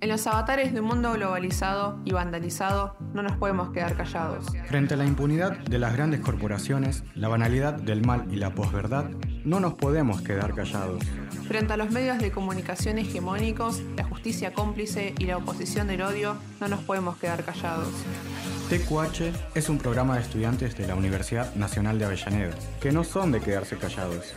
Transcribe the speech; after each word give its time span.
En 0.00 0.10
los 0.10 0.28
avatares 0.28 0.72
de 0.72 0.80
un 0.80 0.86
mundo 0.86 1.12
globalizado 1.14 1.98
y 2.04 2.12
vandalizado, 2.12 2.94
no 3.14 3.22
nos 3.22 3.32
podemos 3.32 3.70
quedar 3.70 3.96
callados. 3.96 4.46
Frente 4.68 4.94
a 4.94 4.96
la 4.96 5.04
impunidad 5.04 5.58
de 5.58 5.80
las 5.80 5.92
grandes 5.92 6.20
corporaciones, 6.20 7.02
la 7.16 7.26
banalidad 7.26 7.74
del 7.74 8.06
mal 8.06 8.26
y 8.30 8.36
la 8.36 8.54
posverdad, 8.54 9.10
no 9.44 9.58
nos 9.58 9.74
podemos 9.74 10.20
quedar 10.22 10.54
callados. 10.54 11.02
Frente 11.48 11.72
a 11.72 11.76
los 11.76 11.90
medios 11.90 12.18
de 12.18 12.30
comunicación 12.30 12.98
hegemónicos, 12.98 13.82
la 13.96 14.04
justicia 14.04 14.52
cómplice 14.52 15.14
y 15.18 15.24
la 15.24 15.36
oposición 15.36 15.88
del 15.88 16.02
odio, 16.02 16.36
no 16.60 16.68
nos 16.68 16.80
podemos 16.84 17.16
quedar 17.16 17.42
callados. 17.42 17.88
TQH 18.68 19.56
es 19.56 19.68
un 19.68 19.78
programa 19.78 20.14
de 20.14 20.22
estudiantes 20.22 20.78
de 20.78 20.86
la 20.86 20.94
Universidad 20.94 21.52
Nacional 21.56 21.98
de 21.98 22.04
Avellaneda, 22.04 22.54
que 22.80 22.92
no 22.92 23.02
son 23.02 23.32
de 23.32 23.40
quedarse 23.40 23.76
callados. 23.76 24.32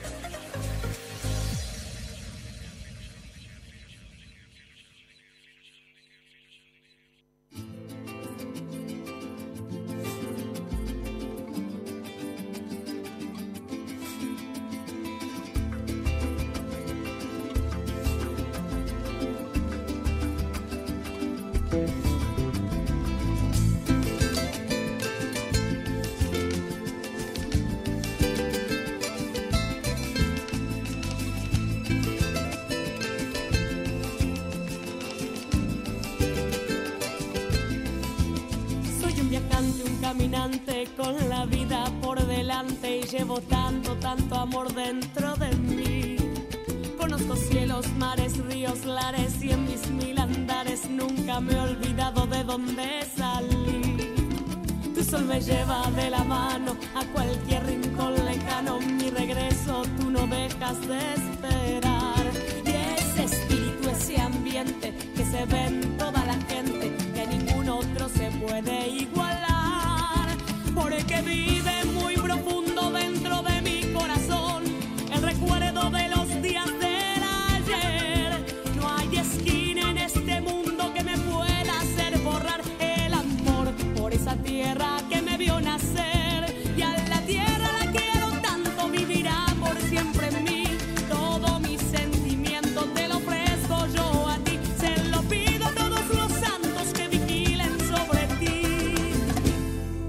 Esa 84.31 84.43
tierra 84.43 84.97
que 85.09 85.21
me 85.21 85.37
vio 85.37 85.59
nacer. 85.59 86.55
Y 86.77 86.81
a 86.81 86.91
la 87.09 87.21
tierra 87.25 87.69
la 87.79 87.91
quiero 87.91 88.29
tanto, 88.41 88.89
vivirá 88.89 89.45
por 89.59 89.75
siempre 89.81 90.27
en 90.27 90.43
mí. 90.43 90.63
Todo 91.09 91.59
mi 91.59 91.77
sentimiento 91.77 92.85
te 92.93 93.07
lo 93.07 93.17
ofrezco 93.17 93.87
yo 93.87 94.29
a 94.29 94.37
ti. 94.37 94.59
Se 94.77 95.03
lo 95.09 95.21
pido 95.23 95.65
a 95.65 95.71
todos 95.71 96.07
los 96.15 96.31
santos 96.31 96.93
que 96.93 97.07
vigilen 97.09 97.77
sobre 97.79 98.27
ti. 98.39 98.63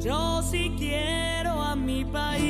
Yo 0.01 0.43
sí 0.43 0.75
quiero 0.79 1.61
a 1.61 1.75
mi 1.75 2.05
país. 2.05 2.43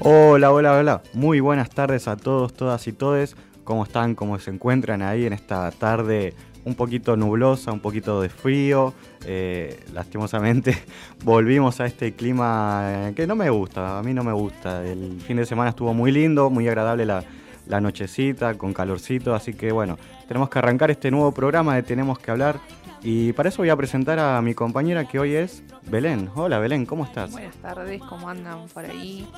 Hola, 0.00 0.52
hola, 0.52 0.78
hola. 0.78 1.02
Muy 1.12 1.40
buenas 1.40 1.68
tardes 1.70 2.08
a 2.08 2.16
todos, 2.16 2.54
todas 2.54 2.86
y 2.86 2.92
todes. 2.92 3.36
¿Cómo 3.64 3.84
están? 3.84 4.14
¿Cómo 4.14 4.38
se 4.38 4.50
encuentran 4.50 5.02
ahí 5.02 5.26
en 5.26 5.34
esta 5.34 5.70
tarde 5.72 6.34
un 6.68 6.74
poquito 6.74 7.16
nublosa, 7.16 7.72
un 7.72 7.80
poquito 7.80 8.20
de 8.20 8.28
frío? 8.28 8.94
Eh, 9.24 9.80
lastimosamente 9.92 10.78
volvimos 11.24 11.80
a 11.80 11.86
este 11.86 12.12
clima 12.12 13.10
que 13.16 13.26
no 13.26 13.34
me 13.34 13.50
gusta, 13.50 13.98
a 13.98 14.02
mí 14.02 14.14
no 14.14 14.22
me 14.22 14.32
gusta. 14.32 14.86
El 14.86 15.20
fin 15.20 15.38
de 15.38 15.46
semana 15.46 15.70
estuvo 15.70 15.92
muy 15.94 16.12
lindo, 16.12 16.50
muy 16.50 16.68
agradable 16.68 17.04
la, 17.04 17.24
la 17.66 17.80
nochecita, 17.80 18.54
con 18.54 18.72
calorcito, 18.72 19.34
así 19.34 19.54
que 19.54 19.72
bueno, 19.72 19.98
tenemos 20.26 20.48
que 20.48 20.58
arrancar 20.58 20.90
este 20.90 21.10
nuevo 21.10 21.32
programa 21.32 21.74
de 21.74 21.82
Tenemos 21.82 22.18
que 22.18 22.30
hablar. 22.30 22.60
Y 23.02 23.32
para 23.32 23.48
eso 23.48 23.58
voy 23.58 23.70
a 23.70 23.76
presentar 23.76 24.18
a 24.18 24.42
mi 24.42 24.54
compañera 24.54 25.06
que 25.06 25.18
hoy 25.18 25.34
es 25.34 25.62
Belén. 25.88 26.30
Hola 26.34 26.58
Belén, 26.58 26.84
¿cómo 26.84 27.04
estás? 27.04 27.30
Buenas 27.30 27.54
tardes, 27.56 28.00
¿cómo 28.02 28.28
andan 28.28 28.66
por 28.68 28.84
ahí? 28.84 29.28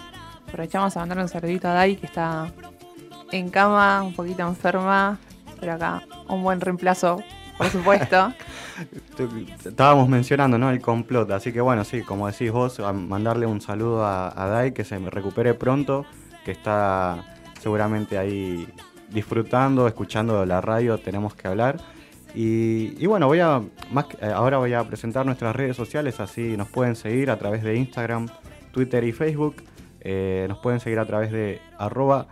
Aprovechamos 0.49 0.97
a 0.97 1.01
mandar 1.01 1.19
un 1.19 1.29
saludito 1.29 1.69
a 1.69 1.75
Dai, 1.75 1.97
que 1.97 2.07
está 2.07 2.51
en 3.31 3.51
cama, 3.51 4.03
un 4.03 4.15
poquito 4.15 4.43
enferma, 4.43 5.19
pero 5.61 5.75
acá 5.75 6.03
un 6.29 6.43
buen 6.43 6.61
reemplazo, 6.61 7.23
por 7.59 7.69
supuesto. 7.69 8.33
Estábamos 9.65 10.09
mencionando 10.09 10.59
¿no? 10.59 10.71
el 10.71 10.81
complot, 10.81 11.31
así 11.33 11.53
que 11.53 11.61
bueno, 11.61 11.85
sí, 11.85 12.03
como 12.03 12.27
decís 12.27 12.51
vos, 12.51 12.81
mandarle 12.95 13.47
un 13.47 13.61
saludo 13.61 14.05
a, 14.07 14.33
Dai, 14.35 14.73
que 14.73 14.85
se 14.85 14.99
recupere 14.99 15.55
pronto, 15.55 16.07
que 16.45 16.53
está 16.53 17.25
seguramente 17.61 18.17
ahí 18.19 18.67
disfrutando, 19.11 19.87
escuchando 19.87 20.45
la 20.47 20.61
radio, 20.61 20.99
tenemos 20.99 21.35
que 21.35 21.49
hablar. 21.49 21.77
Y, 22.35 22.95
y 23.03 23.07
bueno, 23.07 23.27
voy 23.27 23.41
a 23.41 23.61
más 23.91 24.05
que- 24.07 24.17
eh, 24.25 24.31
ahora 24.33 24.59
voy 24.59 24.73
a 24.73 24.85
presentar 24.85 25.27
nuestras 25.27 25.55
redes 25.55 25.77
sociales, 25.77 26.21
así 26.21 26.57
nos 26.57 26.69
pueden 26.69 26.95
seguir 26.97 27.29
a 27.31 27.37
través 27.39 27.63
de 27.65 27.75
Instagram, 27.77 28.29
Twitter 28.73 29.03
y 29.05 29.13
Facebook. 29.13 29.57
Eh, 30.01 30.47
nos 30.49 30.59
pueden 30.59 30.79
seguir 30.81 31.01
a 31.01 31.05
través 31.07 31.33
de 31.33 31.61
arroba 31.77 32.29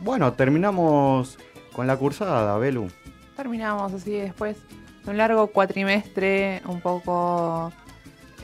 Bueno, 0.00 0.32
terminamos 0.34 1.40
con 1.72 1.88
la 1.88 1.96
cursada, 1.96 2.56
Belu. 2.58 2.86
Terminamos 3.36 3.92
así 3.92 4.12
después 4.12 4.58
de 5.04 5.10
un 5.10 5.16
largo 5.16 5.48
cuatrimestre, 5.48 6.62
un 6.66 6.80
poco, 6.80 7.72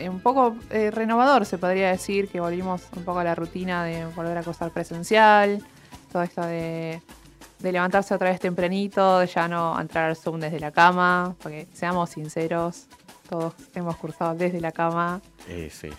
un 0.09 0.21
poco 0.21 0.57
eh, 0.71 0.91
renovador 0.91 1.45
se 1.45 1.59
podría 1.59 1.91
decir, 1.91 2.29
que 2.29 2.41
volvimos 2.41 2.83
un 2.97 3.05
poco 3.05 3.19
a 3.21 3.25
la 3.25 3.35
rutina 3.35 3.85
de 3.85 4.07
volver 4.07 4.39
a 4.39 4.43
cursar 4.43 4.71
presencial, 4.71 5.63
todo 6.13 6.23
esto 6.23 6.43
de, 6.43 7.01
de 7.59 7.73
levantarse 7.73 8.15
otra 8.15 8.31
vez 8.31 8.41
tempranito, 8.41 9.19
de 9.19 9.27
ya 9.27 9.49
no 9.49 9.79
entrar 9.81 10.09
al 10.11 10.17
Zoom 10.17 10.41
desde 10.41 10.61
la 10.61 10.71
cama, 10.71 11.35
porque 11.43 11.67
seamos 11.73 12.11
sinceros, 12.11 12.87
todos 13.29 13.55
hemos 13.75 13.97
cursado 13.97 14.35
desde 14.35 14.61
la 14.61 14.73
cama. 14.73 15.21
Eh, 15.49 15.69
sí, 15.73 15.91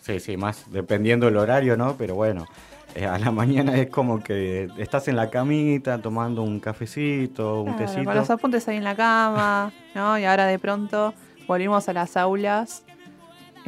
sí, 0.00 0.20
sí, 0.20 0.36
más 0.36 0.70
dependiendo 0.70 1.26
del 1.26 1.36
horario, 1.36 1.76
¿no? 1.76 1.94
Pero 1.96 2.14
bueno, 2.14 2.46
eh, 2.94 3.06
a 3.06 3.18
la 3.18 3.30
mañana 3.32 3.76
es 3.76 3.90
como 3.90 4.22
que 4.22 4.68
estás 4.78 5.08
en 5.08 5.16
la 5.16 5.28
camita 5.30 5.98
tomando 6.00 6.42
un 6.42 6.60
cafecito, 6.60 7.62
un 7.62 7.74
Claro, 7.74 7.78
tecito. 7.78 8.04
Con 8.04 8.14
los 8.14 8.30
apuntes 8.30 8.68
ahí 8.68 8.76
en 8.76 8.84
la 8.84 8.94
cama, 8.94 9.72
¿no? 9.94 10.18
Y 10.18 10.24
ahora 10.24 10.46
de 10.46 10.58
pronto 10.58 11.14
volvimos 11.48 11.88
a 11.88 11.92
las 11.94 12.16
aulas, 12.16 12.84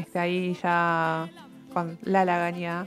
este, 0.00 0.18
ahí 0.18 0.56
ya 0.62 1.28
con 1.72 1.98
la 2.02 2.24
lagaña 2.24 2.86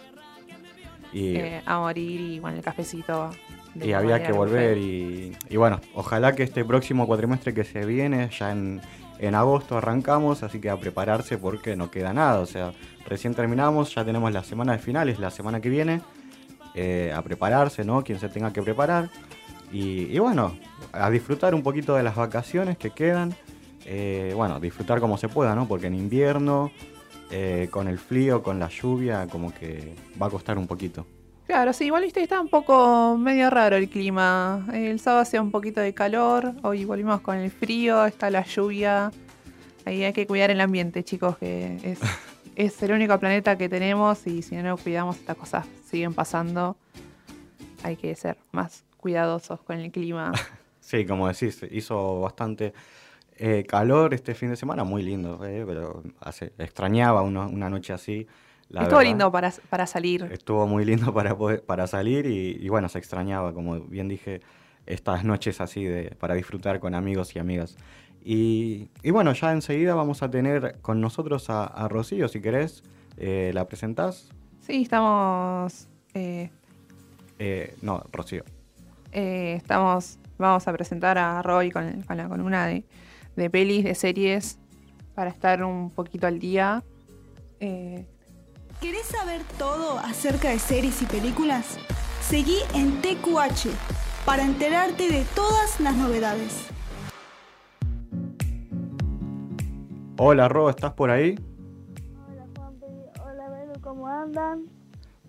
y, 1.11 1.35
eh, 1.35 1.61
a 1.65 1.79
morir 1.79 2.19
y 2.21 2.39
con 2.39 2.53
el 2.53 2.61
cafecito. 2.61 3.29
de 3.75 3.87
y 3.87 3.93
había 3.93 4.21
que 4.23 4.31
volver 4.31 4.77
y, 4.77 5.35
y 5.49 5.57
bueno, 5.57 5.79
ojalá 5.93 6.33
que 6.33 6.43
este 6.43 6.63
próximo 6.65 7.07
cuatrimestre 7.07 7.53
que 7.53 7.63
se 7.63 7.85
viene, 7.85 8.29
ya 8.37 8.51
en, 8.51 8.81
en 9.19 9.35
agosto 9.35 9.77
arrancamos, 9.77 10.43
así 10.43 10.59
que 10.59 10.69
a 10.69 10.77
prepararse 10.77 11.37
porque 11.37 11.75
no 11.75 11.89
queda 11.89 12.13
nada, 12.13 12.39
o 12.39 12.45
sea, 12.45 12.73
recién 13.07 13.33
terminamos, 13.33 13.93
ya 13.95 14.03
tenemos 14.03 14.31
la 14.31 14.43
semana 14.43 14.73
de 14.73 14.79
finales, 14.79 15.19
la 15.19 15.31
semana 15.31 15.59
que 15.61 15.69
viene, 15.69 16.01
eh, 16.75 17.13
a 17.15 17.21
prepararse, 17.21 17.83
¿no? 17.85 18.03
Quien 18.03 18.19
se 18.19 18.29
tenga 18.29 18.51
que 18.51 18.61
preparar. 18.61 19.09
Y, 19.71 20.05
y 20.15 20.19
bueno, 20.19 20.55
a 20.91 21.09
disfrutar 21.09 21.55
un 21.55 21.63
poquito 21.63 21.95
de 21.95 22.03
las 22.03 22.15
vacaciones 22.15 22.77
que 22.77 22.89
quedan. 22.91 23.33
eh, 23.85 24.33
bueno, 24.35 24.59
disfrutar 24.59 24.99
como 24.99 25.17
se 25.17 25.27
pueda, 25.29 25.55
¿no? 25.55 25.67
Porque 25.67 25.87
en 25.87 25.95
invierno, 25.95 26.71
eh, 27.35 27.67
con 27.71 27.87
el 27.87 27.97
frío, 27.97 28.43
con 28.43 28.59
la 28.59 28.69
lluvia, 28.69 29.25
como 29.27 29.51
que 29.51 29.95
va 30.21 30.27
a 30.27 30.29
costar 30.29 30.59
un 30.59 30.67
poquito. 30.67 31.07
Claro, 31.47 31.73
sí, 31.73 31.85
igual 31.85 32.03
viste, 32.03 32.21
está 32.21 32.39
un 32.39 32.47
poco 32.47 33.17
medio 33.17 33.49
raro 33.49 33.75
el 33.75 33.89
clima. 33.89 34.67
El 34.71 34.99
sábado 34.99 35.23
hacía 35.23 35.41
un 35.41 35.49
poquito 35.49 35.81
de 35.81 35.95
calor, 35.95 36.53
hoy 36.61 36.85
volvimos 36.85 37.21
con 37.21 37.37
el 37.37 37.49
frío, 37.49 38.05
está 38.05 38.29
la 38.29 38.43
lluvia. 38.45 39.11
Ahí 39.83 40.03
hay 40.03 40.13
que 40.13 40.27
cuidar 40.27 40.51
el 40.51 40.61
ambiente, 40.61 41.03
chicos, 41.03 41.37
que 41.39 41.79
es 41.83 41.99
es 42.55 42.83
el 42.83 42.91
único 42.91 43.17
planeta 43.19 43.57
que 43.57 43.67
tenemos 43.67 44.27
y 44.27 44.43
si 44.43 44.55
no 44.55 44.61
nos 44.61 44.81
cuidamos 44.81 45.17
estas 45.17 45.35
cosas 45.35 45.65
siguen 45.89 46.13
pasando. 46.13 46.77
Hay 47.81 47.95
que 47.95 48.15
ser 48.15 48.37
más 48.51 48.83
cuidadosos 48.97 49.59
con 49.61 49.79
el 49.79 49.91
clima. 49.91 50.31
Sí, 50.83 51.05
como 51.05 51.29
decís, 51.29 51.65
hizo 51.71 52.19
bastante 52.19 52.73
eh, 53.45 53.65
calor 53.65 54.13
este 54.13 54.35
fin 54.35 54.49
de 54.51 54.55
semana, 54.55 54.85
muy 54.85 55.03
lindo, 55.03 55.43
eh, 55.45 55.65
pero 55.67 56.01
hace, 56.21 56.53
extrañaba 56.57 57.23
una, 57.23 57.45
una 57.45 57.69
noche 57.69 57.91
así. 57.91 58.25
la 58.69 58.83
Estuvo 58.83 58.99
verdad. 58.99 59.09
lindo 59.09 59.31
para, 59.33 59.51
para 59.69 59.85
salir. 59.85 60.29
Estuvo 60.31 60.65
muy 60.65 60.85
lindo 60.85 61.13
para, 61.13 61.35
poder- 61.37 61.61
para 61.65 61.85
salir 61.87 62.25
y, 62.25 62.57
y 62.57 62.69
bueno, 62.69 62.87
se 62.87 62.99
extrañaba, 62.99 63.53
como 63.53 63.81
bien 63.81 64.07
dije, 64.07 64.39
estas 64.85 65.25
noches 65.25 65.59
así 65.59 65.83
de, 65.83 66.15
para 66.17 66.35
disfrutar 66.35 66.79
con 66.79 66.95
amigos 66.95 67.35
y 67.35 67.39
amigas. 67.39 67.75
Y, 68.23 68.87
y 69.01 69.11
bueno, 69.11 69.33
ya 69.33 69.51
enseguida 69.51 69.93
vamos 69.93 70.23
a 70.23 70.31
tener 70.31 70.77
con 70.81 71.01
nosotros 71.01 71.49
a, 71.49 71.65
a 71.65 71.89
Rocío, 71.89 72.29
si 72.29 72.39
querés, 72.39 72.81
eh, 73.17 73.51
¿la 73.53 73.65
presentás? 73.67 74.29
Sí, 74.61 74.83
estamos. 74.83 75.89
no, 77.81 78.03
Rocío. 78.13 78.45
estamos. 79.11 80.17
Vamos 80.37 80.65
a 80.65 80.71
presentar 80.71 81.17
a 81.17 81.41
Roy 81.41 81.71
con, 81.71 82.01
con 82.03 82.15
la 82.17 82.27
columna 82.29 82.67
de, 82.67 82.83
de 83.35 83.49
pelis, 83.49 83.83
de 83.83 83.95
series, 83.95 84.57
para 85.15 85.29
estar 85.29 85.63
un 85.63 85.89
poquito 85.89 86.27
al 86.27 86.39
día. 86.39 86.83
Eh, 87.59 88.05
¿Querés 88.81 89.05
saber 89.05 89.41
todo 89.57 89.97
acerca 89.99 90.49
de 90.49 90.59
series 90.59 91.01
y 91.01 91.05
películas? 91.05 91.77
Seguí 92.21 92.57
en 92.73 93.01
TQH 93.01 93.69
para 94.25 94.43
enterarte 94.43 95.09
de 95.09 95.23
todas 95.35 95.79
las 95.79 95.95
novedades. 95.95 96.67
Hola, 100.17 100.47
Ro, 100.47 100.69
¿estás 100.69 100.93
por 100.93 101.09
ahí? 101.09 101.35
Hola 102.29 102.45
Juanpi, 102.55 102.85
hola 103.25 103.49
Belu, 103.49 103.81
¿cómo 103.81 104.07
andan? 104.07 104.65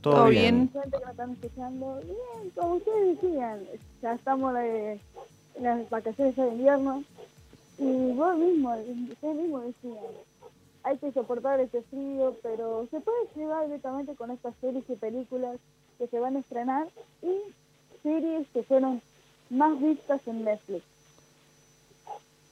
¿Todo, 0.00 0.14
¿Todo 0.14 0.28
bien? 0.28 0.70
bien? 0.70 0.82
Gente 0.82 0.98
que 0.98 1.04
me 1.04 1.10
están 1.10 1.30
escuchando. 1.32 2.00
Bien, 2.04 2.50
como 2.54 2.74
ustedes 2.74 3.20
decían, 3.20 3.60
ya 4.02 4.12
estamos 4.14 4.54
de- 4.54 5.00
en 5.56 5.62
las 5.62 5.88
vacaciones 5.90 6.36
de 6.36 6.48
invierno. 6.48 7.02
Y 7.78 8.12
vos 8.12 8.36
mismo, 8.36 8.74
ustedes 9.10 9.36
mismos 9.36 9.64
decían, 9.64 10.04
hay 10.84 10.98
que 10.98 11.12
soportar 11.12 11.60
este 11.60 11.82
frío, 11.82 12.36
pero 12.42 12.86
se 12.90 13.00
puede 13.00 13.26
llevar 13.34 13.66
directamente 13.66 14.14
con 14.14 14.30
estas 14.30 14.54
series 14.60 14.84
y 14.88 14.94
películas 14.94 15.58
que 15.98 16.06
se 16.06 16.20
van 16.20 16.36
a 16.36 16.40
estrenar 16.40 16.86
y 17.22 17.32
series 18.02 18.46
que 18.48 18.62
fueron 18.62 19.00
más 19.50 19.80
vistas 19.80 20.20
en 20.26 20.44
Netflix. 20.44 20.84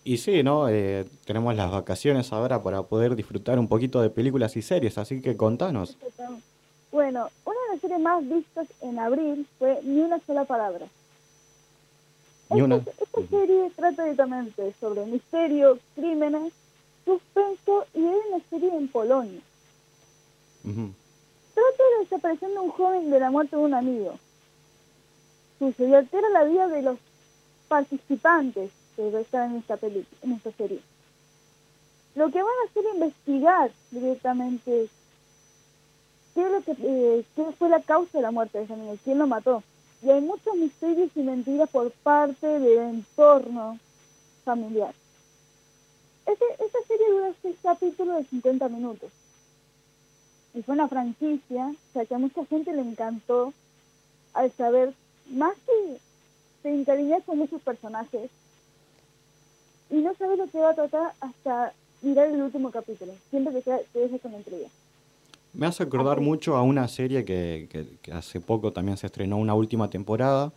Y 0.05 0.17
sí, 0.19 0.43
¿no? 0.43 0.69
Eh, 0.69 1.07
tenemos 1.25 1.55
las 1.55 1.71
vacaciones 1.71 2.33
ahora 2.33 2.63
para 2.63 2.83
poder 2.83 3.15
disfrutar 3.15 3.59
un 3.59 3.69
poquito 3.69 4.01
de 4.01 4.11
películas 4.11 4.57
y 4.57 4.63
series, 4.63 4.99
así 4.99 5.21
que 5.23 5.37
contanos. 5.37 5.97
Bueno, 6.91 7.29
una 7.45 7.61
de 7.61 7.73
las 7.73 7.81
series 7.81 8.01
más 8.01 8.29
vistas 8.29 8.67
en 8.81 8.99
abril 8.99 9.47
fue 9.59 9.81
Ni 9.85 10.01
una 10.01 10.19
sola 10.21 10.45
palabra. 10.45 10.87
Una. 12.53 12.77
Esta, 12.77 12.91
esta 12.91 13.27
serie 13.29 13.71
trata 13.75 14.03
directamente 14.03 14.75
sobre 14.81 15.07
misterio, 15.07 15.79
crímenes, 15.95 16.53
suspenso 17.05 17.87
y 17.95 18.05
es 18.05 18.17
una 18.29 18.41
serie 18.51 18.77
en 18.77 18.89
Polonia. 18.89 19.41
Trata 20.63 21.83
de 21.83 21.95
la 21.95 22.01
desaparición 22.01 22.53
de 22.53 22.59
un 22.61 22.71
joven 22.71 23.11
de 23.11 23.21
la 23.21 23.31
muerte 23.31 23.57
de 23.57 23.63
un 23.63 23.75
amigo. 23.75 24.19
Y 25.61 25.95
altera 25.95 26.29
la 26.31 26.45
vida 26.45 26.69
de 26.69 26.83
los 26.83 26.99
participantes 27.69 28.71
que 28.97 29.21
están 29.21 29.53
en 29.53 29.57
esta 29.59 29.77
película, 29.77 30.19
en 30.23 30.33
esta 30.33 30.51
serie. 30.53 30.81
Lo 32.15 32.31
que 32.31 32.43
van 32.43 32.53
a 32.53 32.71
hacer 32.71 32.85
es 32.85 32.95
investigar 32.95 33.71
directamente 33.91 34.89
qué, 36.35 36.43
es 36.43 36.51
lo 36.51 36.63
que, 36.63 36.73
eh, 36.81 37.25
qué 37.35 37.45
fue 37.59 37.69
la 37.69 37.81
causa 37.81 38.19
de 38.19 38.23
la 38.23 38.31
muerte 38.31 38.59
de 38.59 38.65
ese 38.65 38.73
amigo, 38.73 38.97
quién 39.05 39.19
lo 39.19 39.27
mató. 39.27 39.63
Y 40.03 40.11
hay 40.11 40.21
muchos 40.21 40.57
misterios 40.57 41.11
y 41.15 41.21
mentiras 41.21 41.71
por 41.71 41.91
parte 41.91 42.47
del 42.47 42.79
entorno 42.79 43.79
familiar. 44.45 44.95
Este, 46.27 46.45
esta 46.65 46.79
serie 46.87 47.11
dura 47.11 47.33
seis 47.41 47.57
capítulos 47.63 48.17
de 48.19 48.25
50 48.25 48.69
minutos 48.69 49.11
y 50.55 50.63
fue 50.63 50.75
una 50.75 50.89
franquicia, 50.89 51.67
o 51.67 51.93
sea 51.93 52.05
que 52.05 52.15
a 52.15 52.19
mucha 52.19 52.45
gente 52.47 52.73
le 52.73 52.83
encantó 52.83 53.53
al 54.35 54.53
saber 54.53 54.93
más 55.31 55.55
que 55.67 55.99
te 56.63 56.75
encariñas 56.75 57.25
con 57.25 57.39
muchos 57.39 57.61
personajes 57.63 58.31
y 59.91 59.97
no 59.97 60.15
sabes 60.15 60.39
lo 60.39 60.47
que 60.49 60.59
va 60.59 60.71
a 60.71 60.75
tratar 60.75 61.15
hasta 61.21 61.73
mirar 62.03 62.29
el 62.29 62.43
último 62.43 62.71
capítulo, 62.71 63.15
siempre 63.31 63.63
te, 63.63 63.87
te 63.93 63.99
dejes 63.99 64.21
con 64.21 64.33
la. 64.33 64.82
Me 65.55 65.67
hace 65.67 65.83
acordar 65.83 66.21
mucho 66.21 66.57
a 66.57 66.63
una 66.63 66.89
serie 66.89 67.25
que, 67.25 67.69
que- 67.71 67.87
que 68.01 68.13
hace 68.13 68.41
poco 68.41 68.73
también 68.73 68.97
se 68.97 69.07
estrenó 69.07 69.37
una 69.37 69.55
última 69.55 69.91
temporada. 69.91 70.53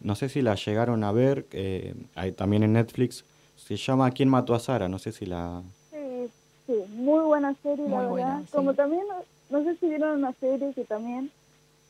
No 0.00 0.14
sé 0.14 0.28
si 0.30 0.40
la 0.40 0.54
llegaron 0.54 1.04
a 1.04 1.12
ver, 1.12 1.46
eh, 1.52 1.94
hay 2.14 2.32
también 2.32 2.62
en 2.62 2.72
Netflix. 2.72 3.24
Se 3.56 3.76
llama 3.76 4.10
¿Quién 4.12 4.30
mató 4.30 4.54
a 4.54 4.58
Sara? 4.58 4.88
No 4.88 4.98
sé 4.98 5.12
si 5.12 5.26
la... 5.26 5.62
Sí, 5.90 6.30
sí, 6.66 6.72
muy 6.94 7.20
buena 7.24 7.54
serie, 7.62 7.86
la 7.86 8.00
verdad. 8.08 8.40
sí. 8.46 8.52
Como 8.52 8.72
también, 8.72 9.02
no, 9.08 9.58
no 9.58 9.64
sé 9.64 9.76
si 9.76 9.88
vieron 9.88 10.18
una 10.18 10.32
serie 10.40 10.72
que 10.72 10.84
también 10.84 11.30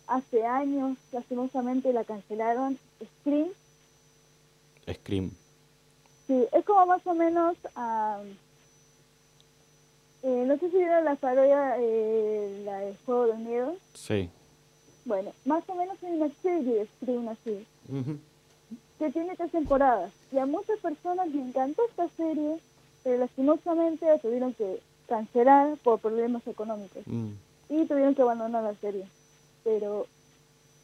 hace 0.08 0.44
años, 0.44 0.98
lastimosamente, 1.12 1.92
la 1.92 2.02
cancelaron, 2.02 2.76
Scream. 3.20 3.46
Scream. 4.92 5.30
Sí, 6.26 6.44
es 6.52 6.64
como 6.64 6.86
más 6.86 7.06
o 7.06 7.14
menos, 7.14 7.56
ah, 7.76 8.18
eh, 10.22 10.44
no 10.46 10.56
sé 10.58 10.70
si 10.70 10.76
vieron 10.76 11.04
la 11.04 11.16
parodia, 11.16 11.76
eh, 11.78 12.62
la 12.64 12.78
de 12.80 12.94
Juego 13.06 13.26
de 13.26 13.34
Miedo. 13.38 13.76
Sí. 13.94 14.28
Bueno, 15.04 15.32
más 15.44 15.64
o 15.68 15.74
menos 15.74 15.96
hay 16.02 16.12
una 16.12 16.28
serie 16.42 16.86
de 17.00 17.28
así, 17.28 17.66
Ujú. 17.88 18.18
que 18.98 19.10
tiene 19.10 19.34
tres 19.36 19.50
temporadas. 19.50 20.12
Y 20.30 20.38
a 20.38 20.46
muchas 20.46 20.78
personas 20.80 21.28
les 21.28 21.46
encantó 21.46 21.82
esta 21.88 22.08
serie, 22.16 22.58
pero 23.02 23.18
lastimosamente 23.18 24.06
la 24.06 24.18
tuvieron 24.18 24.52
que 24.54 24.80
cancelar 25.08 25.76
por 25.78 25.98
problemas 26.00 26.46
económicos. 26.46 27.02
Mm. 27.06 27.30
Y 27.70 27.86
tuvieron 27.86 28.14
que 28.14 28.22
abandonar 28.22 28.62
la 28.62 28.74
serie. 28.74 29.06
Pero 29.64 30.06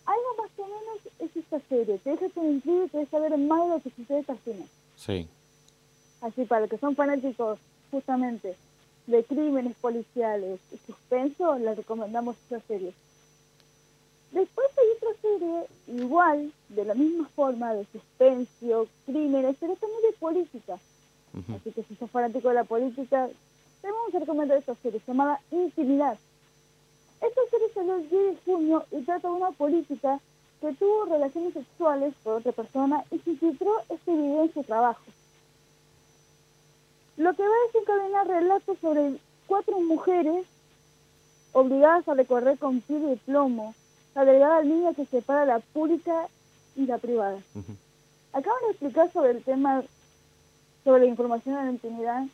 algo 0.07 0.43
más 0.43 0.51
o 0.59 0.65
menos 0.65 0.99
es 1.19 1.37
esta 1.37 1.61
serie. 1.69 1.99
Te 1.99 2.11
deja 2.11 2.27
y 2.27 2.89
te 2.89 2.99
deja 2.99 3.11
saber 3.11 3.37
más 3.39 3.63
de 3.65 3.69
lo 3.69 3.81
que 3.83 3.91
sucede 3.91 4.21
esta 4.21 4.37
cine. 4.45 4.67
Sí. 4.97 5.29
Así, 6.23 6.45
para 6.45 6.63
los 6.63 6.71
que 6.71 6.79
son 6.79 6.97
fanáticos 6.97 7.59
justamente 7.91 8.57
de 9.07 9.25
crímenes 9.25 9.77
policiales 9.77 10.61
y 10.73 10.79
suspenso, 10.87 11.57
les 11.59 11.77
recomendamos 11.77 12.37
esta 12.37 12.61
serie. 12.67 12.93
Después 14.33 14.67
hay 14.77 14.87
otra 14.97 15.21
serie 15.23 16.03
igual, 16.03 16.53
de 16.69 16.85
la 16.85 16.95
misma 16.95 17.29
forma, 17.35 17.75
de 17.75 17.87
suspenso, 17.93 18.89
crímenes, 19.07 19.57
pero 19.61 19.77
también 19.77 20.03
de 20.03 20.19
política. 20.19 20.79
Así 21.55 21.71
que 21.71 21.83
si 21.83 21.95
sos 21.97 22.11
fanático 22.11 22.49
de 22.49 22.55
la 22.55 22.65
política, 22.65 23.29
te 23.83 23.91
vamos 23.91 24.15
a 24.15 24.19
recomendar 24.19 24.59
esta 24.59 24.75
serie, 24.77 25.01
llamada 25.07 25.41
Intimidad. 25.51 26.19
Esta 27.21 27.41
serie 27.51 27.69
salió 27.75 27.97
el 27.97 28.09
10 28.09 28.11
de 28.11 28.53
junio 28.53 28.85
y 28.91 29.03
trata 29.03 29.29
de 29.29 29.35
una 29.35 29.51
política 29.53 30.21
que 30.61 30.73
tuvo 30.75 31.05
relaciones 31.05 31.55
sexuales 31.55 32.15
con 32.25 32.37
otra 32.37 32.53
persona 32.53 33.05
y 33.11 33.19
se 33.19 33.37
filtró 33.37 33.73
este 33.89 34.13
video 34.13 34.45
en 34.45 34.53
su 34.53 34.65
trabajo. 34.65 35.03
Lo 37.17 37.35
que 37.35 37.43
va 37.43 37.49
a 37.49 37.67
desencadenar 37.67 38.27
relatos 38.27 38.79
sobre 38.81 39.19
cuatro 39.47 39.81
mujeres 39.81 40.47
obligadas 41.53 42.07
a 42.09 42.15
recorrer 42.15 42.59
con 42.59 42.81
pie 42.83 42.99
de 42.99 43.17
plomo 43.17 43.75
la 44.15 44.25
delgada 44.25 44.63
línea 44.63 44.95
que 44.95 45.07
separa 45.07 45.45
la 45.45 45.61
pública 45.61 46.29
y 46.75 46.87
la 46.87 46.99
privada. 46.99 47.39
Acaban 48.33 48.61
de 48.63 48.71
explicar 48.71 49.13
sobre 49.13 49.33
el 49.33 49.43
tema, 49.43 49.83
sobre 50.85 51.03
la 51.03 51.07
información 51.07 51.59
en 51.59 51.67
la 51.67 51.73
intimidad, 51.73 52.25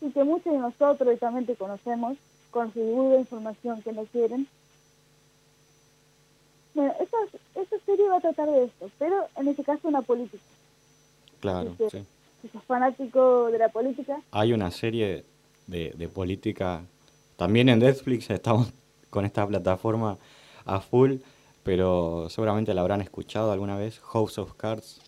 y 0.00 0.10
que 0.10 0.24
muchos 0.24 0.52
de 0.52 0.58
nosotros, 0.58 1.14
y 1.14 1.18
también 1.18 1.46
te 1.46 1.56
conocemos, 1.56 2.16
con 2.50 2.72
su 2.72 2.80
divulga 2.80 3.18
información 3.18 3.82
que 3.82 3.92
no 3.92 4.04
quieren. 4.04 4.46
Bueno, 6.74 6.94
esta, 7.00 7.16
esta 7.54 7.78
serie 7.84 8.08
va 8.08 8.18
a 8.18 8.20
tratar 8.20 8.50
de 8.50 8.64
esto, 8.64 8.90
pero 8.98 9.26
en 9.36 9.48
este 9.48 9.64
caso 9.64 9.88
una 9.88 10.02
política. 10.02 10.42
Claro, 11.40 11.74
Sí, 11.78 11.84
sí. 11.90 12.06
Si 12.42 12.48
sos 12.48 12.62
fanático 12.64 13.50
de 13.50 13.58
la 13.58 13.68
política, 13.68 14.20
Hay 14.30 14.52
una 14.52 14.70
serie 14.70 15.24
de, 15.66 15.92
de 15.96 16.08
política 16.08 16.84
también 17.36 17.68
en 17.68 17.80
Netflix, 17.80 18.30
estamos 18.30 18.72
con 19.10 19.24
esta 19.24 19.46
plataforma 19.46 20.18
a 20.64 20.80
full, 20.80 21.16
pero 21.62 22.28
seguramente 22.30 22.72
la 22.74 22.80
habrán 22.82 23.00
escuchado 23.00 23.50
alguna 23.52 23.76
vez, 23.76 23.98
House 24.00 24.38
of 24.38 24.54
Cards. 24.54 25.00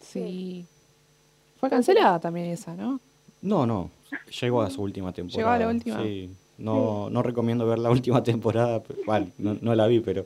sí. 0.00 0.66
Fue 1.58 1.68
cancelada 1.68 2.18
también 2.18 2.46
esa, 2.46 2.74
¿no? 2.74 2.98
No, 3.42 3.66
no, 3.66 3.90
llegó 4.40 4.62
a 4.62 4.70
su 4.70 4.80
última 4.80 5.12
temporada. 5.12 5.36
Llegó 5.38 5.50
a 5.50 5.58
la 5.58 5.68
última. 5.68 6.02
Sí, 6.02 6.30
no, 6.56 7.10
no 7.10 7.22
recomiendo 7.22 7.66
ver 7.66 7.78
la 7.78 7.90
última 7.90 8.22
temporada, 8.22 8.82
pero- 8.82 9.00
bueno, 9.04 9.26
no, 9.36 9.54
no 9.60 9.74
la 9.74 9.86
vi, 9.86 10.00
pero 10.00 10.24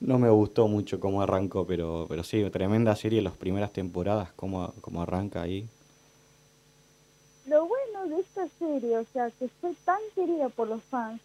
no 0.00 0.18
me 0.18 0.28
gustó 0.28 0.68
mucho 0.68 1.00
cómo 1.00 1.22
arrancó, 1.22 1.66
pero, 1.66 2.04
pero 2.10 2.22
sí, 2.22 2.44
tremenda 2.50 2.94
serie 2.94 3.22
las 3.22 3.32
primeras 3.38 3.72
temporadas, 3.72 4.32
cómo, 4.36 4.74
cómo 4.82 5.00
arranca 5.00 5.40
ahí. 5.40 5.66
De 8.08 8.20
esta 8.20 8.48
serie, 8.58 8.98
o 8.98 9.04
sea, 9.12 9.30
que 9.30 9.48
fue 9.48 9.74
tan 9.84 9.98
querida 10.14 10.48
por 10.48 10.68
los 10.68 10.82
fans, 10.84 11.20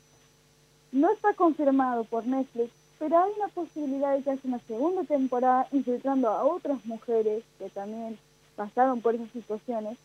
No 0.92 1.10
está 1.10 1.34
confirmado 1.34 2.04
por 2.04 2.26
Netflix, 2.28 2.70
pero 3.00 3.18
hay 3.18 3.32
una 3.38 3.48
posibilidad 3.48 4.16
de 4.16 4.24
que 4.24 4.32
haya 4.32 4.42
una 4.44 4.60
segunda 4.60 5.04
temporada 5.04 5.68
infiltrando 5.72 6.30
a 6.30 6.44
otras 6.44 6.86
mujeres 6.86 7.44
que 7.58 7.70
también 7.70 8.18
pasaron 8.58 9.02
por 9.02 9.16
esas 9.16 9.32
situaciones 9.32 9.98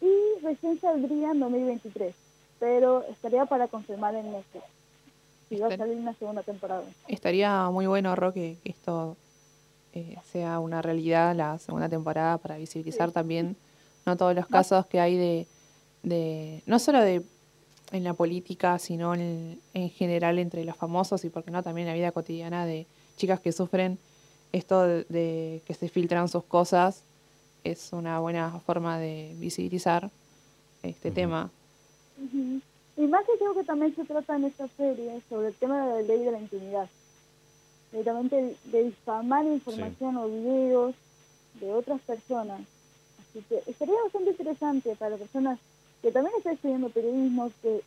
y 0.00 0.42
recién 0.42 0.80
saldría 0.80 1.30
en 1.30 1.40
2023, 1.40 2.14
pero 2.58 3.04
estaría 3.04 3.46
para 3.46 3.68
confirmar 3.68 4.14
en 4.14 4.32
Netflix. 4.32 4.64
Si 5.48 5.56
va 5.56 5.68
a 5.68 5.76
salir 5.76 5.96
una 5.96 6.14
segunda 6.14 6.42
temporada. 6.42 6.82
Estaría 7.06 7.70
muy 7.70 7.86
bueno, 7.86 8.14
Roque, 8.14 8.58
que 8.62 8.70
esto 8.70 9.16
eh, 9.94 10.16
sea 10.30 10.58
una 10.58 10.82
realidad 10.82 11.34
la 11.34 11.58
segunda 11.58 11.88
temporada 11.88 12.38
para 12.38 12.58
visibilizar 12.58 13.10
también 13.12 13.56
no 14.04 14.16
todos 14.16 14.34
los 14.34 14.46
casos 14.46 14.84
que 14.86 15.00
hay 15.00 15.16
de, 15.16 15.46
de 16.02 16.62
no 16.66 16.78
solo 16.78 17.00
de 17.00 17.22
en 17.90 18.04
la 18.04 18.12
política, 18.14 18.78
sino 18.78 19.14
en, 19.14 19.60
en 19.72 19.90
general 19.90 20.38
entre 20.38 20.64
los 20.64 20.76
famosos 20.76 21.24
y, 21.24 21.30
porque 21.30 21.50
no, 21.50 21.62
también 21.62 21.88
en 21.88 21.94
la 21.94 21.98
vida 21.98 22.12
cotidiana 22.12 22.66
de 22.66 22.86
chicas 23.16 23.40
que 23.40 23.50
sufren 23.50 23.98
esto 24.52 24.82
de, 24.82 25.04
de 25.08 25.62
que 25.66 25.74
se 25.74 25.88
filtran 25.88 26.28
sus 26.28 26.44
cosas. 26.44 27.02
Es 27.64 27.92
una 27.92 28.20
buena 28.20 28.60
forma 28.60 28.98
de 28.98 29.34
visibilizar 29.38 30.10
este 30.82 31.10
tema. 31.10 31.50
Ujú. 32.22 32.60
Y 32.96 33.06
más 33.06 33.24
que 33.24 33.38
creo 33.38 33.54
que 33.54 33.64
también 33.64 33.94
se 33.94 34.04
trata 34.04 34.36
en 34.36 34.44
esta 34.44 34.68
serie 34.76 35.20
sobre 35.28 35.48
el 35.48 35.54
tema 35.54 35.86
de 35.86 36.02
la 36.02 36.02
ley 36.02 36.24
de 36.24 36.32
la 36.32 36.40
intimidad. 36.40 36.88
Directamente 37.90 38.36
de, 38.36 38.56
de 38.64 38.84
difamar 38.84 39.46
información 39.46 40.16
o 40.18 40.28
videos 40.28 40.94
de 41.60 41.72
otras 41.72 42.00
personas. 42.02 42.60
Así 43.20 43.42
que 43.48 43.62
estaría 43.66 43.94
bastante 44.04 44.30
interesante 44.30 44.94
para 44.96 45.16
personas 45.16 45.58
que 46.02 46.12
también 46.12 46.34
están 46.36 46.54
estudiando 46.54 46.90
periodismo, 46.90 47.50
que 47.62 47.82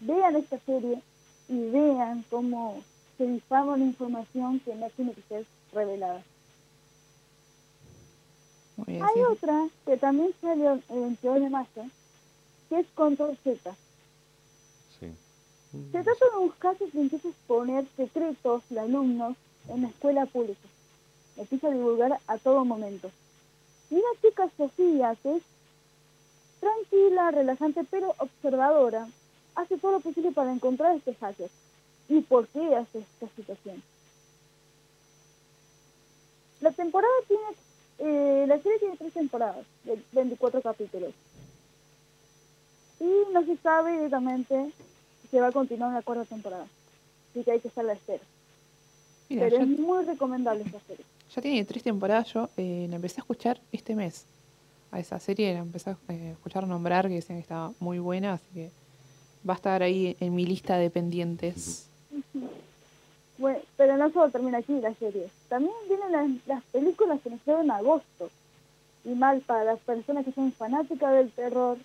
vean 0.00 0.36
esta 0.36 0.58
serie 0.60 1.00
y 1.48 1.70
vean 1.70 2.24
cómo 2.30 2.82
se 3.18 3.26
difama 3.26 3.74
una 3.74 3.84
información 3.84 4.60
que 4.60 4.74
no 4.74 4.88
tiene 4.90 5.12
que 5.14 5.22
ser 5.22 5.46
revelada. 5.72 6.22
Hay 8.86 9.22
otra 9.22 9.68
que 9.86 9.96
también 9.96 10.32
salió 10.40 10.72
el 10.72 11.00
22 11.00 11.40
de 11.40 11.50
mayo, 11.50 11.84
que 12.68 12.80
es 12.80 12.86
Control 12.94 13.36
Z. 13.44 13.76
Sí. 14.98 15.14
Se 15.92 16.02
trata 16.02 16.30
de 16.30 16.36
un 16.38 16.48
caso 16.50 16.84
que 16.90 17.00
empieza 17.00 17.28
a 17.28 17.30
exponer 17.30 17.86
secretos 17.96 18.62
de 18.70 18.80
alumnos 18.80 19.36
en 19.68 19.82
la 19.82 19.88
escuela 19.88 20.26
pública. 20.26 20.68
Empieza 21.36 21.68
a 21.68 21.72
divulgar 21.72 22.18
a 22.26 22.38
todo 22.38 22.64
momento. 22.64 23.10
Y 23.90 23.94
una 23.94 24.20
chica 24.20 24.50
Sofía, 24.56 25.16
que 25.22 25.36
es 25.36 25.42
tranquila, 26.62 27.32
relajante, 27.32 27.82
pero 27.90 28.14
observadora, 28.18 29.08
hace 29.56 29.76
todo 29.78 29.92
lo 29.92 30.00
posible 30.00 30.30
para 30.30 30.52
encontrar 30.52 30.94
este 30.96 31.14
hacker. 31.14 31.50
¿Y 32.08 32.20
por 32.20 32.46
qué 32.48 32.76
hace 32.76 33.00
esta 33.00 33.28
situación? 33.34 33.82
La 36.60 36.70
temporada 36.70 37.12
tiene, 37.26 37.42
eh, 37.98 38.46
la 38.46 38.62
serie 38.62 38.78
tiene 38.78 38.96
tres 38.96 39.12
temporadas, 39.12 39.66
de 39.82 40.00
24 40.12 40.62
capítulos. 40.62 41.12
Y 43.00 43.32
no 43.32 43.44
se 43.44 43.56
sabe 43.56 43.92
directamente 43.94 44.70
si 45.28 45.38
va 45.38 45.48
a 45.48 45.52
continuar 45.52 45.92
la 45.92 46.02
cuarta 46.02 46.24
temporada. 46.26 46.66
Así 47.30 47.42
que 47.42 47.50
hay 47.50 47.60
que 47.60 47.68
estar 47.68 47.84
a 47.84 47.88
la 47.88 47.94
espera. 47.94 48.22
Mira, 49.28 49.48
Pero 49.48 49.62
es 49.62 49.66
muy 49.66 50.04
recomendable 50.04 50.62
esta 50.62 50.78
serie. 50.86 51.04
Ya 51.34 51.42
tiene 51.42 51.64
tres 51.64 51.82
temporadas. 51.82 52.32
Yo 52.32 52.48
eh, 52.56 52.86
la 52.88 52.96
empecé 52.96 53.20
a 53.20 53.22
escuchar 53.22 53.60
este 53.72 53.96
mes. 53.96 54.26
A 54.92 55.00
esa 55.00 55.18
serie 55.18 55.54
la 55.54 55.60
empecé 55.60 55.90
a 55.90 55.96
eh, 56.08 56.32
escuchar 56.32 56.66
nombrar, 56.68 57.08
que 57.08 57.14
decían 57.14 57.38
que 57.38 57.42
estaba 57.42 57.72
muy 57.80 57.98
buena, 57.98 58.34
así 58.34 58.46
que 58.52 58.70
va 59.48 59.54
a 59.54 59.56
estar 59.56 59.82
ahí 59.82 60.16
en 60.20 60.34
mi 60.34 60.44
lista 60.44 60.76
de 60.76 60.90
pendientes. 60.90 61.88
Bueno, 63.38 63.58
pero 63.76 63.96
no 63.96 64.12
solo 64.12 64.30
termina 64.30 64.58
aquí 64.58 64.78
la 64.80 64.94
serie. 64.94 65.28
También 65.48 65.74
vienen 65.88 66.12
las, 66.12 66.46
las 66.46 66.62
películas 66.64 67.20
que 67.22 67.30
nos 67.30 67.40
quedan 67.40 67.64
en 67.64 67.70
agosto. 67.70 68.30
Y 69.04 69.08
mal 69.14 69.40
para 69.40 69.64
las 69.64 69.80
personas 69.80 70.24
que 70.24 70.32
son 70.32 70.52
fanáticas 70.52 71.12
del 71.12 71.30
terror. 71.32 71.78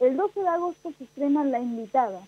El 0.00 0.16
12 0.16 0.40
de 0.40 0.48
agosto 0.48 0.92
se 0.96 1.04
estrena 1.04 1.44
La 1.44 1.58
Invitada. 1.58 2.22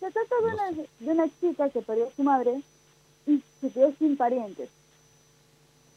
Se 0.00 0.10
trata 0.10 0.34
de 0.40 0.54
una, 0.54 0.70
de 0.98 1.10
una 1.12 1.28
chica 1.40 1.70
que 1.70 1.80
perdió 1.80 2.08
a 2.08 2.10
su 2.10 2.22
madre 2.22 2.60
y 3.26 3.42
se 3.60 3.70
quedó 3.70 3.92
sin 3.98 4.16
parientes. 4.16 4.68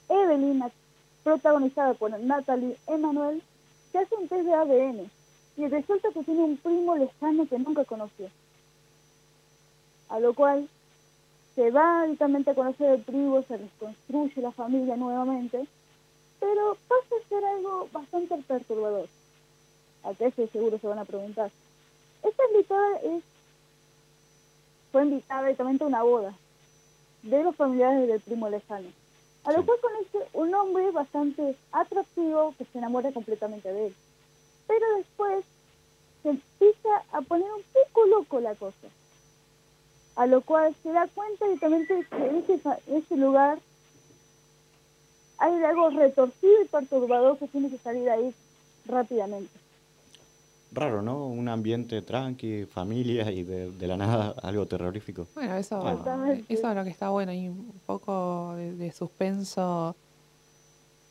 Evelyn, 0.10 0.62
protagonizada 1.26 1.96
por 1.96 2.18
Natalie 2.20 2.78
Emanuel, 2.86 3.42
se 3.92 3.98
hace 3.98 4.16
un 4.16 4.28
test 4.28 4.46
de 4.46 4.54
ADN 4.54 5.12
y 5.58 5.68
resulta 5.68 6.10
que 6.14 6.24
tiene 6.24 6.44
un 6.44 6.58
primo 6.58 6.96
lejano 6.96 7.48
que 7.48 7.58
nunca 7.58 7.84
conoció. 7.84 8.30
A 10.10 10.20
lo 10.20 10.36
cual 10.36 10.70
se 11.56 11.72
va 11.72 12.04
directamente 12.04 12.52
a 12.52 12.56
conocer 12.56 12.92
el 12.92 13.02
primo, 13.02 13.42
se 13.42 13.58
reconstruye 13.58 14.40
la 14.40 14.52
familia 14.52 14.98
nuevamente, 14.98 15.66
pero 16.40 16.78
pasa 16.88 17.16
a 17.20 17.28
ser 17.28 17.44
algo 17.44 17.90
bastante 17.92 18.38
perturbador. 18.48 19.10
A 20.04 20.14
que 20.14 20.28
ese 20.28 20.48
seguro 20.50 20.78
se 20.78 20.88
van 20.88 21.00
a 21.00 21.06
preguntar. 21.06 21.50
Esta 22.22 22.44
invitada 22.52 22.98
es 23.00 23.24
fue 24.92 25.04
invitada 25.04 25.42
directamente 25.42 25.84
a 25.84 25.88
una 25.88 26.04
boda 26.04 26.36
de 27.24 27.44
los 27.44 27.56
familiares 27.56 28.08
del 28.08 28.20
primo 28.20 28.48
lejano. 28.48 28.90
A 29.46 29.52
lo 29.52 29.64
cual 29.64 29.80
conoce 29.80 30.28
un 30.34 30.54
hombre 30.56 30.90
bastante 30.92 31.56
atractivo 31.72 32.56
que 32.58 32.66
se 32.66 32.80
enamora 32.80 33.12
completamente 33.12 33.72
de 33.72 33.88
él. 33.88 33.96
Pero 34.68 34.96
después 34.98 35.46
se 36.24 36.30
empieza 36.30 37.04
a 37.12 37.22
poner 37.22 37.52
un 37.52 37.64
poco 37.72 38.08
loco 38.08 38.40
la 38.40 38.56
cosa. 38.56 38.88
A 40.16 40.26
lo 40.26 40.42
cual 40.42 40.76
se 40.82 40.92
da 40.92 41.08
cuenta 41.14 41.46
directamente 41.46 42.08
que 42.10 42.26
en 42.26 42.36
ese, 42.38 42.60
ese 42.88 43.18
lugar 43.18 43.60
hay 45.38 45.64
algo 45.64 45.92
retorcido 45.92 46.62
y 46.64 46.68
perturbador 46.68 47.38
que 47.38 47.48
tiene 47.48 47.70
que 47.70 47.78
salir 47.78 48.10
ahí 48.10 48.34
rápidamente. 48.88 49.65
Raro, 50.76 51.02
¿no? 51.02 51.26
Un 51.28 51.48
ambiente 51.48 52.02
tranqui, 52.02 52.66
familia 52.66 53.32
y 53.32 53.44
de, 53.44 53.72
de 53.72 53.88
la 53.88 53.96
nada 53.96 54.36
algo 54.44 54.66
terrorífico. 54.66 55.26
Bueno, 55.34 55.56
eso, 55.56 55.82
eso 56.50 56.70
es 56.70 56.76
lo 56.76 56.84
que 56.84 56.90
está 56.90 57.10
bueno, 57.10 57.32
y 57.32 57.48
un 57.48 57.72
poco 57.86 58.54
de, 58.58 58.76
de 58.76 58.92
suspenso. 58.92 59.96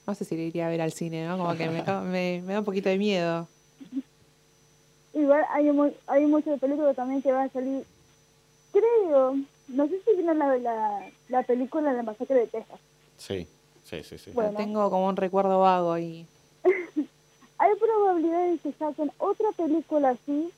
No 0.07 0.15
sé 0.15 0.27
si 0.27 0.37
le 0.37 0.45
iría 0.45 0.67
a 0.67 0.69
ver 0.69 0.83
al 0.83 0.93
cine, 0.93 1.27
¿no? 1.27 1.39
Como 1.39 1.55
que 1.57 1.71
me, 1.71 1.83
me, 1.83 2.43
me 2.45 2.53
da 2.53 2.59
un 2.59 2.65
poquito 2.67 2.91
de 2.91 2.99
miedo. 2.99 3.49
Igual 5.15 5.45
hay, 5.51 5.71
hay 6.09 6.27
muchas 6.27 6.61
películas 6.61 6.95
también 6.95 7.23
que 7.23 7.33
van 7.33 7.49
a 7.49 7.53
salir, 7.53 7.85
creo, 8.71 9.37
no 9.69 9.89
sé 9.89 9.95
si 10.05 10.17
vieron 10.17 10.39
la, 10.39 10.59
la, 10.59 11.09
la 11.29 11.43
película 11.45 11.91
La 11.93 12.03
Masacre 12.03 12.35
de 12.35 12.47
Texas. 12.49 12.81
Sí, 13.17 13.47
sí, 13.85 14.03
sí, 14.03 14.19
sí. 14.19 14.33
Bueno. 14.33 14.59
Tengo 14.59 14.91
como 14.91 15.09
un 15.09 15.17
recuerdo 15.17 15.61
vago 15.61 15.93
ahí. 15.93 16.27
Hay 17.59 17.71
probabilidades 17.77 18.63
de 18.63 18.71
que 18.71 18.79
saquen 18.79 19.13
otra 19.19 19.51
película 19.57 20.11
así, 20.11 20.51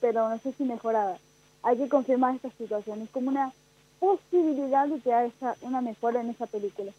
pero 0.00 0.28
no 0.28 0.38
sé 0.38 0.52
si 0.52 0.64
mejorada. 0.64 1.18
Hay 1.62 1.76
que 1.76 1.88
confirmar 1.88 2.34
esta 2.34 2.50
situación. 2.50 3.02
Es 3.02 3.10
como 3.10 3.28
una 3.30 3.52
posibilidad 4.00 4.86
de 4.88 5.00
que 5.00 5.12
haya 5.12 5.56
una 5.62 5.80
mejora 5.80 6.20
en 6.20 6.30
esa 6.30 6.46
película. 6.46 6.92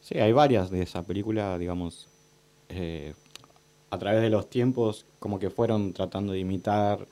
Sí, 0.00 0.18
hay 0.18 0.32
varias 0.32 0.70
de 0.70 0.82
esa 0.82 1.02
película, 1.02 1.58
digamos, 1.58 2.08
eh, 2.68 3.14
a 3.90 3.98
través 3.98 4.22
de 4.22 4.30
los 4.30 4.50
tiempos, 4.50 5.06
como 5.18 5.38
que 5.38 5.50
fueron 5.50 5.92
tratando 5.92 6.32
de 6.32 6.40
imitar 6.40 7.06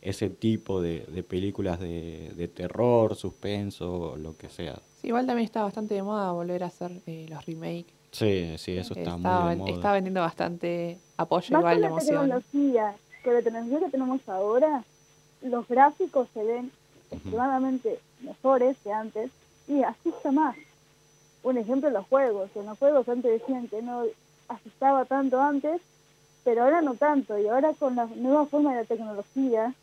ese 0.00 0.30
tipo 0.30 0.80
de, 0.80 1.00
de 1.00 1.22
películas 1.22 1.78
de, 1.78 2.32
de 2.36 2.48
terror, 2.48 3.14
suspenso, 3.16 4.16
lo 4.16 4.36
que 4.36 4.48
sea. 4.48 4.80
Sí, 5.00 5.08
igual 5.08 5.26
también 5.26 5.44
está 5.44 5.62
bastante 5.62 5.94
de 5.94 6.02
moda 6.02 6.32
volver 6.32 6.64
a 6.64 6.66
hacer 6.68 6.92
eh, 7.06 7.26
los 7.28 7.44
remakes. 7.44 7.92
Sí, 8.10 8.54
sí, 8.58 8.76
eso 8.76 8.94
está, 8.94 9.16
está, 9.16 9.16
muy 9.16 9.50
de 9.50 9.56
moda. 9.56 9.70
está 9.72 9.92
vendiendo 9.92 10.20
bastante 10.20 10.98
apoyo 11.16 11.52
Más 11.52 11.60
igual 11.60 11.80
la 11.80 11.86
emoción. 11.88 12.20
tecnología, 12.22 12.94
con 13.22 13.34
la 13.34 13.42
tecnología 13.42 13.78
que 13.80 13.90
tenemos 13.90 14.28
ahora, 14.28 14.84
los 15.42 15.68
gráficos 15.68 16.28
se 16.32 16.42
ven 16.42 16.72
extremadamente 17.10 18.00
mejores 18.20 18.76
que 18.82 18.92
antes 18.92 19.30
y 19.66 19.82
asusta 19.82 20.32
más. 20.32 20.56
Un 21.42 21.58
ejemplo, 21.58 21.90
los 21.90 22.06
juegos. 22.06 22.50
En 22.56 22.66
los 22.66 22.78
juegos 22.78 23.08
antes 23.08 23.40
decían 23.40 23.68
que 23.68 23.82
no 23.82 24.04
asustaba 24.48 25.04
tanto 25.04 25.40
antes, 25.40 25.80
pero 26.44 26.64
ahora 26.64 26.80
no 26.80 26.94
tanto. 26.94 27.38
Y 27.38 27.46
ahora 27.46 27.74
con 27.74 27.94
la 27.94 28.06
nueva 28.06 28.46
forma 28.46 28.70
de 28.74 28.80
la 28.80 28.84
tecnología, 28.84 29.74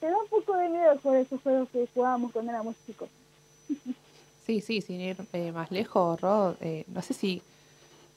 te 0.00 0.06
da 0.06 0.16
un 0.16 0.28
poco 0.28 0.56
de 0.56 0.68
miedo 0.70 0.98
jugar 1.02 1.20
esos 1.20 1.40
juegos 1.42 1.68
que 1.70 1.86
jugábamos 1.94 2.32
cuando 2.32 2.50
éramos 2.50 2.74
chicos. 2.86 3.08
Sí, 4.50 4.60
sí, 4.60 4.80
sin 4.80 5.00
ir 5.00 5.16
eh, 5.32 5.52
más 5.52 5.70
lejos, 5.70 6.20
Rod. 6.20 6.56
eh, 6.60 6.82
no 6.88 7.02
sé 7.02 7.14
si 7.14 7.40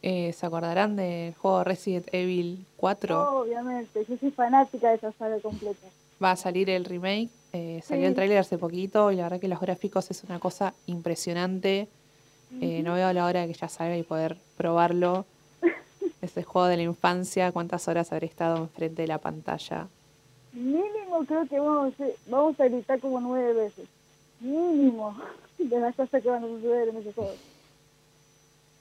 eh, 0.01 0.33
se 0.33 0.47
acordarán 0.47 0.95
del 0.95 1.35
juego 1.35 1.63
Resident 1.63 2.07
Evil 2.11 2.65
4. 2.77 3.41
Obviamente, 3.41 4.03
yo 4.09 4.17
soy 4.17 4.31
fanática 4.31 4.89
de 4.89 4.95
esa 4.95 5.11
saga 5.11 5.39
completa. 5.41 5.85
Va 6.23 6.31
a 6.31 6.35
salir 6.35 6.71
el 6.71 6.85
remake. 6.85 7.29
eh, 7.51 7.81
salió 7.85 8.05
Sí. 8.05 8.07
el 8.07 8.15
tráiler 8.15 8.39
hace 8.39 8.57
poquito 8.57 9.11
y 9.11 9.17
la 9.17 9.23
verdad 9.25 9.39
que 9.39 9.47
los 9.47 9.59
gráficos 9.59 10.09
es 10.09 10.23
una 10.23 10.39
cosa 10.39 10.73
impresionante. 10.87 11.87
Eh, 12.61 12.81
no 12.83 12.95
veo 12.95 13.13
la 13.13 13.25
hora 13.27 13.41
de 13.41 13.47
que 13.49 13.53
ya 13.53 13.69
salga 13.69 13.95
y 13.95 14.01
poder 14.01 14.35
probarlo. 14.57 15.25
Ese 16.23 16.41
juego 16.41 16.67
de 16.67 16.77
la 16.77 16.83
infancia, 16.83 17.51
cuántas 17.51 17.87
horas 17.87 18.11
habré 18.11 18.25
estado 18.25 18.57
enfrente 18.57 19.03
de 19.03 19.07
la 19.07 19.19
pantalla. 19.19 19.87
Mínimo 20.51 21.25
creo 21.27 21.45
que 21.47 21.59
vamos 21.59 21.93
a, 21.99 22.05
vamos 22.27 22.59
a 22.59 22.65
gritar 22.67 22.99
como 22.99 23.21
nueve 23.21 23.53
veces. 23.53 23.85
Mínimo 24.39 25.15
de 25.69 25.79
las 25.79 25.95
cosas 25.95 26.21
que 26.21 26.29
van 26.29 26.43
a 26.43 26.47
suceder 26.47 26.89
en 26.89 26.97
ese 26.97 27.13
juego. 27.13 27.33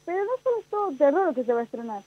Pero 0.04 0.24
no 0.24 0.30
solo 0.42 0.58
es 0.58 0.66
todo 0.66 0.92
terror 0.92 1.26
lo 1.26 1.34
que 1.34 1.44
se 1.44 1.52
va 1.52 1.60
a 1.60 1.64
estrenar. 1.64 2.02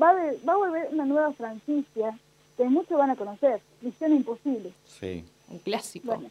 Va 0.00 0.08
a, 0.08 0.10
haber- 0.12 0.38
va 0.48 0.52
a 0.54 0.56
volver 0.56 0.88
una 0.92 1.04
nueva 1.04 1.32
franquicia 1.32 2.18
que 2.56 2.64
muchos 2.64 2.98
van 2.98 3.10
a 3.10 3.16
conocer, 3.16 3.60
Misión 3.82 4.12
Imposible. 4.14 4.72
Sí. 4.86 5.24
Un 5.48 5.58
clásico. 5.58 6.06
Bueno, 6.06 6.30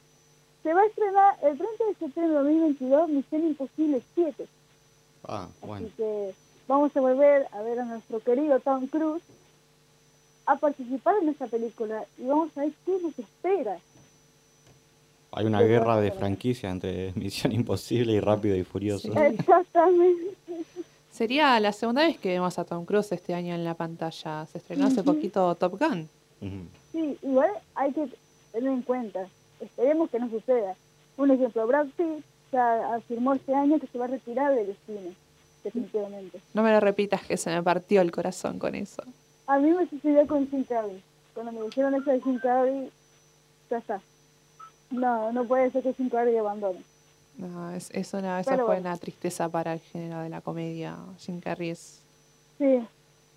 se 0.63 0.73
va 0.73 0.81
a 0.81 0.85
estrenar 0.85 1.37
el 1.43 1.57
30 1.57 1.83
de 1.85 1.93
septiembre 1.95 2.27
de 2.29 2.33
2022 2.43 3.09
Misión 3.09 3.43
Imposible 3.47 4.01
7. 4.15 4.47
Ah, 5.27 5.47
bueno. 5.61 5.85
Así 5.87 5.95
que 5.97 6.33
vamos 6.67 6.95
a 6.95 7.01
volver 7.01 7.47
a 7.51 7.61
ver 7.61 7.79
a 7.79 7.85
nuestro 7.85 8.19
querido 8.19 8.59
Tom 8.59 8.87
Cruise 8.87 9.23
a 10.45 10.55
participar 10.55 11.15
en 11.21 11.29
esta 11.29 11.47
película 11.47 12.05
y 12.17 12.25
vamos 12.25 12.49
a 12.57 12.61
ver 12.61 12.71
qué 12.85 12.97
nos 13.01 13.17
espera. 13.19 13.79
Hay 15.37 15.45
una 15.45 15.61
guerra 15.61 16.01
de 16.01 16.11
franquicia 16.11 16.69
entre 16.71 17.11
Misión 17.15 17.51
Imposible 17.51 18.13
y 18.13 18.19
Rápido 18.19 18.55
y 18.55 18.63
Furioso. 18.63 19.11
Sí. 19.13 19.19
Exactamente. 19.19 20.35
Sería 21.11 21.59
la 21.59 21.71
segunda 21.73 22.01
vez 22.05 22.17
que 22.17 22.29
vemos 22.29 22.57
a 22.57 22.63
Tom 22.65 22.85
Cruise 22.85 23.11
este 23.11 23.33
año 23.35 23.53
en 23.53 23.63
la 23.63 23.75
pantalla. 23.75 24.45
Se 24.47 24.57
estrenó 24.57 24.87
hace 24.87 25.01
Ujú. 25.01 25.13
poquito 25.13 25.53
Top 25.55 25.79
Gun. 25.79 26.09
Ujú. 26.41 26.63
Sí, 26.91 27.17
igual 27.21 27.51
hay 27.75 27.91
que 27.93 28.07
tener 28.51 28.71
en 28.71 28.81
cuenta. 28.81 29.27
Esperemos 29.59 30.09
que 30.09 30.19
no 30.19 30.29
suceda. 30.29 30.75
Un 31.17 31.31
ejemplo, 31.31 31.65
Brad 31.67 31.87
Pitt 31.95 32.23
ya 32.51 32.95
afirmó 32.95 33.33
este 33.33 33.53
año 33.53 33.79
que 33.79 33.87
se 33.87 33.97
va 33.97 34.05
a 34.05 34.09
retirar 34.09 34.55
del 34.55 34.75
cine, 34.85 35.13
definitivamente. 35.63 36.39
No 36.53 36.63
me 36.63 36.71
lo 36.71 36.79
repitas 36.79 37.23
que 37.25 37.37
se 37.37 37.49
me 37.51 37.61
partió 37.61 38.01
el 38.01 38.11
corazón 38.11 38.57
con 38.59 38.73
eso. 38.75 39.03
A 39.47 39.59
mí 39.59 39.71
me 39.71 39.87
sucedió 39.87 40.25
con 40.27 40.47
Jim 40.49 40.63
Carrey. 40.63 41.01
Cuando 41.33 41.51
me 41.51 41.61
dijeron 41.65 41.93
eso 41.95 42.09
de 42.11 42.21
Jim 42.21 42.39
Carrey, 42.39 42.89
ya 43.69 43.77
está. 43.77 44.01
No, 44.89 45.31
no 45.31 45.45
puede 45.45 45.71
ser 45.71 45.83
que 45.83 45.93
Jim 45.93 46.09
Carrey 46.09 46.37
abandone. 46.37 46.81
No, 47.37 47.71
es, 47.71 47.91
es 47.91 48.13
una, 48.13 48.39
esa 48.39 48.51
Pero 48.51 48.65
fue 48.65 48.75
bueno. 48.75 48.89
una 48.89 48.97
tristeza 48.97 49.49
para 49.49 49.73
el 49.73 49.79
género 49.79 50.21
de 50.21 50.29
la 50.29 50.41
comedia. 50.41 50.97
Jim 51.19 51.39
Carrey 51.39 51.69
es... 51.69 52.01
Sí, 52.57 52.81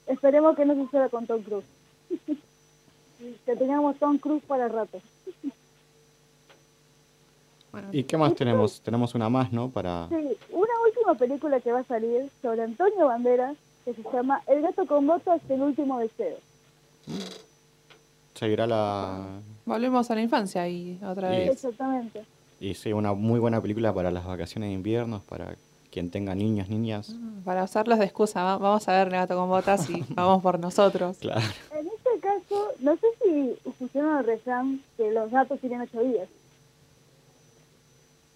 esperemos 0.07 0.57
que 0.57 0.65
no 0.65 0.75
suceda 0.75 1.09
con 1.09 1.27
Tom 1.27 1.43
Cruise. 1.43 1.67
que 3.45 3.57
tengamos 3.57 3.97
Tom 3.99 4.19
Cruise 4.19 4.43
para 4.47 4.69
rato. 4.69 5.01
Bueno, 7.73 7.89
¿Y 7.93 8.05
qué 8.05 8.17
más 8.17 8.35
tenemos? 8.35 8.81
Tenemos 8.81 9.15
una 9.15 9.29
más, 9.29 9.53
¿no? 9.53 9.69
Para... 9.69 10.09
Sí, 10.09 10.37
una 10.51 10.73
última 10.87 11.15
película 11.15 11.61
que 11.61 11.71
va 11.71 11.81
a 11.81 11.85
salir 11.85 12.29
sobre 12.43 12.63
Antonio 12.63 13.07
Banderas, 13.07 13.57
que 13.85 13.95
se 13.95 14.03
llama 14.13 14.43
El 14.47 14.63
gato 14.63 14.87
con 14.87 15.07
botas, 15.07 15.41
el 15.49 15.63
último 15.63 15.99
deseo. 16.01 16.37
Seguirá 18.41 18.67
la... 18.67 19.41
volvemos 19.67 20.11
a 20.11 20.15
la 20.15 20.23
infancia 20.23 20.67
y 20.67 20.99
otra 21.05 21.31
Sí. 21.31 21.37
vez. 21.37 21.51
Exactamente. 21.53 22.25
Y 22.59 22.75
sí, 22.75 22.91
una 22.95 23.13
muy 23.13 23.39
buena 23.39 23.61
película 23.61 23.93
para 23.93 24.11
las 24.11 24.25
vacaciones 24.25 24.71
de 24.71 24.75
invierno, 24.75 25.23
para 25.29 25.57
quien 25.91 26.11
tenga 26.11 26.35
niños, 26.35 26.71
niñas. 26.71 27.15
Para 27.45 27.65
usarlos 27.65 27.99
de 27.99 28.07
excusa, 28.07 28.43
va- 28.43 28.57
vamos 28.57 28.89
a 28.89 28.93
ver 28.93 29.11
gato 29.11 29.37
con 29.37 29.49
botas 29.51 29.91
y 29.91 30.03
vamos 30.15 30.43
por 30.43 30.59
nosotros. 30.59 31.19
Claro. 31.19 31.43
En 31.79 31.87
este 31.87 32.19
caso, 32.23 32.69
no 32.81 32.97
sé 32.97 33.07
si 33.23 33.71
pusieron 33.79 34.17
el 34.19 34.25
refrán 34.25 34.81
que 34.97 35.11
los 35.11 35.31
gatos 35.31 35.61
tienen 35.61 35.83
ocho 35.83 36.01
días. 36.03 36.29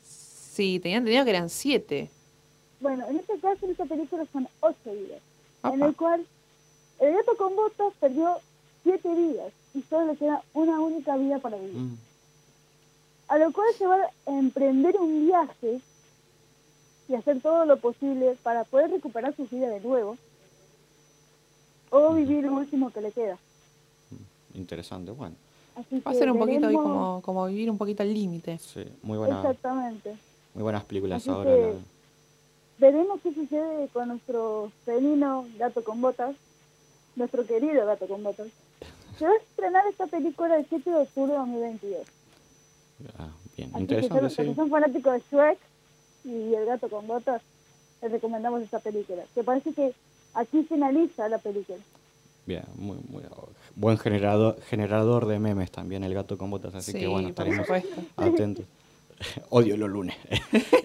Sí, 0.07 0.79
tenía 0.81 0.99
entendido 0.99 1.25
que 1.25 1.31
eran 1.31 1.49
siete. 1.49 2.11
Bueno, 2.81 3.07
en 3.09 3.17
este 3.17 3.39
caso, 3.39 3.65
en 3.65 3.73
esta 3.73 3.87
película 3.87 4.25
son 4.33 4.47
ocho 4.61 4.93
días, 4.95 5.21
en 5.65 5.71
Opa. 5.81 5.87
el 5.87 5.97
cual 5.97 6.27
el 7.01 7.15
gato 7.15 7.37
con 7.39 7.57
botas 7.57 7.93
perdió 7.99 8.37
siete 8.85 9.13
vidas 9.15 9.53
y 9.75 9.83
solo 9.83 10.13
le 10.13 10.17
queda 10.19 10.43
una 10.55 10.79
única 10.79 11.17
vida 11.17 11.39
para 11.41 11.57
vivir. 11.57 11.75
Mm. 11.77 11.97
A 13.29 13.39
lo 13.39 13.53
cual 13.53 13.67
se 13.77 13.87
va 13.87 13.97
a 13.97 14.39
emprender 14.39 14.97
un 15.01 15.27
viaje 15.27 15.81
y 17.09 17.15
hacer 17.15 17.41
todo 17.41 17.65
lo 17.65 17.79
posible 17.79 18.37
para 18.43 18.65
poder 18.65 18.91
recuperar 18.91 19.35
su 19.35 19.47
vida 19.47 19.69
de 19.69 19.81
nuevo 19.81 20.17
o 21.91 22.15
vivir 22.15 22.45
lo 22.45 22.53
último 22.55 22.91
que 22.91 23.01
le 23.01 23.11
queda. 23.13 23.39
Interesante, 24.55 25.11
bueno. 25.11 25.35
Así 25.75 26.01
Va 26.07 26.13
a 26.13 26.15
ser 26.15 26.31
un 26.31 26.39
poquito 26.39 26.69
ahí 26.69 26.75
como, 26.77 27.21
como 27.23 27.47
vivir 27.47 27.69
un 27.71 27.79
poquito 27.79 28.03
al 28.03 28.15
límite. 28.15 28.59
Sí, 28.59 28.85
muy, 29.03 29.19
buena, 29.19 29.37
Exactamente. 29.41 30.17
muy 30.55 30.63
buenas 30.63 30.85
películas 30.85 31.23
Así 31.23 31.31
ahora. 31.31 31.51
la- 31.57 31.73
Veremos 32.79 33.21
qué 33.23 33.33
sucede 33.33 33.89
con 33.93 34.09
nuestro 34.09 34.71
felino 34.85 35.47
gato 35.59 35.83
con 35.85 36.01
botas, 36.01 36.35
nuestro 37.17 37.47
querido 37.47 37.87
gato 37.87 38.07
con 38.07 38.23
botas. 38.23 38.49
Se 39.19 39.25
va 39.25 39.33
a 39.33 39.37
estrenar 39.37 39.87
esta 39.89 40.07
película 40.07 40.57
el 40.57 40.67
7 40.69 40.91
de 40.91 40.97
octubre 40.97 41.33
de 41.33 41.39
2022. 41.39 42.07
Ah, 43.19 43.29
bien, 43.57 43.71
Así 43.71 43.87
que 43.87 43.95
interesante, 43.95 44.43
que 44.43 44.49
sí. 44.49 44.55
son 44.55 44.71
fanáticos 44.71 45.13
de 45.13 45.23
Shrek 45.31 45.59
y 46.25 46.55
el 46.55 46.67
gato 46.67 46.89
con 46.89 47.07
botas, 47.07 47.43
les 48.03 48.13
recomendamos 48.13 48.63
esta 48.63 48.81
película. 48.81 49.23
Que 49.35 49.43
parece 49.43 49.73
que 49.73 49.93
aquí 50.35 50.65
finaliza 50.65 51.29
la 51.29 51.39
película. 51.39 51.79
Bien, 52.47 52.65
muy, 52.77 52.99
muy 53.09 53.23
buen 53.75 53.99
generador, 53.99 54.61
generador 54.69 55.27
de 55.27 55.39
memes 55.39 55.71
también, 55.71 56.05
el 56.05 56.15
gato 56.15 56.37
con 56.37 56.51
botas, 56.51 56.75
así 56.75 56.93
sí, 56.93 56.99
que 56.99 57.07
bueno, 57.07 57.29
estaremos 57.29 57.67
atentos. 58.17 58.67
Odio 59.51 59.77
los 59.77 59.91
lunes. 59.91 60.17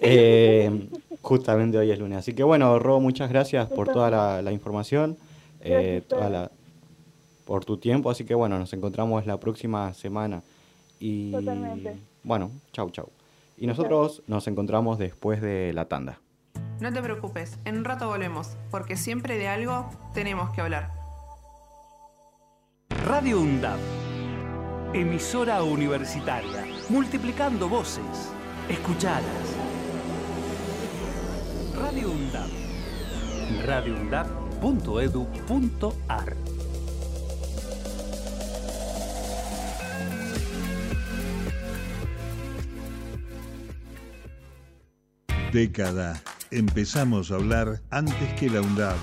Eh, 0.02 0.88
justamente 1.20 1.76
hoy 1.76 1.90
es 1.90 1.98
lunes. 1.98 2.18
Así 2.18 2.32
que 2.32 2.42
bueno, 2.42 2.78
Ro, 2.78 3.00
muchas 3.00 3.28
gracias 3.28 3.68
por 3.68 3.92
toda 3.92 4.10
la, 4.10 4.40
la 4.40 4.50
información, 4.50 5.18
eh, 5.60 6.02
toda 6.08 6.30
la, 6.30 6.50
por 7.50 7.64
tu 7.64 7.78
tiempo. 7.78 8.12
Así 8.12 8.24
que 8.24 8.36
bueno, 8.36 8.60
nos 8.60 8.72
encontramos 8.74 9.26
la 9.26 9.40
próxima 9.40 9.92
semana. 9.92 10.40
Y 11.00 11.32
Totalmente. 11.32 11.96
bueno, 12.22 12.52
chau, 12.72 12.90
chau. 12.90 13.08
Y 13.58 13.66
nosotros 13.66 14.22
nos 14.28 14.46
encontramos 14.46 15.00
después 15.00 15.42
de 15.42 15.72
la 15.72 15.86
tanda. 15.86 16.20
No 16.78 16.92
te 16.92 17.02
preocupes, 17.02 17.58
en 17.64 17.78
un 17.78 17.84
rato 17.84 18.06
volvemos, 18.06 18.56
porque 18.70 18.96
siempre 18.96 19.36
de 19.36 19.48
algo 19.48 19.90
tenemos 20.14 20.50
que 20.50 20.60
hablar. 20.60 20.92
Radio 23.04 23.40
UNDAP. 23.40 23.80
Emisora 24.94 25.64
universitaria. 25.64 26.64
Multiplicando 26.88 27.68
voces. 27.68 28.30
Escuchadas. 28.68 29.24
Radio 31.74 32.12
UNDAP. 32.12 32.48
radioundap.edu.ar 33.66 36.49
Década. 45.52 46.22
Empezamos 46.52 47.32
a 47.32 47.34
hablar 47.34 47.80
antes 47.90 48.32
que 48.38 48.48
la 48.48 48.60
UNDAB, 48.60 48.96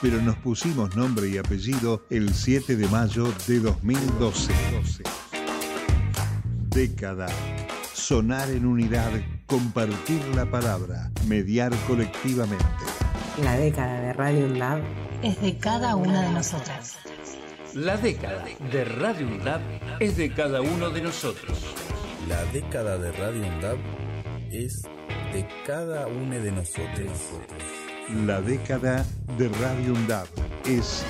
pero 0.00 0.22
nos 0.22 0.36
pusimos 0.36 0.94
nombre 0.94 1.28
y 1.28 1.38
apellido 1.38 2.04
el 2.08 2.32
7 2.32 2.76
de 2.76 2.86
mayo 2.86 3.32
de 3.48 3.58
2012. 3.58 4.52
Década. 6.68 7.26
Sonar 7.92 8.48
en 8.50 8.64
unidad, 8.64 9.10
compartir 9.46 10.20
la 10.36 10.48
palabra, 10.48 11.10
mediar 11.26 11.72
colectivamente. 11.88 12.64
La 13.42 13.56
década 13.56 14.00
de 14.00 14.12
Radio 14.12 14.46
UNDAB 14.46 14.82
es 15.22 15.40
de 15.40 15.58
cada 15.58 15.96
una 15.96 16.22
de 16.22 16.30
nosotras. 16.30 16.96
La 17.74 17.96
década 17.96 18.44
de 18.70 18.84
Radio 18.84 19.26
UNDAP 19.26 19.62
es 19.98 20.16
de 20.16 20.32
cada 20.32 20.60
uno 20.60 20.90
de 20.90 21.02
nosotros. 21.02 21.58
La 22.28 22.44
década 22.52 22.98
de 22.98 23.10
Radio 23.12 23.40
UNDAP 23.40 24.01
es 24.52 24.82
de 25.32 25.48
cada 25.66 26.06
uno 26.06 26.34
de 26.34 26.52
nosotros. 26.52 27.10
La 28.26 28.40
década 28.42 29.06
de 29.38 29.48
Radio 29.48 29.94
UNDAB 29.94 30.26
es 30.66 31.04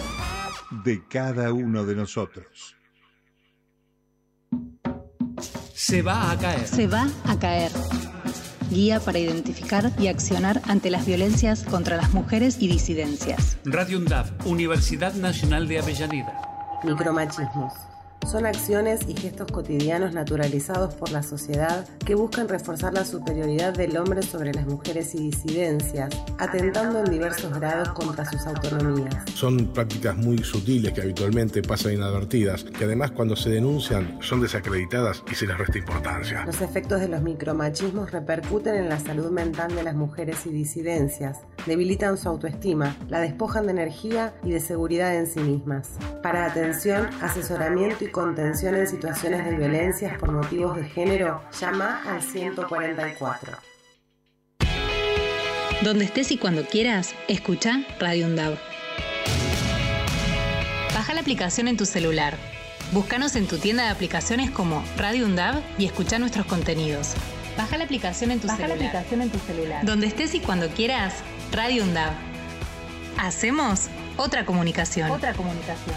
de 0.85 1.03
cada 1.09 1.53
uno 1.53 1.85
de 1.85 1.97
nosotros. 1.97 2.77
Se 5.75 6.03
va 6.03 6.31
a 6.31 6.39
caer. 6.39 6.67
Se 6.67 6.87
va 6.87 7.09
a 7.27 7.39
caer. 7.39 7.73
Guía 8.71 9.01
para 9.01 9.19
identificar 9.19 9.93
y 9.99 10.07
accionar 10.07 10.63
ante 10.67 10.91
las 10.91 11.05
violencias 11.05 11.65
contra 11.65 11.97
las 11.97 12.15
mujeres 12.15 12.57
y 12.61 12.69
disidencias. 12.69 13.59
Radio 13.65 13.99
UNDAP, 13.99 14.47
Universidad 14.47 15.15
Nacional 15.15 15.67
de 15.69 15.81
Avellaneda. 15.81 16.81
Micromachismos. 16.85 17.92
Son 18.31 18.47
acciones 18.47 19.01
y 19.09 19.15
gestos 19.15 19.51
cotidianos 19.51 20.15
naturalizados 20.15 20.95
por 20.95 21.11
la 21.11 21.23
sociedad 21.23 21.87
que 22.07 22.15
buscan 22.15 22.49
reforzar 22.49 22.95
la 22.95 23.05
superioridad 23.05 23.75
del 23.75 23.97
hombre 23.97 24.23
sobre 24.23 24.55
las 24.55 24.67
mujeres 24.67 25.15
y 25.15 25.31
disidencias, 25.31 26.11
atentando 26.39 27.01
en 27.01 27.11
diversos 27.11 27.53
grados 27.59 27.91
contra 27.91 28.25
sus 28.25 28.47
autonomías. 28.47 29.15
Son 29.35 29.67
prácticas 29.73 30.17
muy 30.17 30.39
sutiles 30.39 30.93
que 30.93 31.03
habitualmente 31.03 31.63
pasan 31.63 31.95
inadvertidas, 31.95 32.65
que 32.65 32.85
además 32.85 33.11
cuando 33.11 33.37
se 33.37 33.51
denuncian 33.51 34.19
son 34.23 34.41
desacreditadas 34.41 35.23
y 35.31 35.35
se 35.35 35.47
les 35.47 35.59
resta 35.59 35.79
importancia. 35.79 36.45
Los 36.47 36.61
efectos 36.61 37.01
de 37.01 37.09
los 37.09 37.23
micromachismos 37.23 38.13
repercuten 38.13 38.77
en 38.77 38.89
la 38.89 39.01
salud 39.01 39.31
mental 39.31 39.75
de 39.75 39.83
las 39.83 39.95
mujeres 39.95 40.47
y 40.47 40.51
disidencias, 40.51 41.39
debilitan 41.67 42.17
su 42.19 42.29
autoestima, 42.29 42.97
la 43.09 43.21
despojan 43.21 43.67
de 43.67 43.73
energía 43.73 44.35
y 44.43 44.51
de 44.51 44.61
seguridad 44.61 45.15
en 45.15 45.27
sí 45.27 45.41
mismas. 45.41 45.91
Para 46.23 46.47
atención, 46.47 47.09
asesoramiento 47.21 48.05
y 48.05 48.11
contención 48.11 48.75
en 48.75 48.87
situaciones 48.87 49.45
de 49.45 49.57
violencias 49.57 50.19
por 50.19 50.33
motivos 50.33 50.77
de 50.77 50.85
género, 50.85 51.43
llama 51.61 52.03
al 52.07 52.23
144. 52.23 53.53
Donde 55.83 56.05
estés 56.05 56.31
y 56.31 56.39
cuando 56.39 56.65
quieras, 56.65 57.15
escucha 57.27 57.85
Radio 57.99 58.27
UNDAV. 58.27 58.57
Baja 60.95 61.15
la 61.15 61.21
aplicación 61.21 61.67
en 61.67 61.77
tu 61.77 61.87
celular. 61.87 62.37
Búscanos 62.93 63.35
en 63.35 63.49
tu 63.49 63.59
tienda 63.59 63.85
de 63.85 63.91
aplicaciones 63.91 64.51
como 64.51 64.85
Radio 64.97 65.25
UNDAV 65.25 65.61
y 65.79 65.87
escucha 65.87 66.19
nuestros 66.19 66.47
contenidos. 66.47 67.15
Baja 67.57 67.77
la 67.77 67.85
aplicación 67.85 68.31
en 68.31 68.41
tu 68.41 68.47
Baja 68.47 68.63
la 68.63 68.69
celular. 68.69 68.89
aplicación 68.89 69.23
en 69.23 69.31
tu 69.31 69.39
celular. 69.41 69.85
Donde 69.85 70.07
estés 70.07 70.35
y 70.35 70.41
cuando 70.41 70.69
quieras, 70.71 71.15
Radio 71.53 71.85
UNDAV. 71.85 72.13
Hacemos 73.19 73.89
otra 74.17 74.45
comunicación. 74.47 75.11
Otra 75.11 75.35
comunicación. 75.35 75.97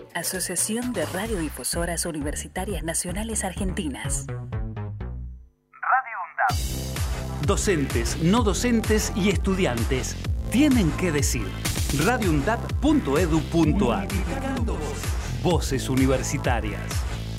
Asociación 0.13 0.93
de 0.93 1.05
Radiodifusoras 1.05 2.05
Universitarias 2.05 2.83
Nacionales 2.83 3.45
Argentinas. 3.45 4.25
Docentes, 7.45 8.17
no 8.21 8.43
docentes 8.43 9.11
y 9.15 9.29
estudiantes 9.29 10.15
tienen 10.51 10.91
que 10.91 11.11
decir. 11.11 11.47
radioundap.edu.ar 12.05 14.07
Voces 15.41 15.89
universitarias. 15.89 16.83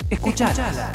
Escuchalas. 0.09 0.91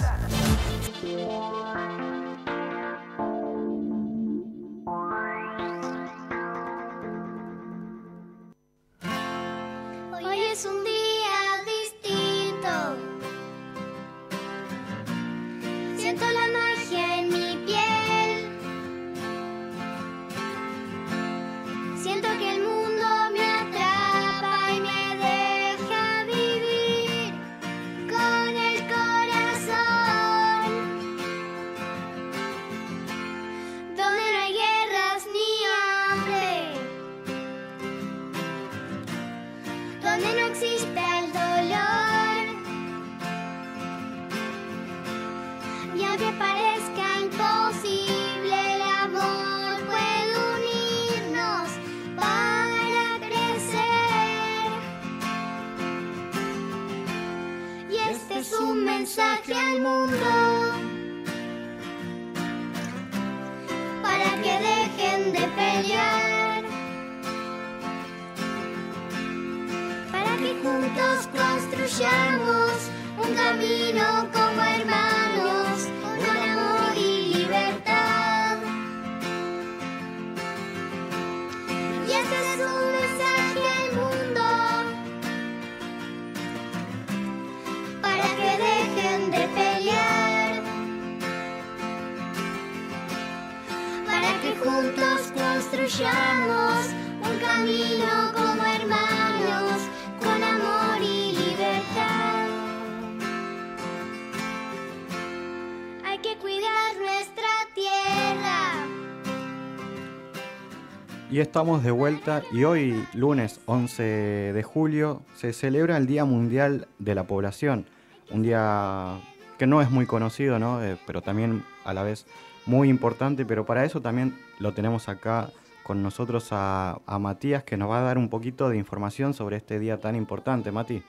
Y 111.38 111.40
estamos 111.40 111.84
de 111.84 111.92
vuelta 111.92 112.42
y 112.50 112.64
hoy, 112.64 113.06
lunes 113.14 113.60
11 113.66 114.02
de 114.02 114.62
julio, 114.64 115.22
se 115.36 115.52
celebra 115.52 115.96
el 115.96 116.08
Día 116.08 116.24
Mundial 116.24 116.88
de 116.98 117.14
la 117.14 117.28
Población. 117.28 117.86
Un 118.32 118.42
día 118.42 119.20
que 119.56 119.68
no 119.68 119.80
es 119.80 119.88
muy 119.88 120.04
conocido, 120.04 120.58
¿no? 120.58 120.82
Eh, 120.82 120.98
pero 121.06 121.22
también 121.22 121.62
a 121.84 121.94
la 121.94 122.02
vez 122.02 122.26
muy 122.66 122.88
importante, 122.88 123.46
pero 123.46 123.64
para 123.64 123.84
eso 123.84 124.00
también 124.00 124.36
lo 124.58 124.74
tenemos 124.74 125.08
acá 125.08 125.50
con 125.84 126.02
nosotros 126.02 126.48
a, 126.50 126.98
Matías 127.20 127.62
que 127.62 127.76
nos 127.76 127.88
va 127.88 128.00
a 128.00 128.02
dar 128.02 128.18
un 128.18 128.30
poquito 128.30 128.68
de 128.68 128.76
información 128.76 129.32
sobre 129.32 129.58
este 129.58 129.78
día 129.78 130.00
tan 130.00 130.16
importante, 130.16 130.72
Mati. 130.72 131.04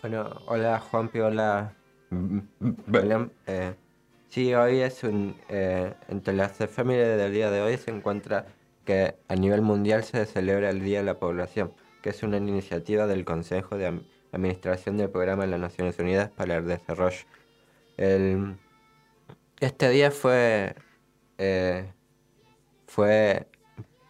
Bueno, 0.00 0.30
hola 0.46 0.80
Juanpi, 0.80 1.18
hola. 1.18 1.74
Eh, 3.46 3.74
sí, 4.30 4.54
hoy 4.54 4.78
es 4.78 5.04
un... 5.04 5.36
eh, 5.50 5.92
entre 6.08 6.32
las 6.32 6.58
efemérides 6.58 7.18
del 7.18 7.34
día 7.34 7.50
de 7.50 7.60
hoy 7.60 7.76
se 7.76 7.90
encuentra 7.90 8.46
que 8.84 9.16
a 9.28 9.34
nivel 9.36 9.62
mundial 9.62 10.04
se 10.04 10.24
celebra 10.26 10.70
el 10.70 10.82
Día 10.82 10.98
de 10.98 11.04
la 11.04 11.18
Población, 11.18 11.72
que 12.02 12.10
es 12.10 12.22
una 12.22 12.36
iniciativa 12.36 13.06
del 13.06 13.24
Consejo 13.24 13.76
de 13.76 14.02
Administración 14.32 14.96
del 14.96 15.10
Programa 15.10 15.44
de 15.44 15.50
las 15.50 15.60
Naciones 15.60 15.98
Unidas 15.98 16.30
para 16.30 16.56
el 16.56 16.66
Desarrollo. 16.66 17.24
Este 19.60 19.88
día 19.88 20.10
fue, 20.10 20.74
eh, 21.38 21.92
fue 22.86 23.46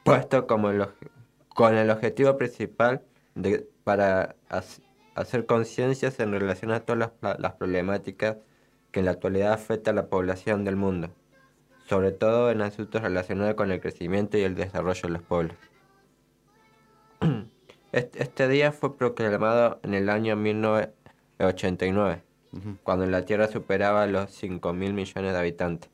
puesto 0.03 0.47
como 0.47 0.71
con 1.51 1.77
el 1.77 1.91
objetivo 1.91 2.37
principal 2.37 3.03
de, 3.35 3.69
para 3.85 4.35
hac- 4.49 4.83
hacer 5.15 5.47
conciencias 5.47 6.19
en 6.19 6.33
relación 6.33 6.73
a 6.73 6.81
todas 6.81 7.13
las, 7.21 7.39
las 7.39 7.53
problemáticas 7.53 8.39
que 8.91 9.01
en 9.01 9.07
la 9.07 9.13
actualidad 9.13 9.53
afectan 9.53 9.99
a 9.99 10.03
la 10.03 10.09
población 10.09 10.65
del 10.65 10.77
mundo, 10.77 11.11
sobre 11.89 12.13
todo 12.13 12.51
en 12.51 12.63
asuntos 12.63 13.03
relacionados 13.03 13.55
con 13.55 13.71
el 13.71 13.81
crecimiento 13.81 14.37
y 14.39 14.43
el 14.43 14.55
desarrollo 14.55 15.03
de 15.03 15.09
los 15.11 15.23
pueblos. 15.23 15.57
Este, 17.93 18.23
este 18.25 18.49
día 18.49 18.73
fue 18.73 18.97
proclamado 18.97 19.79
en 19.85 19.95
el 19.95 20.09
año 20.11 20.35
1989, 20.35 22.23
cuando 22.83 23.07
la 23.07 23.25
Tierra 23.25 23.47
superaba 23.47 24.05
los 24.09 24.33
5 24.33 24.73
mil 24.73 24.93
millones 24.95 25.33
de 25.33 25.39
habitantes. 25.39 25.89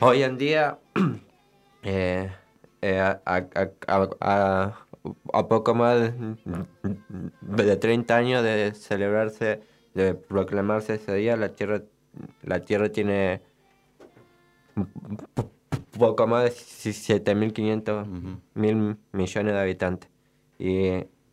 Hoy 0.00 0.22
en 0.24 0.36
día, 0.36 0.78
eh, 1.84 2.30
eh, 2.82 3.00
a, 3.00 3.22
a- 3.24 3.46
a- 3.86 4.08
a- 4.20 4.74
a 5.32 5.48
poco 5.48 5.74
más 5.74 6.12
de 7.40 7.76
30 7.76 8.14
años 8.14 8.42
de 8.42 8.74
celebrarse, 8.74 9.62
de 9.94 10.12
proclamarse 10.14 10.96
ese 10.96 11.14
día, 11.14 11.34
la 11.38 11.48
Tierra, 11.50 11.80
la 12.42 12.60
tierra 12.60 12.90
tiene 12.90 13.42
poco 15.98 16.26
más 16.26 16.44
de 16.44 16.50
7.500 16.50 18.06
mil 18.54 18.96
millones 19.12 19.52
de 19.54 19.60
habitantes. 19.60 20.10
Y, 20.58 20.88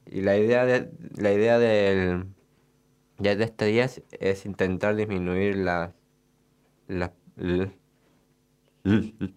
y 0.05 0.21
la 0.21 0.37
idea 0.37 0.65
de 0.65 0.91
la 1.15 1.31
idea 1.31 1.59
del 1.59 2.25
ya 3.19 3.35
de 3.35 3.43
este 3.43 3.65
día 3.65 3.85
es, 3.85 4.03
es 4.11 4.45
intentar 4.45 4.95
disminuir 4.95 5.55
la, 5.57 5.93
la, 6.87 7.13
la, 7.35 7.69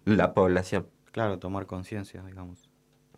la 0.05 0.33
población. 0.33 0.87
Claro, 1.11 1.39
tomar 1.39 1.65
conciencia, 1.67 2.23
digamos. 2.23 2.69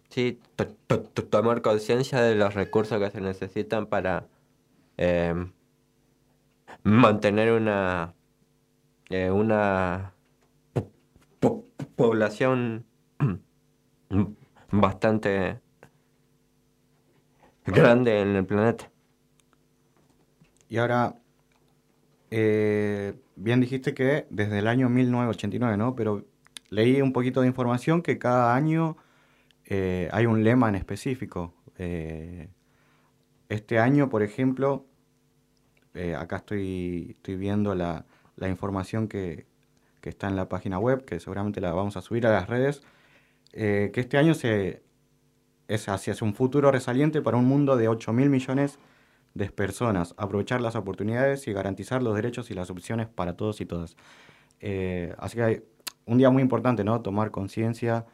Sí, 0.10 0.40
to- 0.56 0.68
to- 0.88 1.02
to- 1.02 1.26
tomar 1.26 1.62
conciencia 1.62 2.22
de 2.22 2.36
los 2.36 2.54
recursos 2.56 3.00
que 3.00 3.10
se 3.12 3.22
necesitan 3.22 3.86
para 3.88 4.28
eh, 4.98 5.34
mantener 6.84 7.52
una 7.52 8.14
eh, 9.10 9.32
una 9.32 10.14
po- 11.40 11.66
población 11.96 12.86
bastante 14.72 15.60
grande 17.66 18.22
en 18.22 18.36
el 18.36 18.46
planeta. 18.46 18.92
Y 20.70 20.78
ahora, 20.78 21.16
eh, 22.32 23.16
bien 23.36 23.60
dijiste 23.60 23.94
que 23.94 24.28
desde 24.30 24.60
el 24.60 24.68
año 24.68 24.90
1989, 24.90 25.78
¿no? 25.78 25.96
Pero 25.96 26.26
leí 26.70 27.02
un 27.02 27.14
poquito 27.14 27.42
de 27.42 27.48
información 27.48 28.02
que 28.02 28.20
cada 28.20 28.56
año 28.56 28.98
eh, 29.66 30.10
hay 30.12 30.26
un 30.28 30.44
lema 30.44 30.70
en 30.70 30.76
específico. 30.76 31.54
Eh, 31.78 32.50
este 33.50 33.80
año, 33.80 34.10
por 34.10 34.24
ejemplo, 34.24 34.86
acá 36.18 36.38
estoy, 36.38 37.12
estoy 37.18 37.36
viendo 37.36 37.76
la, 37.76 38.06
la 38.40 38.50
información 38.50 39.08
que, 39.08 39.48
está 40.04 40.28
en 40.28 40.36
la 40.36 40.50
página 40.50 40.80
web, 40.80 41.06
que 41.06 41.20
seguramente 41.20 41.62
la 41.62 41.72
vamos 41.74 41.96
a 41.98 42.02
subir 42.02 42.26
a 42.26 42.32
las 42.32 42.50
redes, 42.50 42.82
eh, 43.54 43.92
que 43.94 44.00
este 44.02 44.18
año 44.18 44.34
se, 44.34 44.82
es 45.68 45.88
hacia 45.90 46.16
un 46.22 46.34
futuro 46.34 46.72
resaliente 46.72 47.22
para 47.22 47.38
un 47.38 47.46
mundo 47.46 47.78
de 47.78 47.88
8 47.88 48.12
mil 48.14 48.30
millones 48.30 48.80
de 49.36 49.52
personas, 49.52 50.16
aprovechar 50.18 50.62
las 50.62 50.76
oportunidades 50.76 51.48
y 51.48 51.54
garantizar 51.54 52.02
los 52.02 52.16
derechos 52.16 52.50
y 52.52 52.56
las 52.56 52.70
opciones 52.72 53.08
para 53.08 53.38
todos 53.38 53.62
y 53.62 53.66
todas. 53.66 53.96
Eh, 54.62 55.14
así 55.20 55.38
que 55.38 55.44
hay 55.44 55.64
un 56.06 56.18
día 56.18 56.30
muy 56.32 56.42
importante, 56.42 56.84
¿no? 56.84 57.02
Tomar 57.02 57.32
conciencia 57.32 58.06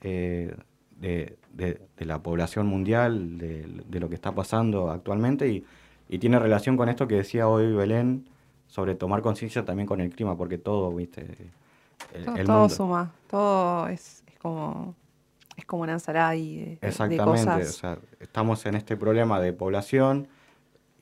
eh, 0.00 0.56
de, 0.90 1.38
de- 1.52 1.80
la 2.04 2.22
población 2.22 2.66
mundial, 2.66 3.38
de, 3.38 3.66
de 3.88 4.00
lo 4.00 4.08
que 4.08 4.14
está 4.16 4.34
pasando 4.34 4.90
actualmente 4.90 5.48
y, 5.48 5.64
y 6.08 6.18
tiene 6.18 6.38
relación 6.38 6.76
con 6.76 6.88
esto 6.88 7.06
que 7.08 7.16
decía 7.16 7.48
hoy 7.48 7.72
Belén 7.72 8.28
sobre 8.76 8.94
tomar 8.94 9.22
conciencia 9.22 9.64
también 9.64 9.86
con 9.86 10.00
el 10.02 10.10
clima, 10.10 10.36
porque 10.36 10.58
todo, 10.58 10.94
¿viste? 10.94 11.22
El, 12.14 12.24
Todo, 12.26 12.36
el 12.36 12.44
todo 12.46 12.58
mundo- 12.58 12.74
suma, 12.74 13.12
todo 13.30 13.88
es, 13.88 14.22
es 14.26 14.38
como 14.38 14.94
es 15.56 15.64
como 15.64 15.82
una 15.84 15.92
ensalada 15.94 16.32
de, 16.32 16.78
de 16.78 16.78
Exactamente, 16.82 17.50
cosas. 17.50 17.70
o 17.70 17.72
sea, 17.72 17.98
estamos 18.20 18.66
en 18.66 18.74
este 18.74 18.96
problema 18.98 19.40
de 19.40 19.54
población 19.54 20.28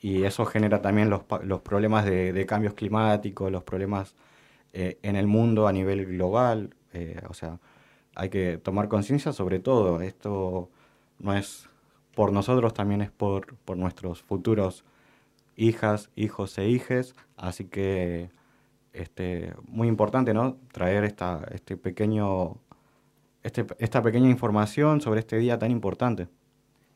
y 0.01 0.23
eso 0.23 0.45
genera 0.45 0.81
también 0.81 1.09
los, 1.09 1.23
los 1.43 1.61
problemas 1.61 2.05
de, 2.05 2.33
de 2.33 2.45
cambios 2.45 2.75
climáticos, 2.75 3.51
los 3.51 3.63
problemas 3.63 4.15
eh, 4.73 4.97
en 5.03 5.15
el 5.17 5.27
mundo 5.27 5.67
a 5.67 5.73
nivel 5.73 6.05
global, 6.05 6.75
eh, 6.93 7.21
o 7.29 7.33
sea, 7.33 7.59
hay 8.15 8.29
que 8.29 8.57
tomar 8.57 8.89
conciencia 8.89 9.33
sobre 9.33 9.59
todo, 9.59 10.01
esto 10.01 10.69
no 11.19 11.33
es 11.33 11.69
por 12.15 12.31
nosotros, 12.33 12.73
también 12.73 13.01
es 13.01 13.11
por, 13.11 13.55
por 13.65 13.77
nuestros 13.77 14.21
futuros 14.23 14.85
hijas, 15.55 16.09
hijos 16.15 16.57
e 16.57 16.67
hijes, 16.67 17.15
así 17.37 17.65
que 17.65 18.29
este, 18.93 19.53
muy 19.67 19.87
importante, 19.87 20.33
¿no? 20.33 20.57
Traer 20.71 21.03
esta, 21.03 21.45
este 21.51 21.77
pequeño, 21.77 22.57
este, 23.43 23.65
esta 23.79 24.01
pequeña 24.01 24.29
información 24.29 25.01
sobre 25.01 25.19
este 25.19 25.37
día 25.37 25.57
tan 25.59 25.71
importante. 25.71 26.27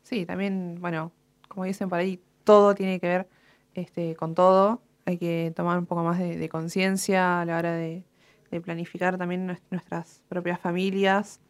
Sí, 0.02 0.26
también, 0.26 0.78
bueno, 0.80 1.12
como 1.48 1.64
dicen 1.64 1.88
por 1.88 1.98
ahí, 1.98 2.20
todo 2.44 2.74
tiene 2.74 2.98
que 3.00 3.08
ver 3.08 3.28
este, 3.74 4.16
con 4.16 4.34
todo. 4.34 4.80
Hay 5.06 5.18
que 5.18 5.52
tomar 5.54 5.78
un 5.78 5.86
poco 5.86 6.02
más 6.02 6.18
de, 6.18 6.48
conciencia 6.48 7.40
a 7.40 7.44
la 7.44 7.58
hora 7.58 7.72
de, 7.74 8.04
planificar 8.64 9.16
también 9.16 9.46
nues- 9.48 9.62
nuestras 9.70 10.22
propias 10.28 10.58
familias. 10.60 11.40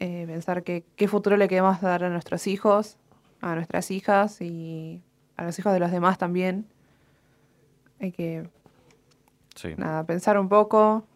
eh, 0.00 0.24
pensar 0.26 0.62
qué 0.64 1.08
futuro 1.08 1.36
le 1.36 1.48
queremos 1.48 1.80
dar 1.80 2.04
a 2.04 2.10
nuestros 2.10 2.46
hijos, 2.46 2.98
a 3.40 3.54
nuestras 3.54 3.90
hijas 3.90 4.40
y 4.40 5.02
a 5.36 5.44
los 5.44 5.58
hijos 5.58 5.72
de 5.72 5.80
los 5.80 5.90
demás 5.90 6.18
también. 6.18 6.66
Hay 8.00 8.12
que 8.12 8.48
Sí. 9.54 9.74
nada, 9.76 10.04
pensar 10.04 10.38
un 10.38 10.48
poco, 10.48 11.06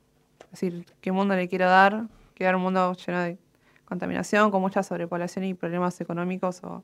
decir 0.51 0.87
qué 1.01 1.11
mundo 1.13 1.35
le 1.35 1.49
quiero 1.49 1.67
dar, 1.67 2.07
quedar 2.35 2.55
un 2.57 2.63
mundo 2.63 2.95
lleno 2.95 3.21
de 3.21 3.37
contaminación, 3.85 4.51
con 4.51 4.61
mucha 4.61 4.83
sobrepoblación 4.83 5.45
y 5.45 5.55
problemas 5.55 6.01
económicos, 6.01 6.63
o, 6.63 6.83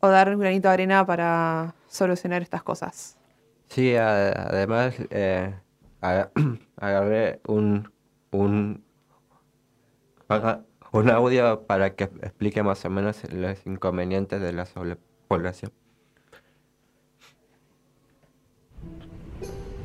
o 0.00 0.08
dar 0.08 0.34
un 0.34 0.40
granito 0.40 0.68
de 0.68 0.74
arena 0.74 1.04
para 1.04 1.74
solucionar 1.88 2.40
estas 2.42 2.62
cosas. 2.62 3.16
Sí, 3.68 3.94
además 3.96 4.94
eh, 5.10 5.54
agarré 6.76 7.40
un, 7.46 7.90
un, 8.32 8.82
un 10.92 11.10
audio 11.10 11.66
para 11.66 11.94
que 11.94 12.04
explique 12.04 12.62
más 12.62 12.84
o 12.84 12.90
menos 12.90 13.30
los 13.32 13.66
inconvenientes 13.66 14.40
de 14.40 14.52
la 14.52 14.64
sobrepoblación. 14.66 15.72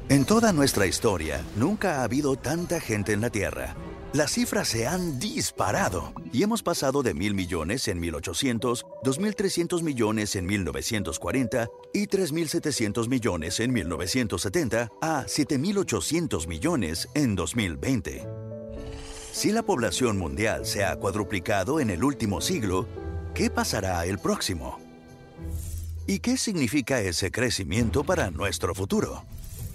En 0.07 0.23
toda 0.23 0.53
nuestra 0.53 0.85
historia, 0.85 1.43
nunca 1.55 1.95
ha 1.95 2.03
habido 2.03 2.35
tanta 2.35 2.79
gente 2.79 3.11
en 3.11 3.21
la 3.21 3.31
Tierra. 3.31 3.75
Las 4.13 4.31
cifras 4.33 4.67
se 4.67 4.85
han 4.85 5.17
disparado 5.19 6.13
y 6.31 6.43
hemos 6.43 6.61
pasado 6.61 7.01
de 7.01 7.15
mil 7.15 7.33
millones 7.33 7.87
en 7.87 7.99
1800, 7.99 8.85
2.300 9.03 9.81
millones 9.81 10.35
en 10.35 10.45
1940 10.45 11.67
y 11.91 12.05
3.700 12.05 13.09
millones 13.09 13.59
en 13.59 13.73
1970 13.73 14.91
a 15.01 15.25
7.800 15.25 16.47
millones 16.47 17.09
en 17.15 17.35
2020. 17.35 18.27
Si 19.31 19.51
la 19.51 19.63
población 19.63 20.19
mundial 20.19 20.67
se 20.67 20.85
ha 20.85 20.95
cuadruplicado 20.97 21.79
en 21.79 21.89
el 21.89 22.03
último 22.03 22.41
siglo, 22.41 22.87
¿qué 23.33 23.49
pasará 23.49 24.05
el 24.05 24.19
próximo? 24.19 24.79
¿Y 26.05 26.19
qué 26.19 26.37
significa 26.37 27.01
ese 27.01 27.31
crecimiento 27.31 28.03
para 28.03 28.29
nuestro 28.29 28.75
futuro? 28.75 29.25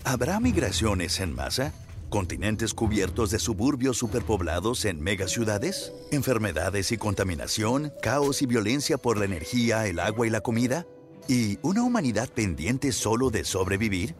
¿Habrá 0.05 0.41
migraciones 0.41 1.21
en 1.21 1.35
masa? 1.35 1.73
¿Continentes 2.09 2.75
cubiertos 2.75 3.31
de 3.31 3.39
suburbios 3.39 3.99
superpoblados 3.99 4.85
en 4.85 5.01
megaciudades? 5.01 5.93
¿Enfermedades 6.11 6.91
y 6.91 6.97
contaminación? 6.97 7.93
¿Caos 8.03 8.43
y 8.43 8.47
violencia 8.47 8.97
por 8.97 9.19
la 9.19 9.27
energía, 9.27 9.87
el 9.87 10.01
agua 10.01 10.27
y 10.27 10.31
la 10.31 10.41
comida? 10.41 10.87
¿Y 11.29 11.59
una 11.63 11.83
humanidad 11.83 12.31
pendiente 12.31 12.93
solo 12.93 13.31
de 13.31 13.45
sobrevivir? 13.45 14.15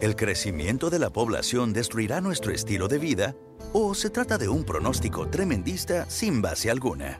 ¿El 0.00 0.14
crecimiento 0.14 0.88
de 0.88 1.00
la 1.00 1.10
población 1.10 1.72
destruirá 1.72 2.20
nuestro 2.20 2.52
estilo 2.52 2.86
de 2.86 2.98
vida? 2.98 3.34
¿O 3.72 3.94
se 3.94 4.10
trata 4.10 4.38
de 4.38 4.48
un 4.48 4.64
pronóstico 4.64 5.28
tremendista 5.28 6.08
sin 6.08 6.40
base 6.40 6.70
alguna? 6.70 7.18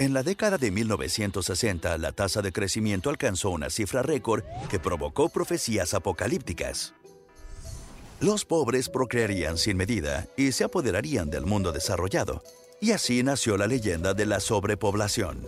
En 0.00 0.14
la 0.14 0.22
década 0.22 0.58
de 0.58 0.70
1960, 0.70 1.98
la 1.98 2.12
tasa 2.12 2.40
de 2.40 2.52
crecimiento 2.52 3.10
alcanzó 3.10 3.50
una 3.50 3.68
cifra 3.68 4.00
récord 4.00 4.44
que 4.70 4.78
provocó 4.78 5.28
profecías 5.28 5.92
apocalípticas. 5.92 6.94
Los 8.20 8.44
pobres 8.44 8.88
procrearían 8.88 9.58
sin 9.58 9.76
medida 9.76 10.28
y 10.36 10.52
se 10.52 10.62
apoderarían 10.62 11.30
del 11.30 11.46
mundo 11.46 11.72
desarrollado. 11.72 12.44
Y 12.80 12.92
así 12.92 13.24
nació 13.24 13.56
la 13.56 13.66
leyenda 13.66 14.14
de 14.14 14.26
la 14.26 14.38
sobrepoblación. 14.38 15.44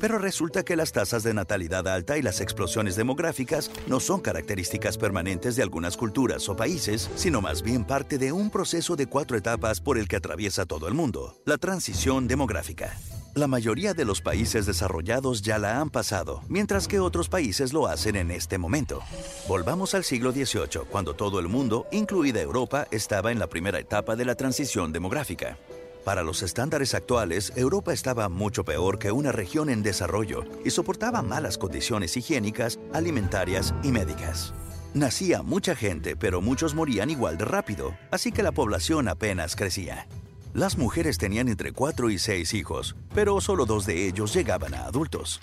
Pero 0.00 0.18
resulta 0.18 0.64
que 0.64 0.76
las 0.76 0.92
tasas 0.92 1.22
de 1.22 1.34
natalidad 1.34 1.86
alta 1.86 2.16
y 2.16 2.22
las 2.22 2.40
explosiones 2.40 2.96
demográficas 2.96 3.70
no 3.86 4.00
son 4.00 4.20
características 4.20 4.96
permanentes 4.96 5.56
de 5.56 5.62
algunas 5.62 5.98
culturas 5.98 6.48
o 6.48 6.56
países, 6.56 7.10
sino 7.16 7.42
más 7.42 7.60
bien 7.60 7.84
parte 7.84 8.16
de 8.16 8.32
un 8.32 8.48
proceso 8.48 8.96
de 8.96 9.06
cuatro 9.06 9.36
etapas 9.36 9.80
por 9.80 9.98
el 9.98 10.08
que 10.08 10.16
atraviesa 10.16 10.64
todo 10.64 10.88
el 10.88 10.94
mundo, 10.94 11.36
la 11.44 11.58
transición 11.58 12.26
demográfica. 12.26 12.98
La 13.34 13.48
mayoría 13.48 13.94
de 13.94 14.04
los 14.04 14.20
países 14.20 14.64
desarrollados 14.64 15.42
ya 15.42 15.58
la 15.58 15.80
han 15.80 15.90
pasado, 15.90 16.42
mientras 16.48 16.86
que 16.86 17.00
otros 17.00 17.28
países 17.28 17.72
lo 17.72 17.88
hacen 17.88 18.14
en 18.14 18.30
este 18.30 18.58
momento. 18.58 19.00
Volvamos 19.48 19.96
al 19.96 20.04
siglo 20.04 20.30
XVIII, 20.30 20.86
cuando 20.88 21.14
todo 21.14 21.40
el 21.40 21.48
mundo, 21.48 21.88
incluida 21.90 22.40
Europa, 22.40 22.86
estaba 22.92 23.32
en 23.32 23.40
la 23.40 23.48
primera 23.48 23.80
etapa 23.80 24.14
de 24.14 24.24
la 24.24 24.36
transición 24.36 24.92
demográfica. 24.92 25.58
Para 26.04 26.22
los 26.22 26.44
estándares 26.44 26.94
actuales, 26.94 27.52
Europa 27.56 27.92
estaba 27.92 28.28
mucho 28.28 28.64
peor 28.64 29.00
que 29.00 29.10
una 29.10 29.32
región 29.32 29.68
en 29.68 29.82
desarrollo 29.82 30.44
y 30.64 30.70
soportaba 30.70 31.20
malas 31.20 31.58
condiciones 31.58 32.16
higiénicas, 32.16 32.78
alimentarias 32.92 33.74
y 33.82 33.88
médicas. 33.88 34.54
Nacía 34.94 35.42
mucha 35.42 35.74
gente, 35.74 36.14
pero 36.14 36.40
muchos 36.40 36.76
morían 36.76 37.10
igual 37.10 37.36
de 37.36 37.46
rápido, 37.46 37.96
así 38.12 38.30
que 38.30 38.44
la 38.44 38.52
población 38.52 39.08
apenas 39.08 39.56
crecía. 39.56 40.06
Las 40.54 40.78
mujeres 40.78 41.18
tenían 41.18 41.48
entre 41.48 41.72
4 41.72 42.10
y 42.10 42.18
6 42.18 42.54
hijos, 42.54 42.94
pero 43.12 43.40
solo 43.40 43.66
dos 43.66 43.86
de 43.86 44.06
ellos 44.06 44.32
llegaban 44.32 44.72
a 44.72 44.84
adultos. 44.84 45.40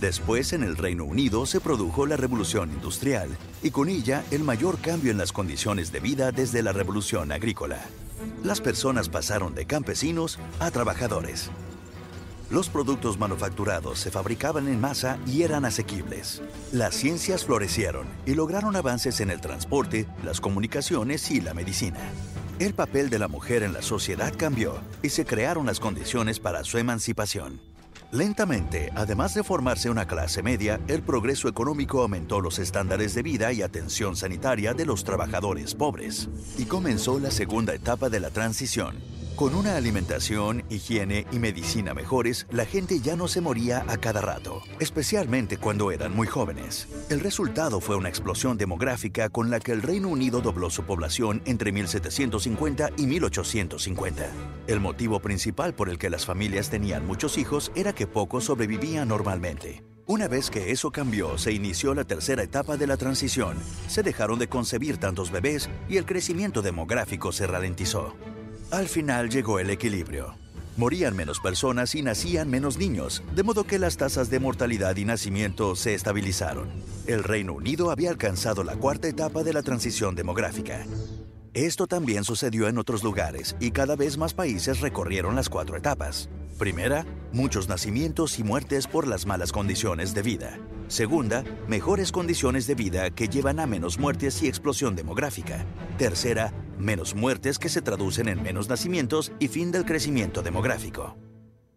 Después, 0.00 0.52
en 0.52 0.64
el 0.64 0.76
Reino 0.76 1.04
Unido 1.04 1.46
se 1.46 1.60
produjo 1.60 2.04
la 2.04 2.16
Revolución 2.16 2.72
Industrial 2.72 3.28
y 3.62 3.70
con 3.70 3.88
ella 3.88 4.24
el 4.32 4.42
mayor 4.42 4.78
cambio 4.78 5.12
en 5.12 5.18
las 5.18 5.30
condiciones 5.30 5.92
de 5.92 6.00
vida 6.00 6.32
desde 6.32 6.64
la 6.64 6.72
Revolución 6.72 7.30
Agrícola. 7.30 7.80
Las 8.42 8.60
personas 8.60 9.08
pasaron 9.08 9.54
de 9.54 9.66
campesinos 9.66 10.40
a 10.58 10.72
trabajadores. 10.72 11.52
Los 12.52 12.68
productos 12.68 13.18
manufacturados 13.18 13.98
se 13.98 14.10
fabricaban 14.10 14.68
en 14.68 14.78
masa 14.78 15.16
y 15.26 15.40
eran 15.40 15.64
asequibles. 15.64 16.42
Las 16.70 16.94
ciencias 16.94 17.46
florecieron 17.46 18.06
y 18.26 18.34
lograron 18.34 18.76
avances 18.76 19.20
en 19.20 19.30
el 19.30 19.40
transporte, 19.40 20.06
las 20.22 20.38
comunicaciones 20.38 21.30
y 21.30 21.40
la 21.40 21.54
medicina. 21.54 21.98
El 22.58 22.74
papel 22.74 23.08
de 23.08 23.18
la 23.18 23.26
mujer 23.26 23.62
en 23.62 23.72
la 23.72 23.80
sociedad 23.80 24.34
cambió 24.36 24.82
y 25.02 25.08
se 25.08 25.24
crearon 25.24 25.64
las 25.64 25.80
condiciones 25.80 26.40
para 26.40 26.62
su 26.62 26.76
emancipación. 26.76 27.58
Lentamente, 28.10 28.92
además 28.94 29.32
de 29.32 29.44
formarse 29.44 29.88
una 29.88 30.06
clase 30.06 30.42
media, 30.42 30.78
el 30.88 31.00
progreso 31.00 31.48
económico 31.48 32.02
aumentó 32.02 32.42
los 32.42 32.58
estándares 32.58 33.14
de 33.14 33.22
vida 33.22 33.50
y 33.54 33.62
atención 33.62 34.14
sanitaria 34.14 34.74
de 34.74 34.84
los 34.84 35.04
trabajadores 35.04 35.74
pobres. 35.74 36.28
Y 36.58 36.66
comenzó 36.66 37.18
la 37.18 37.30
segunda 37.30 37.72
etapa 37.72 38.10
de 38.10 38.20
la 38.20 38.28
transición. 38.28 39.21
Con 39.42 39.56
una 39.56 39.76
alimentación, 39.76 40.62
higiene 40.70 41.26
y 41.32 41.40
medicina 41.40 41.94
mejores, 41.94 42.46
la 42.52 42.64
gente 42.64 43.00
ya 43.00 43.16
no 43.16 43.26
se 43.26 43.40
moría 43.40 43.84
a 43.88 43.96
cada 43.96 44.20
rato, 44.20 44.62
especialmente 44.78 45.56
cuando 45.56 45.90
eran 45.90 46.14
muy 46.14 46.28
jóvenes. 46.28 46.86
El 47.10 47.18
resultado 47.18 47.80
fue 47.80 47.96
una 47.96 48.08
explosión 48.08 48.56
demográfica 48.56 49.30
con 49.30 49.50
la 49.50 49.58
que 49.58 49.72
el 49.72 49.82
Reino 49.82 50.06
Unido 50.06 50.42
dobló 50.42 50.70
su 50.70 50.84
población 50.84 51.42
entre 51.44 51.72
1750 51.72 52.90
y 52.96 53.06
1850. 53.08 54.30
El 54.68 54.78
motivo 54.78 55.18
principal 55.18 55.74
por 55.74 55.88
el 55.88 55.98
que 55.98 56.08
las 56.08 56.24
familias 56.24 56.70
tenían 56.70 57.04
muchos 57.04 57.36
hijos 57.36 57.72
era 57.74 57.92
que 57.92 58.06
pocos 58.06 58.44
sobrevivían 58.44 59.08
normalmente. 59.08 59.82
Una 60.06 60.28
vez 60.28 60.50
que 60.50 60.70
eso 60.70 60.92
cambió, 60.92 61.36
se 61.36 61.50
inició 61.50 61.94
la 61.94 62.04
tercera 62.04 62.44
etapa 62.44 62.76
de 62.76 62.86
la 62.86 62.96
transición. 62.96 63.56
Se 63.88 64.04
dejaron 64.04 64.38
de 64.38 64.48
concebir 64.48 64.98
tantos 64.98 65.32
bebés 65.32 65.68
y 65.88 65.96
el 65.96 66.06
crecimiento 66.06 66.62
demográfico 66.62 67.32
se 67.32 67.48
ralentizó. 67.48 68.14
Al 68.72 68.88
final 68.88 69.28
llegó 69.28 69.58
el 69.58 69.68
equilibrio. 69.68 70.34
Morían 70.78 71.14
menos 71.14 71.40
personas 71.40 71.94
y 71.94 72.00
nacían 72.00 72.48
menos 72.48 72.78
niños, 72.78 73.22
de 73.34 73.42
modo 73.42 73.64
que 73.64 73.78
las 73.78 73.98
tasas 73.98 74.30
de 74.30 74.40
mortalidad 74.40 74.96
y 74.96 75.04
nacimiento 75.04 75.76
se 75.76 75.92
estabilizaron. 75.92 76.70
El 77.06 77.22
Reino 77.22 77.52
Unido 77.52 77.90
había 77.90 78.08
alcanzado 78.08 78.64
la 78.64 78.76
cuarta 78.76 79.08
etapa 79.08 79.42
de 79.42 79.52
la 79.52 79.62
transición 79.62 80.14
demográfica. 80.14 80.86
Esto 81.54 81.86
también 81.86 82.24
sucedió 82.24 82.66
en 82.66 82.78
otros 82.78 83.04
lugares 83.04 83.56
y 83.60 83.72
cada 83.72 83.94
vez 83.94 84.16
más 84.16 84.32
países 84.32 84.80
recorrieron 84.80 85.36
las 85.36 85.50
cuatro 85.50 85.76
etapas. 85.76 86.30
Primera, 86.58 87.04
muchos 87.30 87.68
nacimientos 87.68 88.38
y 88.38 88.42
muertes 88.42 88.86
por 88.86 89.06
las 89.06 89.26
malas 89.26 89.52
condiciones 89.52 90.14
de 90.14 90.22
vida. 90.22 90.58
Segunda, 90.88 91.44
mejores 91.68 92.10
condiciones 92.10 92.66
de 92.66 92.74
vida 92.74 93.10
que 93.10 93.28
llevan 93.28 93.60
a 93.60 93.66
menos 93.66 93.98
muertes 93.98 94.42
y 94.42 94.48
explosión 94.48 94.96
demográfica. 94.96 95.66
Tercera, 95.98 96.54
menos 96.78 97.14
muertes 97.14 97.58
que 97.58 97.68
se 97.68 97.82
traducen 97.82 98.28
en 98.28 98.42
menos 98.42 98.70
nacimientos 98.70 99.30
y 99.38 99.48
fin 99.48 99.72
del 99.72 99.84
crecimiento 99.84 100.40
demográfico. 100.42 101.18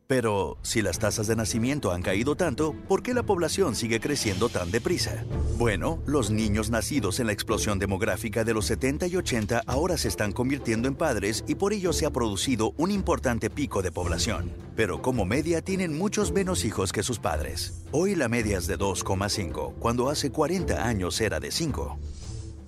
Pero, 0.08 0.58
si 0.62 0.84
las 0.84 1.00
tasas 1.00 1.26
de 1.26 1.36
nacimiento 1.36 1.92
han 1.92 2.04
caído 2.04 2.36
tanto, 2.36 2.74
¿por 2.88 3.02
qué 3.02 3.16
la 3.16 3.24
población 3.24 3.76
sigue 3.76 4.00
creciendo 4.00 4.50
tan 4.50 4.70
deprisa? 4.70 5.26
Bueno, 5.58 6.00
los 6.06 6.30
niños 6.30 6.70
nacidos 6.70 7.20
en 7.20 7.26
la 7.26 7.34
explosión 7.34 7.80
demográfica 7.80 8.44
de 8.44 8.54
los 8.54 8.68
70 8.68 9.08
y 9.08 9.16
80 9.16 9.64
ahora 9.66 9.98
se 9.98 10.08
están 10.08 10.32
convirtiendo 10.32 10.88
en 10.88 10.94
padres 10.94 11.44
y 11.48 11.56
por 11.56 11.74
ello 11.74 11.92
se 11.92 12.06
ha 12.06 12.12
producido 12.12 12.74
un 12.78 12.92
importante 12.92 13.50
pico 13.50 13.82
de 13.82 13.92
población. 13.92 14.52
Pero 14.76 15.02
como 15.02 15.26
media 15.26 15.64
tienen 15.64 15.98
muchos 15.98 16.32
menos 16.32 16.66
hijos 16.66 16.92
que 16.92 17.02
sus 17.02 17.18
padres. 17.18 17.82
Hoy 17.92 18.14
la 18.14 18.30
media 18.30 18.60
es 18.60 18.68
de 18.68 18.78
2,5, 18.78 19.74
cuando 19.80 20.10
hace 20.10 20.30
40 20.30 20.86
años 20.86 21.20
era 21.20 21.40
de 21.40 21.52
5. 21.52 21.98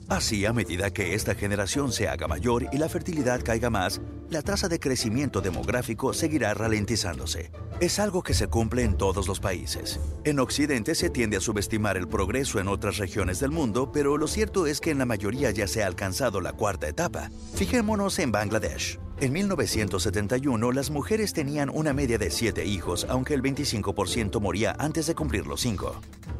Así, 0.10 0.46
a 0.46 0.54
medida 0.54 0.92
que 0.92 1.16
esta 1.16 1.36
generación 1.36 1.92
se 1.92 2.08
haga 2.08 2.30
mayor 2.30 2.68
y 2.72 2.78
la 2.78 2.88
fertilidad 2.88 3.44
caiga 3.44 3.70
más, 3.70 4.00
la 4.30 4.42
tasa 4.42 4.70
de 4.70 4.80
crecimiento 4.80 5.42
demográfico 5.42 6.14
seguirá 6.14 6.54
ralentizándose. 6.54 7.52
Es 7.82 8.00
algo 8.00 8.24
que 8.24 8.34
se 8.34 8.48
cumple 8.48 8.84
en 8.84 8.98
todos 8.98 9.28
los 9.28 9.42
países. 9.42 10.00
En 10.24 10.40
Occidente 10.40 10.96
se 10.96 11.10
tiende 11.10 11.38
a 11.38 11.42
subestimar 11.42 11.98
el 11.98 12.08
progreso 12.08 12.60
en 12.60 12.70
otras 12.70 12.98
regiones 12.98 13.42
del 13.42 13.52
mundo, 13.52 13.92
pero 13.92 14.18
lo 14.18 14.28
cierto 14.28 14.66
es 14.66 14.80
que 14.80 14.92
en 14.92 15.00
la 15.00 15.06
mayoría 15.06 15.52
ya 15.52 15.68
se 15.68 15.84
ha 15.84 15.88
alcanzado 15.88 16.40
la 16.40 16.54
cuarta 16.54 16.88
etapa. 16.88 17.30
Fijémonos 17.56 18.18
en 18.20 18.32
Bangladesh. 18.32 19.00
En 19.20 19.34
1971, 19.34 20.72
las 20.72 20.92
mujeres 20.92 21.34
tenían 21.34 21.72
una 21.74 21.92
media 21.92 22.20
de 22.20 22.30
7 22.30 22.64
hijos, 22.66 23.08
aunque 23.10 23.34
el 23.34 23.42
25% 23.42 24.40
moría 24.40 24.76
antes 24.78 25.08
de 25.08 25.16
cumplir 25.16 25.48
los 25.48 25.60
5. 25.62 26.00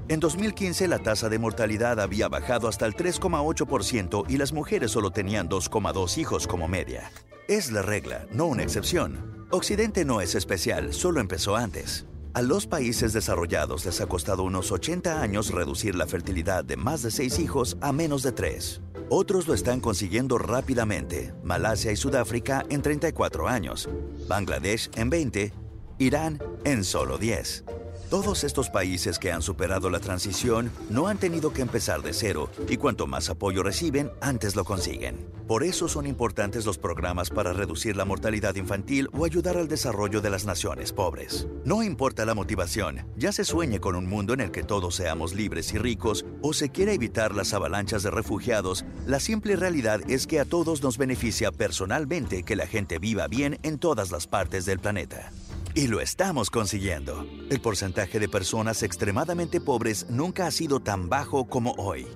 En 0.10 0.20
2015, 0.20 0.88
la 0.88 1.00
tasa 1.00 1.28
de 1.28 1.40
mortalidad 1.40 2.00
había 2.00 2.28
bajado 2.28 2.68
hasta 2.68 2.86
el 2.86 2.94
3,8% 2.94 4.26
y 4.30 4.38
las 4.38 4.54
mujeres 4.54 4.92
solo 4.92 5.10
tenían 5.10 5.50
2,2 5.50 6.20
hijos 6.20 6.46
como 6.46 6.68
media. 6.68 7.12
Es 7.48 7.72
la 7.72 7.82
regla, 7.82 8.28
no 8.32 8.46
una 8.46 8.62
excepción. 8.62 9.48
Occidente 9.50 10.06
no 10.06 10.22
es 10.22 10.36
especial, 10.36 10.94
solo 10.94 11.20
empezó 11.20 11.56
antes. 11.56 12.06
A 12.38 12.44
los 12.44 12.68
países 12.68 13.14
desarrollados 13.14 13.84
les 13.84 14.00
ha 14.00 14.06
costado 14.06 14.44
unos 14.44 14.72
80 14.72 15.24
años 15.24 15.50
reducir 15.50 15.96
la 15.96 16.06
fertilidad 16.06 16.64
de 16.64 16.78
más 16.78 17.02
de 17.02 17.10
6 17.10 17.40
hijos 17.40 17.78
a 17.82 17.92
menos 17.92 18.22
de 18.22 18.32
3. 18.32 18.80
Otros 19.10 19.48
lo 19.48 19.56
están 19.56 19.80
consiguiendo 19.80 20.38
rápidamente, 20.38 21.34
Malasia 21.44 21.92
y 21.92 21.96
Sudáfrica 21.96 22.64
en 22.70 22.84
34 22.84 23.48
años, 23.48 23.90
Bangladesh 24.28 24.92
en 24.94 25.10
20, 25.10 25.52
Irán 25.98 26.38
en 26.64 26.84
solo 26.84 27.18
10. 27.18 27.64
Todos 28.10 28.46
estos 28.46 28.70
países 28.70 29.20
que 29.20 29.34
han 29.34 29.42
superado 29.42 29.90
la 29.90 30.00
transición 30.00 30.72
no 30.90 31.08
han 31.08 31.18
tenido 31.18 31.52
que 31.52 31.62
empezar 31.62 32.02
de 32.02 32.14
cero 32.14 32.50
y 32.70 32.78
cuanto 32.78 33.06
más 33.06 33.30
apoyo 33.30 33.64
reciben, 33.64 34.12
antes 34.22 34.56
lo 34.56 34.64
consiguen. 34.64 35.30
Por 35.46 35.62
eso 35.62 35.90
son 35.90 36.08
importantes 36.08 36.66
los 36.66 36.78
programas 36.78 37.30
para 37.30 37.52
reducir 37.52 37.98
la 37.98 38.06
mortalidad 38.06 38.56
infantil 38.56 39.10
o 39.12 39.26
ayudar 39.26 39.58
al 39.58 39.68
desarrollo 39.68 40.22
de 40.22 40.30
las 40.30 40.46
naciones 40.46 40.94
pobres. 40.94 41.50
No 41.66 41.84
importa 41.84 42.24
la 42.24 42.34
motivación, 42.34 43.06
ya 43.18 43.34
se 43.34 43.44
sueñe 43.44 43.82
con 43.82 43.98
un 43.98 44.08
mundo 44.08 44.34
en 44.34 44.40
el 44.40 44.52
que 44.52 44.64
todos 44.64 44.96
seamos 44.96 45.34
libres 45.34 45.74
y 45.74 45.78
ricos 45.78 46.26
o 46.42 46.54
se 46.54 46.70
quiera 46.70 46.94
evitar 46.94 47.36
las 47.36 47.54
avalanchas 47.54 48.04
de 48.04 48.12
refugiados, 48.12 48.86
la 49.06 49.20
simple 49.20 49.58
realidad 49.58 50.00
es 50.08 50.28
que 50.28 50.40
a 50.40 50.46
todos 50.46 50.82
nos 50.82 50.98
beneficia 50.98 51.52
personalmente 51.52 52.44
que 52.44 52.56
la 52.56 52.68
gente 52.68 53.00
viva 53.00 53.28
bien 53.28 53.60
en 53.64 53.80
todas 53.80 54.12
las 54.12 54.28
partes 54.28 54.66
del 54.66 54.80
planeta. 54.80 55.30
Y 55.78 55.86
lo 55.86 56.02
estamos 56.02 56.50
consiguiendo. 56.50 57.28
El 57.52 57.62
porcentaje 57.62 58.20
de 58.20 58.28
personas 58.28 58.82
extremadamente 58.82 59.62
pobres 59.62 60.08
nunca 60.10 60.48
ha 60.48 60.52
sido 60.52 60.80
tan 60.80 61.08
bajo 61.08 61.46
como 61.46 61.74
hoy. 61.74 62.08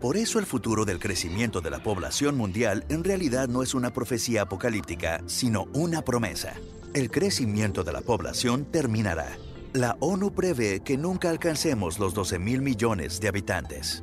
Por 0.00 0.16
eso 0.16 0.38
el 0.38 0.46
futuro 0.46 0.86
del 0.86 0.98
crecimiento 0.98 1.60
de 1.60 1.68
la 1.68 1.82
población 1.82 2.34
mundial 2.38 2.86
en 2.88 3.04
realidad 3.04 3.46
no 3.46 3.62
es 3.62 3.74
una 3.74 3.92
profecía 3.92 4.40
apocalíptica, 4.40 5.22
sino 5.26 5.64
una 5.74 6.00
promesa. 6.00 6.54
El 6.94 7.10
crecimiento 7.10 7.84
de 7.84 7.92
la 7.92 8.00
población 8.00 8.64
terminará. 8.64 9.36
La 9.74 9.98
ONU 10.00 10.32
prevé 10.32 10.80
que 10.80 10.96
nunca 10.96 11.28
alcancemos 11.28 11.98
los 11.98 12.14
12 12.14 12.38
mil 12.38 12.62
millones 12.62 13.20
de 13.20 13.28
habitantes. 13.28 14.02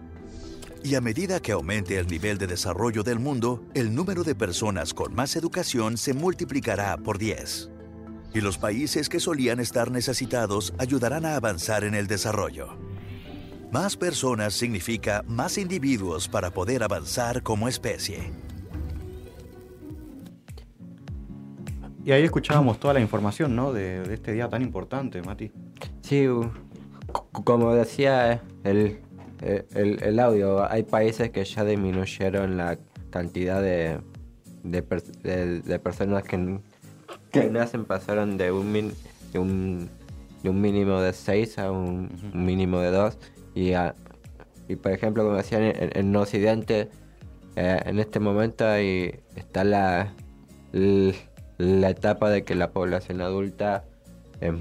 Y 0.83 0.93
a 0.93 1.01
medida 1.01 1.39
que 1.39 1.53
aumente 1.53 1.97
el 1.97 2.05
nivel 2.05 2.37
de 2.37 2.45
desarrollo 2.45 3.01
del 3.01 3.17
mundo, 3.17 3.65
el 3.73 3.95
número 3.95 4.23
de 4.23 4.35
personas 4.35 4.93
con 4.93 5.15
más 5.15 5.35
educación 5.35 5.97
se 5.97 6.13
multiplicará 6.13 6.95
por 6.97 7.17
10 7.17 7.71
y 8.33 8.41
los 8.41 8.57
países 8.57 9.09
que 9.09 9.19
solían 9.19 9.59
estar 9.59 9.91
necesitados 9.91 10.73
ayudarán 10.77 11.25
a 11.25 11.35
avanzar 11.35 11.83
en 11.83 11.95
el 11.95 12.07
desarrollo. 12.07 12.77
Más 13.71 13.97
personas 13.97 14.53
significa 14.53 15.23
más 15.27 15.57
individuos 15.57 16.27
para 16.29 16.51
poder 16.51 16.83
avanzar 16.83 17.43
como 17.43 17.67
especie. 17.67 18.31
Y 22.05 22.11
ahí 22.13 22.23
escuchábamos 22.23 22.79
toda 22.79 22.93
la 22.93 23.01
información, 23.01 23.55
¿no? 23.55 23.73
De, 23.73 24.01
de 24.01 24.13
este 24.13 24.31
día 24.31 24.47
tan 24.47 24.61
importante, 24.61 25.21
Mati. 25.21 25.51
Sí, 26.01 26.25
como 27.31 27.73
decía 27.73 28.41
el, 28.63 28.99
el- 29.41 30.01
el 30.01 30.19
audio, 30.19 30.69
hay 30.71 30.83
países 30.83 31.31
que 31.31 31.43
ya 31.43 31.65
disminuyeron 31.65 32.55
la 32.55 32.77
cantidad 33.09 33.61
de, 33.61 33.99
de- 34.63 35.61
de 35.61 35.79
personas 35.79 36.23
que, 36.23 36.59
que 37.31 37.49
nacen, 37.49 37.85
pasaron 37.85 38.37
de 38.37 38.51
un, 38.51 38.71
min- 38.71 38.93
de 39.33 39.39
un, 39.39 39.89
de 40.43 40.49
un 40.49 40.61
mínimo 40.61 41.01
de 41.01 41.13
6 41.13 41.57
a 41.59 41.71
un, 41.71 42.09
un 42.33 42.45
mínimo 42.45 42.79
de 42.79 42.91
2. 42.91 43.17
Y, 43.55 43.73
a- 43.73 43.95
y 44.67 44.75
por 44.75 44.91
ejemplo, 44.91 45.23
como 45.23 45.35
decían 45.37 45.63
en, 45.63 45.89
en 45.93 46.15
Occidente, 46.15 46.89
eh, 47.55 47.79
en 47.85 47.99
este 47.99 48.19
momento 48.19 48.65
está 48.73 49.63
la, 49.63 50.13
la 50.71 51.89
etapa 51.89 52.29
de 52.29 52.43
que 52.43 52.55
la 52.55 52.71
población 52.71 53.21
adulta 53.21 53.83
es, 54.41 54.53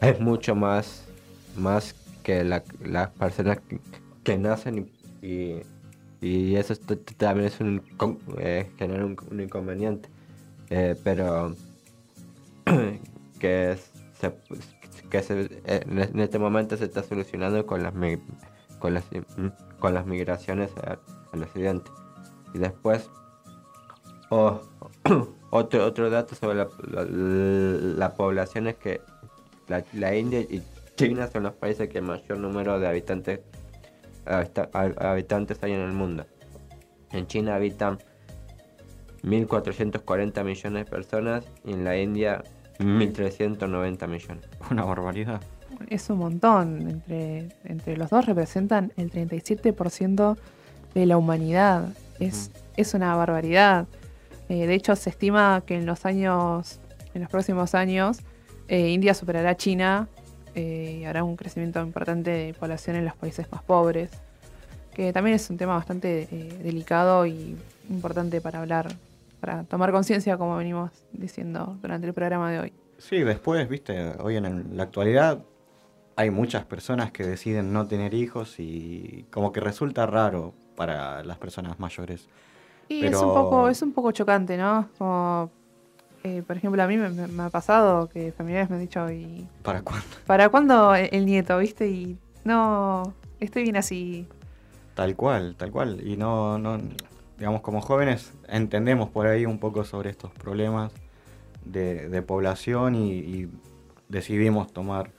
es 0.00 0.20
mucho 0.20 0.54
más, 0.54 1.04
más 1.56 1.94
que 2.22 2.44
la- 2.44 2.62
las 2.84 3.10
personas 3.10 3.58
que, 3.68 3.80
que 4.22 4.38
nacen 4.38 4.88
y, 5.22 5.26
y, 5.26 5.62
y 6.20 6.56
eso 6.56 6.74
también 7.16 7.48
es 7.48 7.58
un, 7.60 7.82
eh, 8.38 8.70
genera 8.78 9.04
un, 9.04 9.16
un 9.30 9.40
inconveniente. 9.40 10.08
Eh, 10.74 10.96
pero 11.04 11.54
que 13.38 13.76
se, 14.18 14.32
que 15.10 15.60
en, 15.66 16.18
este 16.18 16.38
momento 16.38 16.78
se 16.78 16.86
está 16.86 17.02
solucionando 17.02 17.66
con 17.66 17.82
las, 17.82 17.92
con 18.78 18.94
las, 18.94 19.04
con 19.78 19.92
las 19.92 20.06
migraciones 20.06 20.70
al 21.32 21.42
occidente. 21.42 21.90
Y 22.54 22.58
después, 22.58 23.10
oh, 24.30 24.62
otro, 25.50 25.84
otro 25.84 26.08
dato 26.08 26.34
sobre 26.34 26.56
la, 26.56 26.68
la- 26.90 27.04
la 27.04 28.14
población 28.14 28.66
es 28.68 28.76
que 28.76 29.02
la, 29.68 29.84
la 29.92 30.16
India 30.16 30.40
y 30.40 30.62
China 30.96 31.28
son 31.30 31.42
los 31.42 31.52
países 31.52 31.90
que 31.90 32.00
mayor 32.00 32.38
número 32.38 32.80
de 32.80 32.88
habitantes, 32.88 33.40
habita- 34.24 34.70
hab- 34.70 34.98
habitantes 35.04 35.62
hay 35.62 35.72
en 35.72 35.80
el 35.80 35.92
mundo. 35.92 36.24
En 37.10 37.26
China 37.26 37.56
habitan 37.56 37.98
1.440 39.24 40.44
millones 40.44 40.84
de 40.84 40.90
personas 40.90 41.44
y 41.64 41.72
en 41.72 41.84
la 41.84 41.96
India 41.96 42.42
1.390 42.78 44.08
millones. 44.08 44.44
Una 44.70 44.84
barbaridad. 44.84 45.40
Es 45.88 46.10
un 46.10 46.18
montón. 46.18 46.88
Entre, 46.88 47.48
entre 47.64 47.96
los 47.96 48.10
dos 48.10 48.26
representan 48.26 48.92
el 48.96 49.10
37% 49.10 50.36
de 50.94 51.06
la 51.06 51.16
humanidad. 51.16 51.88
Es, 52.20 52.50
es 52.76 52.94
una 52.94 53.14
barbaridad. 53.16 53.86
Eh, 54.48 54.66
de 54.66 54.74
hecho, 54.74 54.96
se 54.96 55.10
estima 55.10 55.62
que 55.66 55.76
en 55.76 55.86
los 55.86 56.04
años, 56.04 56.80
en 57.14 57.22
los 57.22 57.30
próximos 57.30 57.74
años, 57.74 58.20
eh, 58.68 58.90
India 58.90 59.14
superará 59.14 59.50
a 59.50 59.56
China 59.56 60.08
eh, 60.54 60.98
y 61.00 61.04
hará 61.04 61.24
un 61.24 61.36
crecimiento 61.36 61.80
importante 61.80 62.30
de 62.30 62.54
población 62.54 62.96
en 62.96 63.04
los 63.04 63.14
países 63.16 63.46
más 63.50 63.62
pobres. 63.62 64.10
Que 64.94 65.12
también 65.12 65.36
es 65.36 65.48
un 65.48 65.56
tema 65.56 65.74
bastante 65.74 66.28
eh, 66.30 66.58
delicado 66.62 67.26
y 67.26 67.56
importante 67.88 68.40
para 68.40 68.60
hablar, 68.60 68.88
para 69.42 69.64
tomar 69.64 69.90
conciencia, 69.90 70.38
como 70.38 70.56
venimos 70.56 70.92
diciendo 71.10 71.76
durante 71.82 72.06
el 72.06 72.14
programa 72.14 72.48
de 72.52 72.60
hoy. 72.60 72.72
Sí, 72.98 73.18
después, 73.24 73.68
viste, 73.68 74.14
hoy 74.20 74.36
en 74.36 74.44
el- 74.44 74.76
la 74.76 74.84
actualidad 74.84 75.40
hay 76.14 76.30
muchas 76.30 76.64
personas 76.64 77.10
que 77.10 77.24
deciden 77.24 77.72
no 77.72 77.88
tener 77.88 78.14
hijos 78.14 78.60
y 78.60 79.26
como 79.32 79.50
que 79.50 79.58
resulta 79.58 80.06
raro 80.06 80.54
para 80.76 81.24
las 81.24 81.38
personas 81.38 81.80
mayores. 81.80 82.28
Y 82.88 83.04
es 83.04 83.20
un 83.20 83.34
poco, 83.34 83.68
es 83.68 83.82
un 83.82 83.92
poco 83.92 84.12
chocante, 84.12 84.56
¿no? 84.56 84.88
Como, 84.96 85.50
eh, 86.22 86.44
por 86.46 86.56
ejemplo, 86.56 86.80
a 86.80 86.86
mí 86.86 86.96
me 86.96 87.42
ha 87.42 87.50
pasado 87.50 88.08
que 88.10 88.30
familiares 88.30 88.70
me 88.70 88.76
han 88.76 88.82
dicho, 88.82 89.10
¿y 89.10 89.44
¿Para 89.64 89.82
cuándo? 89.82 90.06
para 90.24 90.48
cuándo 90.50 90.94
el, 90.94 91.08
el 91.10 91.26
nieto, 91.26 91.58
viste? 91.58 91.88
Y 91.88 92.16
no, 92.44 93.12
estoy 93.40 93.64
bien 93.64 93.76
así. 93.76 94.28
Tal 94.94 95.16
cual, 95.16 95.56
tal 95.56 95.72
cual. 95.72 96.06
Y 96.06 96.16
no, 96.16 96.58
no, 96.58 96.78
digamos, 97.42 97.62
como 97.62 97.80
jóvenes 97.80 98.32
entendemos 98.46 99.10
por 99.10 99.26
ahí 99.26 99.46
un 99.46 99.58
poco 99.58 99.82
sobre 99.82 100.10
estos 100.10 100.30
problemas 100.30 100.92
de, 101.64 102.08
de 102.08 102.22
población 102.22 102.94
y, 102.94 103.14
y 103.14 103.50
decidimos 104.08 104.72
tomar, 104.72 105.10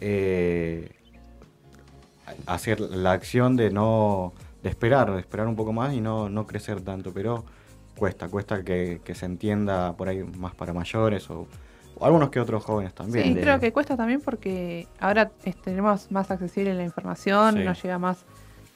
eh, 0.00 0.88
hacer 2.46 2.80
la 2.80 3.12
acción 3.12 3.54
de 3.54 3.70
no, 3.70 4.32
de 4.62 4.70
esperar, 4.70 5.12
de 5.12 5.20
esperar 5.20 5.46
un 5.46 5.56
poco 5.56 5.74
más 5.74 5.92
y 5.92 6.00
no, 6.00 6.30
no 6.30 6.46
crecer 6.46 6.80
tanto, 6.80 7.12
pero 7.12 7.44
cuesta, 7.98 8.28
cuesta 8.30 8.64
que, 8.64 9.02
que 9.04 9.14
se 9.14 9.26
entienda 9.26 9.92
por 9.94 10.08
ahí 10.08 10.22
más 10.38 10.54
para 10.54 10.72
mayores 10.72 11.28
o, 11.28 11.46
o 11.98 12.06
algunos 12.06 12.30
que 12.30 12.40
otros 12.40 12.64
jóvenes 12.64 12.94
también. 12.94 13.26
Sí, 13.26 13.34
de- 13.34 13.42
creo 13.42 13.60
que 13.60 13.74
cuesta 13.74 13.94
también 13.94 14.22
porque 14.22 14.88
ahora 15.00 15.30
tenemos 15.62 16.10
más 16.10 16.30
accesible 16.30 16.72
la 16.72 16.82
información, 16.84 17.56
Sí. 17.56 17.62
nos 17.62 17.82
llega 17.82 17.98
más 17.98 18.24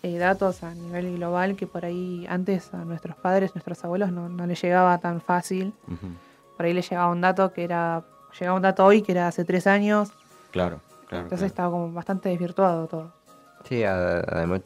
eh, 0.03 0.19
datos 0.19 0.63
a 0.63 0.75
nivel 0.75 1.17
global 1.17 1.57
que 1.57 1.67
por 1.67 1.85
ahí 1.85 2.27
antes 2.29 2.73
a 2.75 2.85
nuestros 2.85 3.17
padres, 3.17 3.55
nuestros 3.55 3.85
abuelos 3.85 4.11
no, 4.13 4.29
no 4.29 4.47
les 4.47 4.61
llegaba 4.63 4.99
tan 4.99 5.21
fácil. 5.21 5.75
Por 6.57 6.67
ahí 6.67 6.73
les 6.73 6.89
llegaba 6.89 7.11
un 7.11 7.21
dato 7.21 7.53
que 7.53 7.65
era, 7.65 8.05
llegaba 8.39 8.57
un 8.57 8.63
dato 8.63 8.85
hoy 8.85 9.03
que 9.03 9.13
era 9.13 9.29
hace 9.29 9.45
tres 9.45 9.67
años, 9.67 10.11
Claro, 10.53 10.81
claro. 11.09 11.25
entonces 11.25 11.39
claro. 11.39 11.47
estaba 11.47 11.71
como 11.71 11.93
bastante 11.93 12.29
desvirtuado 12.31 12.87
todo. 12.87 13.13
Sí, 13.69 13.85
a- 13.85 14.21
además, 14.21 14.63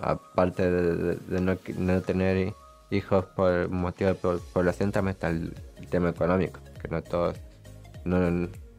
aparte 0.00 0.70
de, 0.70 0.94
de- 0.96 1.16
de 1.16 1.40
no, 1.40 1.56
no 1.78 2.00
tener 2.02 2.54
hijos 2.90 3.24
por 3.36 3.68
motivo 3.68 4.08
de 4.10 4.14
po- 4.16 4.38
población, 4.52 4.90
también 4.90 5.12
está 5.12 5.28
el, 5.28 5.54
tema 5.90 6.08
económico, 6.10 6.60
que 6.82 6.88
no 6.88 7.02
todos, 7.02 7.38
no, 8.04 8.18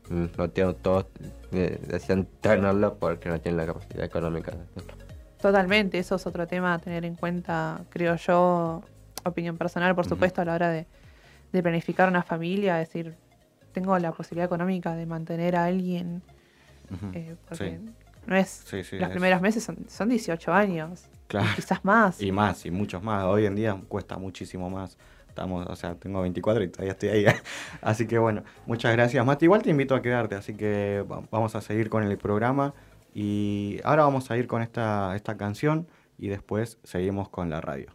no 0.09 0.49
tienen 0.49 0.75
todos, 0.75 1.05
eh, 1.51 1.79
desean 1.87 2.27
tenerlo 2.41 2.95
porque 2.99 3.29
no 3.29 3.39
tienen 3.39 3.57
la 3.57 3.65
capacidad 3.73 4.03
económica. 4.03 4.51
de 4.51 4.61
hacerlo. 4.63 4.98
Totalmente, 5.41 5.97
eso 5.99 6.15
es 6.15 6.27
otro 6.27 6.47
tema 6.47 6.73
a 6.73 6.79
tener 6.79 7.05
en 7.05 7.15
cuenta, 7.15 7.81
creo 7.89 8.15
yo, 8.15 8.81
opinión 9.23 9.57
personal, 9.57 9.95
por 9.95 10.05
supuesto, 10.05 10.41
a 10.41 10.45
la 10.45 10.53
hora 10.53 10.69
de, 10.69 10.85
de 11.51 11.63
planificar 11.63 12.09
una 12.09 12.23
familia, 12.23 12.81
es 12.81 12.89
decir, 12.89 13.15
tengo 13.71 13.97
la 13.99 14.11
posibilidad 14.11 14.45
económica 14.45 14.95
de 14.95 15.05
mantener 15.05 15.55
a 15.55 15.65
alguien, 15.65 16.21
eh, 17.13 17.35
porque 17.47 17.79
sí. 17.85 17.91
no 18.25 18.35
es, 18.35 18.49
Sí, 18.65 18.83
sí, 18.83 18.97
los 18.97 19.07
es- 19.07 19.11
primeros 19.13 19.41
meses 19.41 19.63
son, 19.63 19.77
son 19.87 20.09
18 20.09 20.51
años, 20.53 21.05
Claro. 21.27 21.47
quizás 21.55 21.85
más. 21.85 22.21
Y 22.21 22.31
más, 22.31 22.65
y 22.65 22.71
muchos 22.71 23.01
más. 23.01 23.23
Hoy 23.25 23.45
en 23.45 23.55
día 23.55 23.79
cuesta 23.87 24.17
muchísimo 24.17 24.69
más. 24.69 24.97
Estamos, 25.29 25.67
o 25.67 25.75
sea, 25.75 25.95
tengo 25.95 26.21
24 26.21 26.63
y 26.63 26.67
todavía 26.69 26.93
estoy 26.93 27.09
ahí. 27.09 27.25
así 27.81 28.07
que 28.07 28.17
bueno, 28.17 28.43
muchas 28.65 28.91
gracias, 28.91 29.23
Mati. 29.25 29.45
Igual 29.45 29.61
te 29.61 29.69
invito 29.69 29.95
a 29.95 30.01
quedarte, 30.01 30.35
así 30.35 30.53
que 30.55 31.05
va- 31.09 31.21
vamos 31.31 31.55
a 31.55 31.61
seguir 31.61 31.89
con 31.89 32.03
el 32.03 32.17
programa. 32.17 32.73
Y 33.13 33.79
ahora 33.83 34.03
vamos 34.03 34.29
a 34.31 34.37
ir 34.37 34.47
con 34.47 34.61
esta, 34.61 35.15
esta 35.15 35.37
canción 35.37 35.87
y 36.17 36.27
después 36.27 36.77
seguimos 36.83 37.29
con 37.29 37.49
la 37.49 37.61
radio. 37.61 37.91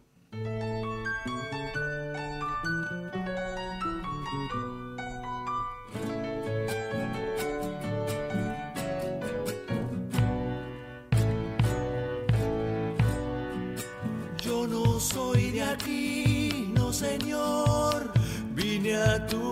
Yo 14.41 14.67
no 14.67 14.99
soy 14.99 15.51
de 15.51 15.63
aquí, 15.63 16.71
no 16.75 16.91
señor, 16.91 18.11
vine 18.53 18.95
a 18.95 19.25
Tucumán. 19.25 19.44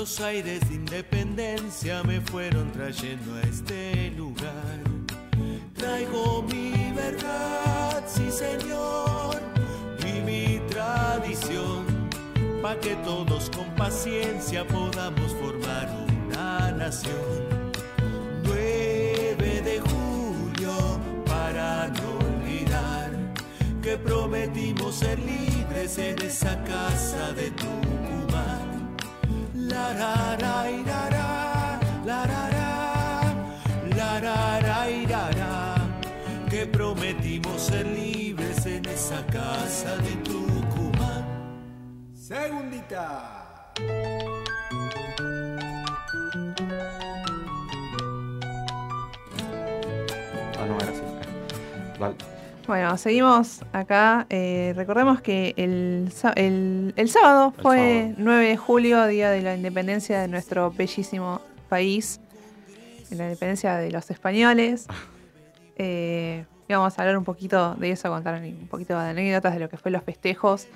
Los 0.00 0.18
aires 0.20 0.66
de 0.66 0.76
independencia 0.76 2.02
me 2.04 2.22
fueron 2.22 2.72
trayendo 2.72 3.34
a 3.34 3.42
este 3.42 4.10
lugar. 4.12 4.80
Traigo 5.74 6.42
mi 6.44 6.90
verdad, 6.96 8.02
sí 8.06 8.30
señor, 8.30 9.36
y 9.98 10.22
mi 10.22 10.58
tradición, 10.70 11.84
pa' 12.62 12.80
que 12.80 12.96
todos 13.04 13.50
con 13.50 13.66
paciencia 13.74 14.66
podamos 14.66 15.34
formar 15.34 15.86
una 16.08 16.72
nación. 16.72 17.60
9 18.44 19.36
de 19.36 19.80
julio 19.80 20.98
para 21.26 21.88
no 21.88 22.10
olvidar 22.26 23.10
que 23.82 23.98
prometimos 23.98 24.94
ser 24.94 25.18
libres 25.18 25.98
en 25.98 26.22
esa 26.22 26.56
casa 26.64 27.34
de 27.34 27.50
Segundita. 42.30 43.50
Ah, 50.58 50.66
no, 50.66 50.76
era 50.78 50.90
así. 50.90 51.02
Vale. 51.98 52.14
Bueno, 52.66 52.96
seguimos 52.98 53.60
acá. 53.72 54.26
Eh, 54.30 54.72
recordemos 54.76 55.20
que 55.20 55.54
el, 55.56 56.12
el- 56.36 56.92
el 56.96 57.08
sábado 57.08 57.52
fue 57.60 58.14
9 58.16 58.46
de 58.48 58.56
julio, 58.56 59.06
día 59.06 59.30
de 59.30 59.42
la 59.42 59.54
independencia 59.56 60.20
de 60.20 60.28
nuestro 60.28 60.70
bellísimo 60.70 61.40
país, 61.68 62.20
de 63.08 63.16
la 63.16 63.24
independencia 63.24 63.76
de 63.76 63.90
los 63.90 64.10
españoles. 64.10 64.86
Eh, 65.76 66.44
y 66.68 66.72
vamos 66.72 66.96
a 66.98 67.02
hablar 67.02 67.16
un 67.18 67.24
poquito 67.24 67.74
de 67.74 67.90
eso, 67.92 68.08
contar 68.10 68.40
un 68.40 68.68
poquito 68.68 68.98
de 68.98 69.08
anécdotas 69.08 69.54
de 69.54 69.60
lo 69.60 69.68
que 69.68 69.76
fue 69.76 69.90
los 69.90 70.04
festejos, 70.04 70.68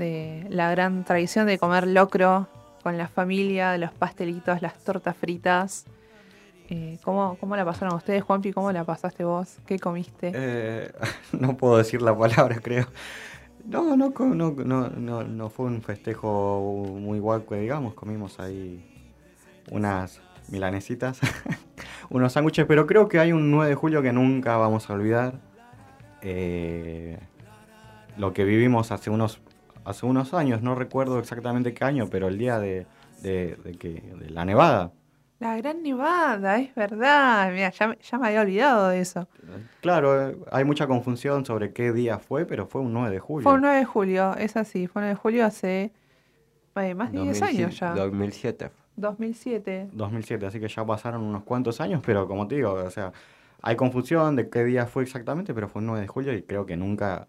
de 0.00 0.46
la 0.50 0.70
gran 0.70 1.04
tradición 1.04 1.46
de 1.46 1.58
comer 1.58 1.86
locro 1.86 2.48
con 2.82 2.98
la 2.98 3.06
familia, 3.06 3.70
de 3.70 3.78
los 3.78 3.92
pastelitos, 3.92 4.62
las 4.62 4.82
tortas 4.82 5.16
fritas. 5.16 5.84
Eh, 6.68 6.98
¿cómo, 7.04 7.36
¿Cómo 7.38 7.54
la 7.56 7.64
pasaron 7.64 7.94
ustedes, 7.94 8.22
Juanpi? 8.22 8.52
¿Cómo 8.52 8.72
la 8.72 8.84
pasaste 8.84 9.24
vos? 9.24 9.58
¿Qué 9.66 9.78
comiste? 9.78 10.32
Eh, 10.34 10.92
no 11.38 11.56
puedo 11.56 11.76
decir 11.76 12.02
la 12.02 12.16
palabra, 12.16 12.58
creo. 12.60 12.86
No, 13.64 13.96
no, 13.96 14.10
no, 14.10 14.88
no, 14.88 15.22
no, 15.22 15.50
fue 15.50 15.66
un 15.66 15.82
festejo 15.82 16.86
muy 16.98 17.18
guapo, 17.18 17.54
digamos. 17.54 17.94
Comimos 17.94 18.40
ahí 18.40 18.84
unas 19.70 20.20
milanesitas, 20.48 21.20
unos 22.10 22.32
sándwiches, 22.32 22.66
pero 22.66 22.86
creo 22.86 23.08
que 23.08 23.18
hay 23.18 23.32
un 23.32 23.50
9 23.50 23.68
de 23.68 23.74
julio 23.74 24.02
que 24.02 24.12
nunca 24.12 24.56
vamos 24.56 24.88
a 24.88 24.94
olvidar. 24.94 25.40
Eh, 26.22 27.18
lo 28.16 28.32
que 28.32 28.44
vivimos 28.44 28.92
hace 28.92 29.10
unos, 29.10 29.40
hace 29.84 30.06
unos 30.06 30.34
años, 30.34 30.62
no 30.62 30.74
recuerdo 30.74 31.18
exactamente 31.18 31.74
qué 31.74 31.84
año, 31.84 32.08
pero 32.10 32.28
el 32.28 32.38
día 32.38 32.58
de, 32.58 32.86
de- 33.22 33.56
de 33.64 33.72
que, 33.72 34.00
de 34.18 34.30
la 34.30 34.44
nevada 34.44 34.92
La 35.38 35.56
Gran 35.56 35.82
Nevada, 35.82 36.58
es 36.58 36.74
verdad. 36.74 37.50
Mira, 37.52 37.70
ya, 37.70 37.88
me- 37.88 37.98
ya 37.98 38.18
me 38.18 38.26
había 38.28 38.42
olvidado 38.42 38.88
de 38.88 39.00
eso. 39.00 39.26
Claro, 39.80 40.30
eh, 40.30 40.36
hay 40.52 40.64
mucha 40.64 40.86
confusión 40.86 41.44
sobre 41.46 41.72
qué 41.72 41.92
día 41.92 42.18
fue, 42.18 42.44
pero 42.44 42.66
fue 42.66 42.82
un 42.82 42.92
9 42.92 43.10
de 43.10 43.20
julio. 43.20 43.44
Fue 43.44 43.54
un 43.54 43.62
9 43.62 43.78
de 43.78 43.84
julio, 43.86 44.36
es 44.36 44.56
así. 44.56 44.86
Fue 44.86 45.00
un 45.00 45.04
9 45.06 45.14
de 45.14 45.20
julio 45.20 45.44
hace 45.46 45.92
eh, 46.76 46.94
más 46.94 47.10
de 47.12 47.20
10 47.22 47.42
años 47.42 47.78
ya. 47.80 47.94
2007. 47.94 48.70
2007. 48.96 49.88
2007, 49.92 50.46
así 50.46 50.60
que 50.60 50.68
ya 50.68 50.84
pasaron 50.84 51.22
unos 51.22 51.42
cuantos 51.44 51.80
años, 51.80 52.02
pero 52.04 52.26
como 52.28 52.46
te 52.46 52.56
digo, 52.56 52.72
o 52.74 52.90
sea, 52.90 53.12
hay 53.62 53.76
confusión 53.76 54.36
de 54.36 54.50
qué 54.50 54.62
día 54.64 54.86
fue 54.86 55.02
exactamente, 55.04 55.54
pero 55.54 55.68
fue 55.68 55.80
el 55.80 55.86
9 55.86 56.02
de 56.02 56.08
julio 56.08 56.32
y 56.34 56.42
creo 56.42 56.66
que 56.66 56.76
nunca, 56.76 57.28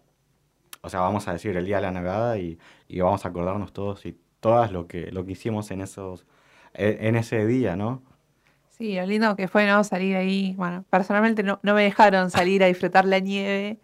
o 0.82 0.88
sea, 0.90 1.00
vamos 1.00 1.28
a 1.28 1.32
decir 1.32 1.56
el 1.56 1.64
día 1.64 1.76
de 1.76 1.82
la 1.82 1.90
Navidad 1.92 2.36
y, 2.36 2.58
y 2.88 3.00
vamos 3.00 3.24
a 3.24 3.28
acordarnos 3.28 3.72
todos 3.72 4.04
y 4.06 4.18
todas 4.40 4.72
lo 4.72 4.86
que, 4.88 5.12
lo 5.12 5.24
que 5.24 5.32
hicimos 5.32 5.70
en 5.70 5.80
esos, 5.80 6.26
en, 6.74 7.06
en 7.06 7.16
ese 7.16 7.46
día, 7.46 7.76
¿no? 7.76 8.02
Sí, 8.70 8.96
lo 8.96 9.06
lindo 9.06 9.36
que 9.36 9.48
fue, 9.48 9.66
¿no? 9.66 9.84
Salir 9.84 10.16
ahí. 10.16 10.54
Bueno, 10.56 10.84
personalmente 10.90 11.42
no, 11.42 11.60
no 11.62 11.74
me 11.74 11.84
dejaron 11.84 12.30
salir 12.30 12.64
a 12.64 12.66
disfrutar 12.66 13.04
la 13.04 13.20
nieve, 13.20 13.78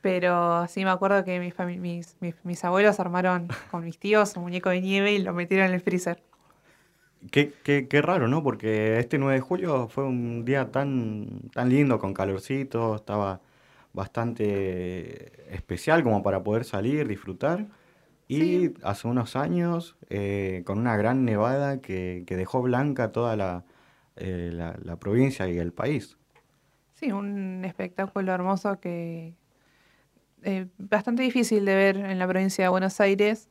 pero 0.00 0.66
sí 0.68 0.84
me 0.84 0.90
acuerdo 0.90 1.24
que 1.24 1.40
mis, 1.40 1.54
mis, 1.78 2.16
mis, 2.20 2.34
mis 2.44 2.64
abuelos 2.64 3.00
armaron 3.00 3.48
con 3.70 3.84
mis 3.84 3.98
tíos 3.98 4.36
un 4.36 4.44
muñeco 4.44 4.70
de 4.70 4.80
nieve 4.80 5.12
y 5.12 5.18
lo 5.18 5.34
metieron 5.34 5.68
en 5.68 5.74
el 5.74 5.80
freezer. 5.80 6.22
Qué, 7.30 7.52
qué, 7.62 7.86
qué 7.88 8.02
raro, 8.02 8.26
¿no? 8.26 8.42
Porque 8.42 8.98
este 8.98 9.18
9 9.18 9.34
de 9.34 9.40
julio 9.40 9.88
fue 9.88 10.04
un 10.04 10.44
día 10.44 10.70
tan, 10.72 11.50
tan 11.54 11.68
lindo, 11.68 11.98
con 12.00 12.14
calorcito, 12.14 12.96
estaba 12.96 13.40
bastante 13.92 15.54
especial 15.54 16.02
como 16.02 16.22
para 16.22 16.42
poder 16.42 16.64
salir, 16.64 17.06
disfrutar. 17.08 17.66
Y 18.28 18.72
hace 18.82 19.08
unos 19.08 19.36
años, 19.36 19.96
eh, 20.08 20.62
con 20.64 20.78
una 20.78 20.96
gran 20.96 21.24
nevada 21.24 21.80
que, 21.82 22.24
que 22.26 22.36
dejó 22.36 22.62
blanca 22.62 23.12
toda 23.12 23.36
la, 23.36 23.64
eh, 24.16 24.50
la, 24.52 24.78
la 24.82 24.96
provincia 24.96 25.48
y 25.48 25.58
el 25.58 25.72
país. 25.72 26.16
Sí, 26.94 27.12
un 27.12 27.64
espectáculo 27.64 28.32
hermoso 28.32 28.80
que 28.80 29.34
eh, 30.42 30.66
bastante 30.78 31.22
difícil 31.22 31.64
de 31.64 31.74
ver 31.74 31.96
en 31.96 32.18
la 32.18 32.26
provincia 32.26 32.64
de 32.64 32.68
Buenos 32.68 33.00
Aires, 33.00 33.48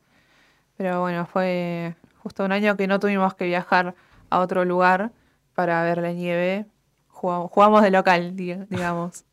pero 0.77 1.01
bueno, 1.01 1.25
fue 1.25 1.95
justo 2.17 2.43
un 2.45 2.51
año 2.51 2.75
que 2.77 2.87
no 2.87 2.99
tuvimos 2.99 3.35
que 3.35 3.45
viajar 3.45 3.95
a 4.29 4.39
otro 4.39 4.65
lugar 4.65 5.11
para 5.53 5.83
ver 5.83 5.99
la 5.99 6.11
nieve. 6.13 6.65
Jugamos, 7.07 7.51
jugamos 7.51 7.81
de 7.83 7.91
local, 7.91 8.35
diga- 8.35 8.65
digamos. 8.69 9.25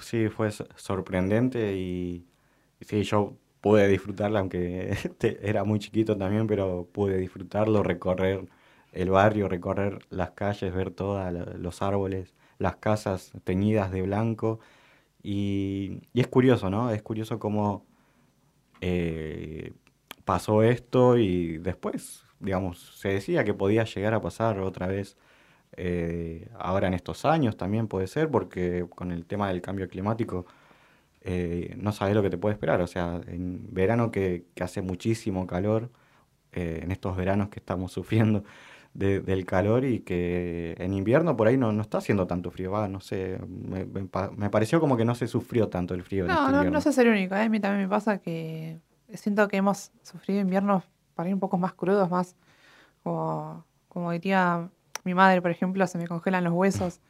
Sí, 0.00 0.28
fue 0.28 0.50
so- 0.52 0.66
sorprendente 0.76 1.76
y, 1.76 2.26
sí, 2.80 3.02
yo 3.02 3.36
pude 3.60 3.88
disfrutarla, 3.88 4.40
aunque 4.40 4.96
era 5.42 5.64
muy 5.64 5.78
chiquito 5.80 6.16
también, 6.16 6.46
pero 6.46 6.88
pude 6.92 7.18
disfrutarlo, 7.18 7.82
recorrer 7.82 8.46
el 8.92 9.10
barrio, 9.10 9.48
recorrer 9.48 9.98
las 10.10 10.30
calles, 10.32 10.72
ver 10.74 10.90
todos 10.92 11.32
los 11.58 11.82
árboles, 11.82 12.34
las 12.58 12.76
casas 12.76 13.32
teñidas 13.44 13.90
de 13.92 14.02
blanco. 14.02 14.60
Y, 15.22 16.00
y 16.14 16.20
es 16.20 16.28
curioso, 16.28 16.70
¿no? 16.70 16.90
Es 16.92 17.02
curioso 17.02 17.38
cómo 17.40 17.86
eh, 18.80 19.72
pasó 20.24 20.62
esto 20.62 21.16
y 21.18 21.58
después, 21.58 22.22
digamos, 22.40 22.96
se 22.98 23.08
decía 23.10 23.44
que 23.44 23.54
podía 23.54 23.84
llegar 23.84 24.14
a 24.14 24.20
pasar 24.20 24.60
otra 24.60 24.86
vez 24.86 25.16
eh, 25.76 26.48
ahora 26.58 26.88
en 26.88 26.94
estos 26.94 27.24
años 27.24 27.56
también 27.56 27.88
puede 27.88 28.06
ser, 28.06 28.30
porque 28.30 28.86
con 28.94 29.12
el 29.12 29.26
tema 29.26 29.48
del 29.48 29.62
cambio 29.62 29.88
climático 29.88 30.46
eh, 31.22 31.74
no 31.78 31.92
sabes 31.92 32.14
lo 32.14 32.22
que 32.22 32.30
te 32.30 32.38
puede 32.38 32.54
esperar. 32.54 32.80
O 32.82 32.86
sea, 32.86 33.20
en 33.26 33.72
verano 33.72 34.10
que, 34.10 34.46
que 34.54 34.64
hace 34.64 34.82
muchísimo 34.82 35.46
calor, 35.46 35.90
eh, 36.52 36.80
en 36.82 36.90
estos 36.92 37.16
veranos 37.16 37.48
que 37.50 37.60
estamos 37.60 37.92
sufriendo 37.94 38.44
de- 38.94 39.20
del 39.20 39.46
calor 39.46 39.84
y 39.84 40.00
que 40.00 40.74
en 40.78 40.94
invierno 40.94 41.36
por 41.36 41.46
ahí 41.48 41.56
no, 41.56 41.72
no 41.72 41.82
está 41.82 41.98
haciendo 41.98 42.26
tanto 42.26 42.50
frío. 42.50 42.72
Va, 42.72 42.88
no 42.88 43.00
sé, 43.00 43.38
me, 43.48 43.84
me 43.86 44.04
pa- 44.06 44.30
me 44.36 44.50
pareció 44.50 44.80
como 44.80 44.96
que 44.96 45.04
no 45.04 45.14
se 45.14 45.28
sufrió 45.28 45.68
tanto 45.68 45.94
el 45.94 46.02
frío 46.02 46.24
en 46.26 46.30
No, 46.32 46.40
este 46.40 46.52
no, 46.52 46.56
invierno. 46.58 46.78
no 46.78 46.80
sos 46.82 46.98
el 46.98 47.08
único. 47.08 47.34
A 47.34 47.48
mí 47.48 47.60
también 47.60 47.82
me 47.84 47.88
pasa 47.88 48.18
que 48.18 48.80
siento 49.14 49.46
que 49.48 49.58
hemos 49.58 49.92
sufrido 50.02 50.40
inviernos 50.40 50.84
para 51.14 51.28
ir 51.28 51.34
un 51.34 51.40
poco 51.40 51.58
más 51.58 51.74
crudos, 51.74 52.10
más 52.10 52.36
como, 53.02 53.64
como 53.88 54.10
diría 54.12 54.70
mi 55.04 55.14
madre, 55.14 55.42
por 55.42 55.50
ejemplo, 55.50 55.86
se 55.86 55.98
me 55.98 56.06
congelan 56.06 56.44
los 56.44 56.52
huesos. 56.52 57.00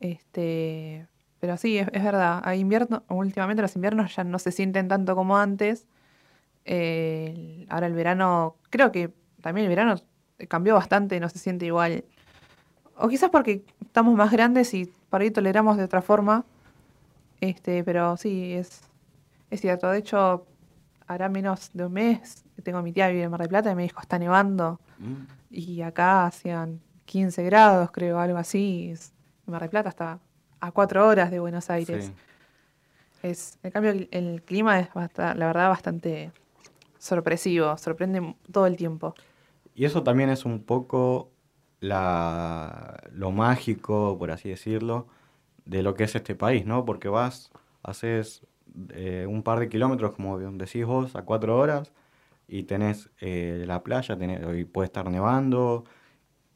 Este, 0.00 1.06
pero 1.40 1.56
sí, 1.56 1.78
es, 1.78 1.88
es 1.92 2.02
verdad. 2.02 2.40
Hay 2.44 2.60
invierno, 2.60 3.04
últimamente 3.08 3.62
los 3.62 3.74
inviernos 3.76 4.14
ya 4.14 4.24
no 4.24 4.38
se 4.38 4.52
sienten 4.52 4.88
tanto 4.88 5.14
como 5.14 5.36
antes. 5.36 5.86
Eh, 6.64 7.66
ahora 7.68 7.86
el 7.86 7.94
verano, 7.94 8.56
creo 8.70 8.90
que 8.92 9.12
también 9.40 9.64
el 9.66 9.68
verano 9.68 9.96
cambió 10.48 10.74
bastante, 10.74 11.20
no 11.20 11.28
se 11.28 11.38
siente 11.38 11.66
igual. 11.66 12.04
O 12.96 13.08
quizás 13.08 13.30
porque 13.30 13.64
estamos 13.80 14.14
más 14.14 14.30
grandes 14.30 14.72
y 14.74 14.92
por 15.10 15.20
ahí 15.20 15.30
toleramos 15.30 15.76
de 15.76 15.84
otra 15.84 16.02
forma. 16.02 16.44
Este, 17.40 17.84
pero 17.84 18.16
sí, 18.16 18.54
es, 18.54 18.82
es 19.50 19.60
cierto. 19.60 19.90
De 19.90 19.98
hecho, 19.98 20.46
hará 21.06 21.28
menos 21.28 21.70
de 21.74 21.86
un 21.86 21.92
mes 21.92 22.44
tengo 22.64 22.78
a 22.78 22.82
mi 22.82 22.92
tía 22.92 23.08
vive 23.08 23.22
en 23.22 23.30
Mar 23.30 23.40
del 23.40 23.48
Plata 23.48 23.70
y 23.70 23.74
me 23.76 23.82
dijo, 23.82 24.00
está 24.00 24.18
nevando. 24.18 24.80
Mm. 24.98 25.26
Y 25.50 25.82
acá 25.82 26.26
hacían 26.26 26.80
15 27.04 27.42
grados, 27.44 27.90
creo, 27.90 28.18
algo 28.18 28.38
así. 28.38 28.94
Mar 29.46 29.60
del 29.62 29.70
Plata 29.70 29.88
está 29.90 30.20
a 30.60 30.72
cuatro 30.72 31.06
horas 31.06 31.30
de 31.30 31.40
Buenos 31.40 31.70
Aires. 31.70 32.06
Sí. 32.06 32.12
Es, 33.22 33.58
en 33.62 33.70
cambio, 33.70 33.90
el, 33.92 34.08
el 34.10 34.42
clima 34.42 34.80
es, 34.80 34.92
basta- 34.92 35.34
la 35.34 35.46
verdad, 35.46 35.68
bastante 35.68 36.30
sorpresivo. 36.98 37.76
Sorprende 37.78 38.36
todo 38.52 38.66
el 38.66 38.76
tiempo. 38.76 39.14
Y 39.74 39.84
eso 39.84 40.02
también 40.02 40.30
es 40.30 40.44
un 40.44 40.62
poco 40.64 41.30
la, 41.80 43.02
lo 43.12 43.30
mágico, 43.32 44.16
por 44.18 44.30
así 44.30 44.48
decirlo, 44.48 45.06
de 45.64 45.82
lo 45.82 45.94
que 45.94 46.04
es 46.04 46.14
este 46.14 46.34
país, 46.34 46.66
¿no? 46.66 46.84
Porque 46.84 47.08
vas, 47.08 47.50
haces 47.82 48.46
eh, 48.90 49.26
un 49.28 49.42
par 49.42 49.60
de 49.60 49.68
kilómetros, 49.68 50.14
como 50.14 50.38
decís 50.38 50.86
vos, 50.86 51.16
a 51.16 51.22
cuatro 51.24 51.58
horas, 51.58 51.92
y 52.48 52.64
tenés 52.64 53.10
eh, 53.20 53.64
la 53.66 53.82
playa, 53.82 54.16
tenés, 54.18 54.40
y 54.58 54.64
puede 54.64 54.86
estar 54.86 55.10
nevando, 55.10 55.84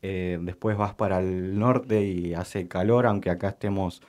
eh, 0.03 0.39
después 0.41 0.77
vas 0.77 0.95
para 0.95 1.19
el 1.21 1.59
norte 1.59 2.03
y 2.03 2.35
hace 2.35 2.69
calor, 2.69 3.07
aunque 3.07 3.31
acá 3.31 3.49
estemos 3.49 4.03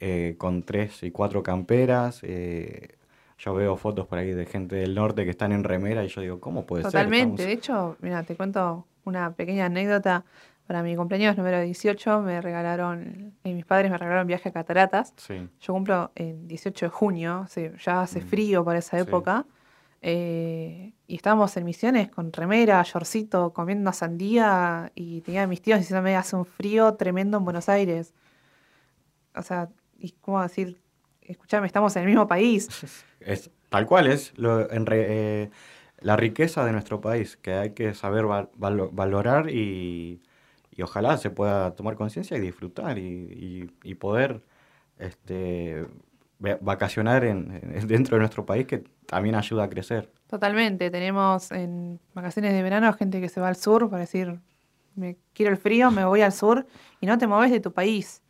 eh, 0.00 0.34
con 0.38 0.62
tres 0.62 1.02
y 1.02 1.10
cuatro 1.10 1.42
camperas. 1.42 2.20
eh, 2.22 2.88
yo 3.36 3.52
veo 3.54 3.76
fotos 3.76 4.06
por 4.06 4.18
ahí 4.18 4.30
de 4.30 4.46
gente 4.46 4.76
del 4.76 4.94
norte 4.94 5.24
que 5.24 5.30
están 5.30 5.50
en 5.52 5.64
remera 5.64 6.04
y 6.04 6.08
yo 6.08 6.20
digo, 6.20 6.40
¿cómo 6.40 6.64
puede 6.66 6.82
ser? 6.84 6.92
Totalmente. 6.92 7.42
Estamos- 7.42 7.46
De 7.46 7.52
hecho, 7.52 7.96
mira, 8.00 8.22
te 8.22 8.36
cuento 8.36 8.86
una 9.04 9.32
pequeña 9.32 9.66
anécdota. 9.66 10.24
Para 10.66 10.82
mi 10.82 10.96
cumpleaños 10.96 11.36
número 11.36 11.60
18 11.60 12.22
me 12.22 12.40
regalaron, 12.40 13.34
eh, 13.44 13.52
mis 13.52 13.66
padres 13.66 13.90
me 13.90 13.98
regalaron 13.98 14.26
viaje 14.26 14.48
a 14.48 14.52
Cataratas. 14.52 15.12
Sí. 15.18 15.46
Yo 15.60 15.72
cumplo 15.74 16.10
el 16.14 16.46
18 16.48 16.86
de 16.86 16.90
junio, 16.90 17.44
sea, 17.48 17.72
ya 17.76 18.00
hace 18.00 18.20
frío 18.22 18.64
para 18.64 18.78
esa 18.78 18.98
sí. 19.04 19.10
Eh, 20.06 20.92
y 21.06 21.16
estábamos 21.16 21.56
en 21.56 21.64
misiones 21.64 22.10
con 22.10 22.30
remera, 22.30 22.82
shortcito, 22.82 23.54
comiendo 23.54 23.90
sandía 23.94 24.92
y 24.94 25.22
tenía 25.22 25.44
a 25.44 25.46
mis 25.46 25.62
tíos 25.62 25.78
diciéndome 25.78 26.14
hace 26.14 26.36
un 26.36 26.44
frío 26.44 26.92
tremendo 26.94 27.38
en 27.38 27.44
Buenos 27.44 27.70
Aires. 27.70 28.12
O 29.34 29.40
sea, 29.40 29.70
y 29.98 30.10
cómo 30.20 30.42
decir, 30.42 30.78
escuchame, 31.22 31.66
estamos 31.66 31.96
en 31.96 32.02
el 32.02 32.08
mismo 32.08 32.28
país. 32.28 32.68
Es, 33.20 33.50
tal 33.70 33.86
cual 33.86 34.06
es 34.08 34.34
eh, 34.36 35.50
la 36.00 36.16
riqueza 36.16 36.62
de 36.66 36.72
nuestro 36.72 37.00
país, 37.00 37.38
que 37.38 37.54
hay 37.54 37.70
que 37.70 37.94
saber 37.94 38.26
val- 38.26 38.50
valo- 38.58 38.90
valorar 38.92 39.48
y, 39.48 40.20
ojalá 40.82 41.16
se 41.16 41.30
pueda 41.30 41.74
tomar 41.74 41.94
conciencia 41.96 42.36
y 42.36 42.40
disfrutar 42.40 42.98
y, 42.98 43.70
y- 43.82 43.94
poder 43.94 44.42
este, 44.98 45.86
vacacionar 46.60 47.24
en, 47.24 47.60
en- 47.62 47.86
dentro 47.88 48.16
de 48.16 48.20
nuestro 48.20 48.44
país, 48.46 48.66
que 48.66 48.84
también 49.06 49.34
ayuda 49.34 49.64
a 49.64 49.68
crecer. 49.68 50.10
Totalmente, 50.28 50.90
tenemos 50.90 51.50
en 51.52 52.00
vacaciones 52.14 52.52
de 52.52 52.62
verano 52.62 52.92
gente 52.92 53.20
que 53.20 53.28
se 53.28 53.40
va 53.40 53.48
al 53.48 53.56
sur 53.56 53.88
para 53.88 54.00
decir, 54.00 54.40
me 54.94 55.16
quiero 55.32 55.50
el 55.52 55.58
frío, 55.58 55.90
me 55.90 56.04
voy 56.04 56.22
al 56.22 56.32
sur 56.32 56.66
y 57.00 57.06
no 57.06 57.16
te 57.18 57.26
mueves 57.26 57.50
de 57.50 57.60
tu 57.60 57.72
país. 57.72 58.22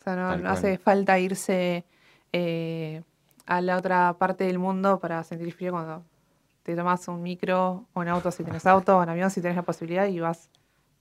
O 0.00 0.02
sea, 0.04 0.16
no, 0.16 0.48
hace 0.50 0.78
falta 0.78 1.18
irse 1.18 1.84
eh, 2.32 3.02
a 3.46 3.60
la 3.60 3.76
otra 3.76 4.14
parte 4.18 4.44
del 4.44 4.58
mundo 4.58 4.98
para 5.00 5.22
sentir 5.24 5.52
frío 5.54 5.72
cuando 5.72 6.04
te 6.62 6.74
tomas 6.74 7.06
un 7.08 7.22
micro 7.22 7.86
o 7.92 8.00
un 8.00 8.08
auto 8.08 8.30
si 8.30 8.42
tenés 8.44 8.66
auto 8.66 8.96
o 8.98 9.02
un 9.02 9.08
avión 9.08 9.30
si 9.30 9.40
tenés 9.40 9.56
la 9.56 9.62
posibilidad 9.62 10.06
y 10.06 10.18
vas, 10.20 10.50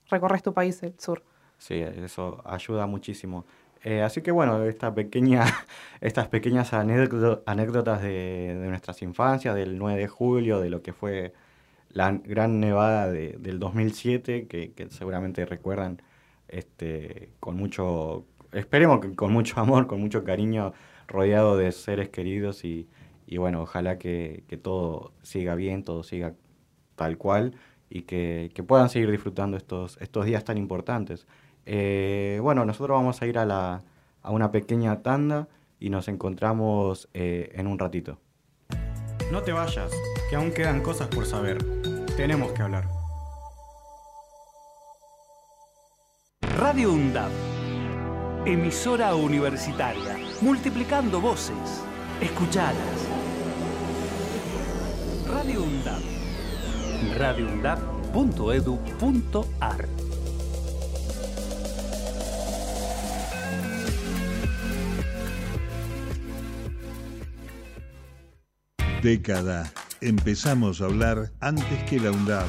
recorres 0.10 0.44
tu 0.44 0.54
país, 0.54 0.82
el 0.84 1.00
sur. 1.00 1.24
Sí, 1.58 1.76
eso 1.80 2.42
ayuda 2.46 2.86
muchísimo. 2.86 3.46
Eh, 3.84 4.02
así 4.02 4.22
que 4.22 4.32
bueno, 4.32 4.64
esta 4.64 4.94
pequeña, 4.96 5.44
estas 6.02 6.28
pequeñas 6.30 6.72
anécdo- 6.74 7.44
anécdotas 7.46 8.02
de, 8.02 8.56
nuestras 8.70 9.02
infancias, 9.02 9.56
del 9.56 9.78
9 9.78 10.00
de 10.02 10.08
julio, 10.08 10.60
de 10.62 10.70
lo 10.70 10.82
que 10.82 10.94
fue 10.94 11.34
la 11.90 12.12
gran 12.14 12.60
nevada 12.60 13.12
de- 13.12 13.38
del 13.40 13.60
2007, 13.60 14.48
que, 14.48 14.74
seguramente 14.90 15.46
recuerdan 15.46 16.02
este, 16.50 17.32
con 17.40 17.58
mucho, 17.58 18.26
esperemos 18.54 19.00
que 19.02 19.16
con 19.16 19.34
mucho 19.34 19.60
amor, 19.62 19.88
con 19.88 20.02
mucho 20.02 20.24
cariño, 20.24 20.74
rodeado 21.08 21.58
de 21.58 21.72
seres 21.74 22.10
queridos 22.10 22.66
y, 22.66 22.90
bueno, 23.38 23.64
ojalá 23.64 23.98
que, 24.00 24.44
que 24.48 24.58
todo 24.58 25.14
siga 25.24 25.56
bien, 25.56 25.84
todo 25.84 26.04
siga 26.04 26.36
tal 26.96 27.18
cual 27.18 27.56
y 27.90 28.04
que, 28.04 28.52
que 28.54 28.64
puedan 28.64 28.90
seguir 28.90 29.12
disfrutando 29.12 29.58
estos, 29.58 29.98
estos 30.02 30.26
días 30.26 30.44
tan 30.46 30.58
importantes. 30.58 31.28
Eh, 31.66 32.40
bueno, 32.42 32.66
nosotros 32.66 32.98
vamos 32.98 33.22
a 33.22 33.28
ir 33.28 33.38
a, 33.38 33.46
la, 33.46 33.84
a 34.22 34.32
una 34.32 34.52
pequeña 34.52 35.02
tanda 35.02 35.48
y 35.80 35.90
nos 35.90 36.08
encontramos 36.08 37.10
eh, 37.14 37.52
en 37.56 37.68
un 37.68 37.80
ratito. 37.80 38.20
No 39.32 39.42
te 39.42 39.52
vayas, 39.52 39.92
que 40.30 40.36
aún 40.36 40.52
quedan 40.52 40.82
cosas 40.82 41.08
por 41.08 41.26
saber. 41.26 41.58
Tenemos 42.16 42.52
que 42.52 42.62
hablar. 42.62 42.88
Radio 46.58 46.94
UNDAB. 46.94 47.32
Emisora 48.46 49.16
universitaria. 49.16 50.18
Multiplicando 50.42 51.20
voces. 51.20 51.84
Escuchadas. 52.22 53.08
Radio 55.28 55.64
UNDAB. 55.64 56.04
radioundab.edu.ar 57.18 60.03
Década. 69.04 69.70
Empezamos 70.00 70.80
a 70.80 70.86
hablar 70.86 71.30
antes 71.42 71.84
que 71.90 72.00
la 72.00 72.10
UNDAB, 72.10 72.48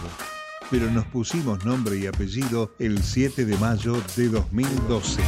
pero 0.71 0.89
nos 0.89 1.05
pusimos 1.07 1.65
nombre 1.65 1.99
y 1.99 2.07
apellido 2.07 2.73
el 2.79 3.03
7 3.03 3.45
de 3.45 3.57
mayo 3.57 4.01
de 4.15 4.29
2012. 4.29 5.21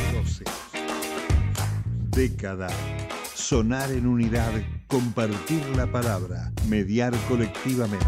Década. 2.11 2.69
Sonar 3.35 3.91
en 3.91 4.07
unidad, 4.07 4.53
compartir 4.87 5.61
la 5.77 5.91
palabra, 5.91 6.53
mediar 6.69 7.13
colectivamente. 7.29 8.07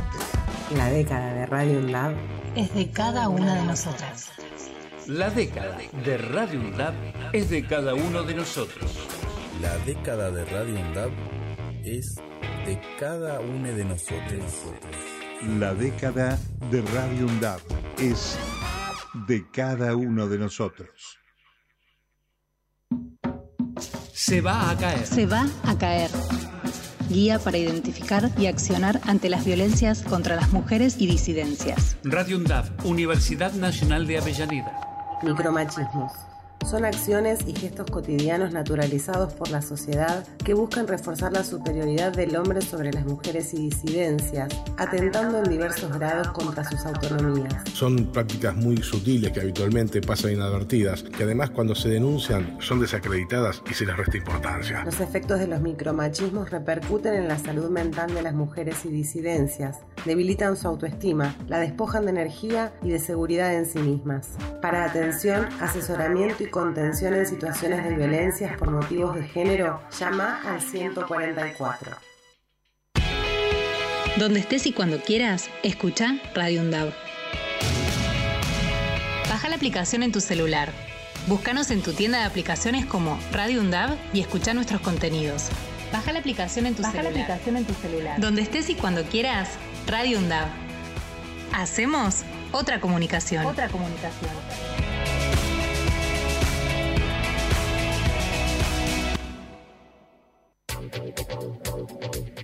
La 0.77 0.89
década 0.89 1.35
de 1.35 1.47
Radio 1.47 1.81
UNDAB 1.81 2.15
Es 2.55 2.73
de 2.73 2.89
cada 2.93 3.29
una 3.29 3.57
de 3.57 3.65
nosotras. 3.65 4.31
La 5.09 5.29
década 5.31 5.77
de 6.05 6.19
Radio 6.19 6.61
UNDAB 6.61 6.95
es 7.33 7.51
de 7.51 7.67
cada 7.67 7.97
uno 7.97 8.23
de 8.23 8.35
nosotros. 8.37 8.97
La 9.61 9.77
década 9.79 10.31
de 10.31 10.45
Radio 10.45 10.79
UNDAB 10.81 11.11
es 11.83 12.15
de 12.69 12.79
cada 12.99 13.41
uno 13.41 13.73
de 13.73 13.83
nosotros. 13.83 14.43
La 15.59 15.73
década 15.73 16.39
de 16.71 16.83
Radio 16.83 17.25
UNDAB 17.25 17.61
es 17.99 18.39
de 19.27 19.51
cada 19.51 19.97
uno 19.97 20.29
de 20.29 20.39
nosotros. 20.39 21.19
Se 24.13 24.43
va 24.43 24.69
a 24.69 24.77
caer. 24.77 25.07
Se 25.07 25.25
va 25.25 25.47
a 25.65 25.79
caer. 25.79 26.11
Guía 27.09 27.39
para 27.39 27.57
identificar 27.57 28.31
y 28.37 28.49
accionar 28.49 29.01
ante 29.07 29.31
las 29.31 29.47
violencias 29.47 30.03
contra 30.03 30.37
las 30.37 30.53
mujeres 30.53 30.97
y 30.99 31.07
disidencias. 31.07 31.97
Radio 32.05 32.37
UNDAB, 32.37 32.85
Universidad 32.85 33.55
Nacional 33.55 34.07
de 34.07 34.19
Avellaneda. 34.19 35.19
Micromachismos. 35.23 36.28
Son 36.69 36.85
acciones 36.85 37.39
y 37.47 37.55
gestos 37.55 37.91
cotidianos 37.91 38.53
naturalizados 38.53 39.33
por 39.33 39.49
la 39.49 39.63
sociedad 39.63 40.27
que 40.45 40.53
buscan 40.53 40.87
reforzar 40.87 41.33
la 41.33 41.43
superioridad 41.43 42.13
del 42.13 42.37
hombre 42.37 42.61
sobre 42.61 42.93
las 42.93 43.07
mujeres 43.07 43.55
y 43.55 43.71
disidencias, 43.71 44.55
atentando 44.77 45.39
en 45.39 45.45
diversos 45.45 45.91
grados 45.99 46.29
contra 46.29 46.69
sus 46.69 46.85
autonomías. 46.85 47.55
Son 47.73 48.13
prácticas 48.13 48.55
muy 48.55 48.77
sutiles 48.83 49.33
que 49.33 49.41
habitualmente 49.41 50.03
pasan 50.03 50.33
inadvertidas, 50.33 51.05
que 51.05 51.23
además 51.23 51.49
cuando 51.49 51.75
se 51.75 51.89
denuncian 51.89 52.59
son 52.61 52.81
desacreditadas 52.81 53.63
y 53.71 53.73
se 53.73 53.87
les 53.87 53.97
resta 53.97 54.19
importancia. 54.19 54.85
Los 54.85 55.01
efectos 55.01 55.41
de 55.41 55.47
los 55.47 55.63
micromachismos 55.63 56.51
repercuten 56.51 57.15
en 57.15 57.29
la 57.29 57.39
salud 57.39 57.71
mental 57.71 58.13
de 58.13 58.21
las 58.21 58.35
mujeres 58.35 58.85
y 58.85 58.91
disidencias, 58.91 59.79
debilitan 60.05 60.55
su 60.55 60.69
autoestima, 60.69 61.35
la 61.47 61.61
despojan 61.61 62.05
de 62.05 62.11
energía 62.11 62.75
y 62.83 62.91
de 62.91 62.99
seguridad 62.99 63.55
en 63.55 63.65
sí 63.65 63.79
mismas. 63.79 64.29
Para 64.61 64.85
atención, 64.85 65.49
asesoramiento 65.61 66.43
y 66.43 66.51
contención 66.59 67.15
en 67.15 67.25
situaciones 67.25 67.85
de 67.85 67.95
violencias 67.95 68.57
por 68.57 68.69
motivos 68.69 69.15
de 69.15 69.23
género, 69.29 69.81
llama 69.97 70.41
al 70.45 70.61
144. 70.61 71.93
Donde 74.17 74.41
estés 74.41 74.67
y 74.67 74.73
cuando 74.73 75.01
quieras, 75.01 75.51
escucha 75.63 76.17
Radio 76.35 76.63
UNDAB. 76.63 76.93
Baja 79.29 79.49
la 79.49 79.55
aplicación 79.55 80.03
en 80.03 80.11
tu 80.11 80.21
celular. 80.21 80.73
Búscanos 81.29 81.71
en 81.71 81.81
tu 81.81 81.93
tienda 81.93 82.19
de 82.19 82.25
aplicaciones 82.25 82.87
como 82.87 83.17
Radio 83.31 83.61
UNDAB 83.61 83.91
y 84.13 84.21
escucha 84.21 84.53
nuestros 84.53 84.81
contenidos. 84.81 85.51
Baja 85.93 86.13
la 86.13 86.19
aplicación 86.19 86.67
en 86.67 86.75
tu 86.75 86.83
Baja 86.83 86.97
la 86.97 87.03
celular. 87.05 87.23
aplicación 87.23 87.57
en 87.57 87.65
tu 87.67 87.75
celular. 87.75 88.21
Donde 88.21 88.43
estés 88.43 88.69
y 88.69 88.75
cuando 88.75 89.05
quieras, 89.05 89.49
Radio 89.87 90.19
UNDAB. 90.19 90.49
Hacemos 91.53 92.25
otra 92.51 92.81
comunicación. 92.81 93.47
Otra 93.47 93.69
comunicación. 93.69 94.31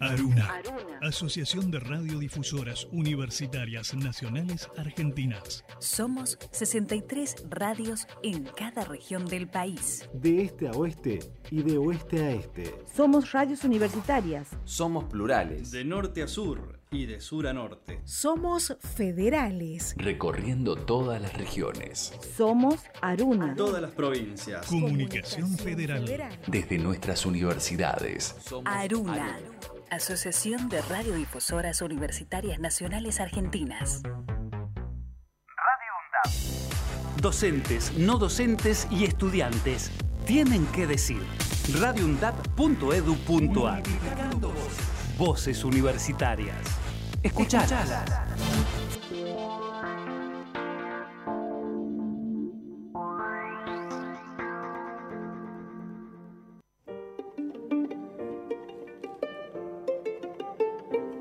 Aruna, 0.00 0.60
Asociación 1.02 1.70
de 1.70 1.80
Radiodifusoras 1.80 2.86
Universitarias 2.92 3.94
Nacionales 3.94 4.68
Argentinas. 4.76 5.64
Somos 5.78 6.38
63 6.50 7.44
radios 7.48 8.06
en 8.22 8.44
cada 8.44 8.84
región 8.84 9.26
del 9.26 9.48
país. 9.48 10.08
De 10.12 10.42
este 10.42 10.68
a 10.68 10.72
oeste 10.72 11.20
y 11.50 11.62
de 11.62 11.78
oeste 11.78 12.22
a 12.22 12.30
este. 12.32 12.74
Somos 12.94 13.32
radios 13.32 13.64
universitarias. 13.64 14.48
Somos 14.64 15.04
plurales. 15.04 15.70
De 15.70 15.84
norte 15.84 16.22
a 16.22 16.28
sur 16.28 16.73
y 16.94 17.06
de 17.06 17.20
sur 17.20 17.46
a 17.46 17.52
norte. 17.52 18.00
Somos 18.04 18.76
federales. 18.80 19.94
Recorriendo 19.96 20.76
todas 20.76 21.20
las 21.20 21.34
regiones. 21.34 22.12
Somos 22.36 22.80
Aruna. 23.00 23.54
Todas 23.56 23.82
las 23.82 23.92
provincias. 23.92 24.66
Comunicación 24.66 25.56
Federal. 25.58 26.04
Desde 26.46 26.78
nuestras 26.78 27.26
universidades. 27.26 28.36
Aruna, 28.64 29.38
Asociación 29.90 30.68
de 30.68 30.82
Radiodifusoras 30.82 31.82
Universitarias 31.82 32.58
Nacionales 32.58 33.20
Argentinas. 33.20 34.02
Docentes, 37.20 37.96
no 37.96 38.18
docentes 38.18 38.86
y 38.90 39.04
estudiantes 39.04 39.90
tienen 40.26 40.66
que 40.66 40.86
decir. 40.86 41.22
radioundab.edu.ar 41.80 43.82
Voces 45.16 45.64
universitarias. 45.64 46.83
Escuchalas. 47.24 48.04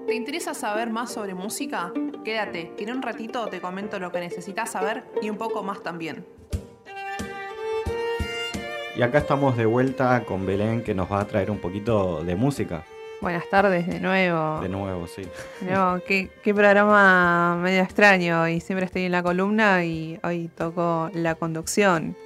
¿Te 0.05 0.13
interesa 0.13 0.53
saber 0.53 0.89
más 0.89 1.13
sobre 1.13 1.33
música? 1.33 1.93
Quédate, 2.25 2.73
que 2.75 2.83
en 2.83 2.91
un 2.91 3.01
ratito 3.01 3.47
te 3.47 3.61
comento 3.61 3.97
lo 3.97 4.11
que 4.11 4.19
necesitas 4.19 4.73
saber 4.73 5.05
y 5.21 5.29
un 5.29 5.37
poco 5.37 5.63
más 5.63 5.81
también. 5.83 6.25
Y 8.97 9.01
acá 9.01 9.19
estamos 9.19 9.55
de 9.55 9.65
vuelta 9.65 10.25
con 10.25 10.45
Belén 10.45 10.83
que 10.83 10.93
nos 10.93 11.09
va 11.09 11.21
a 11.21 11.27
traer 11.27 11.49
un 11.49 11.59
poquito 11.59 12.25
de 12.25 12.35
música. 12.35 12.83
Buenas 13.23 13.49
tardes 13.49 13.87
de 13.87 14.01
nuevo. 14.01 14.59
De 14.59 14.67
nuevo, 14.67 15.07
sí. 15.07 15.21
No, 15.61 16.01
qué, 16.05 16.29
qué 16.43 16.53
programa 16.53 17.55
medio 17.55 17.81
extraño 17.81 18.49
y 18.49 18.59
siempre 18.59 18.85
estoy 18.85 19.03
en 19.05 19.13
la 19.13 19.23
columna 19.23 19.85
y 19.85 20.19
hoy 20.23 20.49
toco 20.53 21.09
la 21.13 21.35
conducción. 21.35 22.17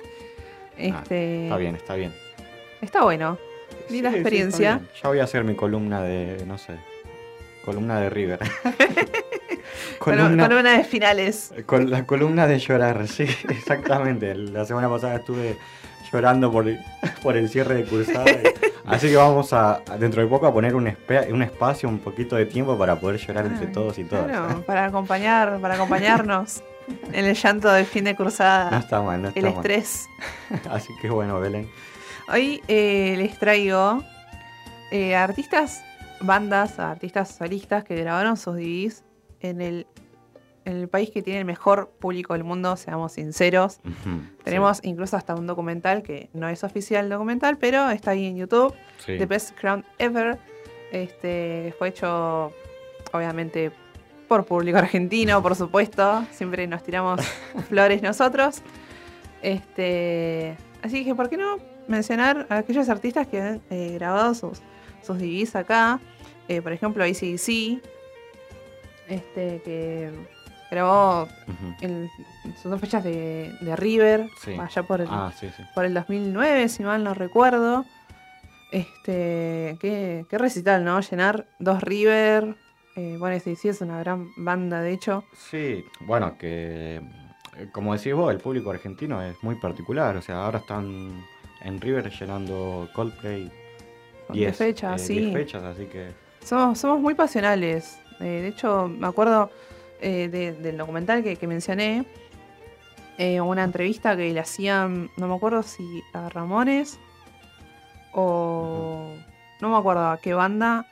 Este, 0.76 1.41
Ah, 1.41 1.43
Está 1.43 1.58
bien, 1.58 1.76
está 1.76 1.93
bien. 1.93 2.14
Está 2.82 3.04
bueno. 3.04 3.38
Sí, 3.70 3.76
sí, 3.89 3.98
está 3.98 4.10
experiencia. 4.10 4.82
ya 5.00 5.10
voy 5.10 5.20
a 5.20 5.26
hacer 5.26 5.43
mi 5.43 5.54
columna 5.56 6.02
de, 6.02 6.43
no 6.48 6.58
sé, 6.58 6.74
columna 7.64 8.00
de 8.02 8.10
River. 8.10 8.39
Columna, 10.00 10.48
columna 10.48 10.78
de 10.78 10.84
finales. 10.84 11.54
Con 11.68 11.91
la 11.91 12.06
columna 12.06 12.48
de 12.48 12.58
llorar, 12.60 13.08
sí, 13.08 13.24
exactamente. 13.50 14.34
La 14.34 14.66
semana 14.66 14.89
pasada 14.89 15.18
estuve 15.18 15.58
llorando 16.18 16.51
por, 16.51 16.65
por 17.22 17.38
el 17.38 17.47
cierre 17.47 17.76
de 17.76 17.86
cursada. 17.86 18.26
Así 18.86 19.09
que 19.09 19.18
vamos 19.18 19.53
a, 19.53 19.82
dentro 19.99 20.22
de 20.22 20.28
poco, 20.28 20.47
a 20.47 20.53
poner 20.53 20.74
un, 20.74 20.91
un 21.30 21.43
espacio, 21.43 21.88
un 21.89 21.99
poquito 21.99 22.36
de 22.36 22.45
tiempo 22.45 22.78
para 22.78 22.99
poder 22.99 23.20
llorar 23.20 23.45
entre 23.45 23.68
todos 23.68 23.99
y 23.99 24.05
todas. 24.05 24.26
Claro, 24.26 24.63
para 24.65 24.86
acompañar, 24.86 25.59
para 25.59 25.76
acompañarnos 25.76 26.63
en 27.11 27.26
el 27.26 27.36
llanto 27.36 27.72
del 27.72 27.86
fin 27.86 28.05
de 28.05 28.15
cursada. 28.15 28.72
No 28.72 28.78
está 28.78 29.01
mal, 29.01 29.22
no 29.22 29.28
está 29.28 29.39
el 29.39 29.45
mal. 29.45 29.55
estrés. 29.55 30.07
Así 30.72 30.93
que 31.01 31.09
bueno, 31.09 31.39
Belén. 31.39 31.70
Hoy 32.30 32.61
eh, 32.68 33.15
les 33.18 33.38
traigo 33.38 34.03
eh, 34.91 35.15
artistas, 35.15 35.84
bandas, 36.22 36.80
artistas 36.80 37.36
solistas 37.36 37.84
que 37.84 37.95
grabaron 37.95 38.38
sus 38.38 38.55
DVDs 38.55 39.03
en 39.41 39.61
el, 39.61 39.86
el 40.68 40.89
país 40.89 41.09
que 41.11 41.22
tiene 41.22 41.39
el 41.39 41.45
mejor 41.45 41.89
público 41.99 42.34
del 42.34 42.43
mundo, 42.43 42.76
seamos 42.76 43.13
sinceros. 43.13 43.80
Tenemos 44.43 44.82
incluso 44.84 45.15
hasta 45.15 45.34
un 45.34 45.47
documental 45.47 46.03
que 46.03 46.30
no 46.34 46.49
es 46.49 46.63
oficial 46.63 47.09
documental, 47.09 47.57
pero 47.57 47.89
está 47.89 48.11
ahí 48.11 48.26
en 48.26 48.36
YouTube. 48.36 48.74
Sí. 48.97 49.18
The 49.18 49.26
Best 49.26 49.57
Crown 49.57 49.86
Ever. 49.97 50.38
Este, 50.91 51.74
fue 51.78 51.89
hecho, 51.89 52.51
obviamente, 53.13 53.72
por 54.28 54.45
público 54.45 54.78
argentino, 54.78 55.41
por 55.41 55.55
supuesto. 55.55 56.26
Siempre 56.32 56.68
nos 56.68 56.84
tiramos 56.84 57.22
flores 57.70 58.01
nosotros. 58.01 58.61
Este, 59.41 60.57
así 60.82 61.05
que, 61.05 61.15
¿por 61.15 61.30
qué 61.30 61.38
no 61.38 61.59
mencionar 61.88 62.45
a 62.49 62.57
aquellos 62.57 62.89
artistas 62.89 63.26
que 63.28 63.39
han 63.39 63.61
eh, 63.70 63.93
grabado 63.93 64.34
sus, 64.34 64.59
sus 65.01 65.18
DVDs 65.18 65.55
acá? 65.55 66.01
Eh, 66.49 66.61
por 66.61 66.74
ejemplo, 66.74 67.05
ACDC, 67.05 67.82
este, 69.07 69.61
que 69.63 70.37
grabó 70.72 71.28
en 71.82 72.09
sus 72.61 72.70
dos 72.72 72.80
fechas 72.82 73.03
de, 73.03 73.51
de 73.61 73.76
River, 73.76 74.30
Sí. 74.41 74.53
allá 74.59 74.84
por 74.84 75.01
el, 75.01 75.07
Ah, 75.09 75.32
sí, 75.38 75.49
sí. 75.55 75.63
por 75.74 75.86
el 75.86 75.93
2009, 75.93 76.70
si 76.70 76.84
mal 76.84 77.03
no 77.03 77.13
recuerdo. 77.13 77.86
Este, 78.72 79.78
qué, 79.80 80.26
qué 80.30 80.38
recital, 80.38 80.84
¿no? 80.84 80.99
Llenar 80.99 81.45
dos 81.59 81.82
River. 81.82 82.55
Eh, 82.95 83.15
bueno, 83.20 83.39
sí, 83.39 83.55
sí, 83.55 83.70
es 83.70 83.82
una 83.82 83.99
gran 83.99 84.30
banda, 84.38 84.82
de 84.82 84.91
hecho. 84.91 85.24
Sí, 85.34 85.86
bueno, 86.01 86.38
que 86.38 86.97
eh, 87.57 87.70
como 87.72 87.95
decís 87.95 88.13
vos, 88.13 88.32
el 88.32 88.39
público 88.39 88.72
argentino 88.72 89.22
es 89.22 89.41
muy 89.43 89.55
particular. 89.55 90.18
O 90.18 90.22
sea, 90.22 90.43
ahora 90.45 90.59
están 90.59 91.24
en 91.61 91.80
River 91.82 92.09
llenando 92.11 92.89
Coldplay 92.93 93.51
Con 94.28 94.34
10 94.36 94.47
diez 94.47 94.57
fechas, 94.57 95.01
eh, 95.01 95.05
sí. 95.05 95.20
10 95.20 95.34
fechas, 95.34 95.63
así 95.63 95.86
que 95.86 96.11
Somos, 96.43 96.80
somos 96.80 96.99
muy 96.99 97.13
pasionales. 97.13 97.99
Eh, 98.20 98.24
de 98.41 98.47
hecho, 98.49 98.88
me 98.88 99.07
acuerdo 99.07 99.49
eh, 100.02 100.28
de- 100.30 100.54
del 100.54 100.78
documental 100.78 101.24
que, 101.24 101.36
que 101.36 101.48
mencioné. 101.48 102.06
eh, 103.20 103.41
una 103.41 103.64
entrevista 103.64 104.16
que 104.16 104.32
le 104.32 104.39
hacían, 104.39 105.10
no 105.18 105.28
me 105.28 105.34
acuerdo 105.36 105.64
si 105.64 106.04
a 106.14 106.30
Ramones 106.30 107.00
o 108.14 109.14
no 109.60 109.70
me 109.70 109.78
acuerdo 109.78 110.08
a 110.10 110.18
qué 110.18 110.34
banda, 110.34 110.86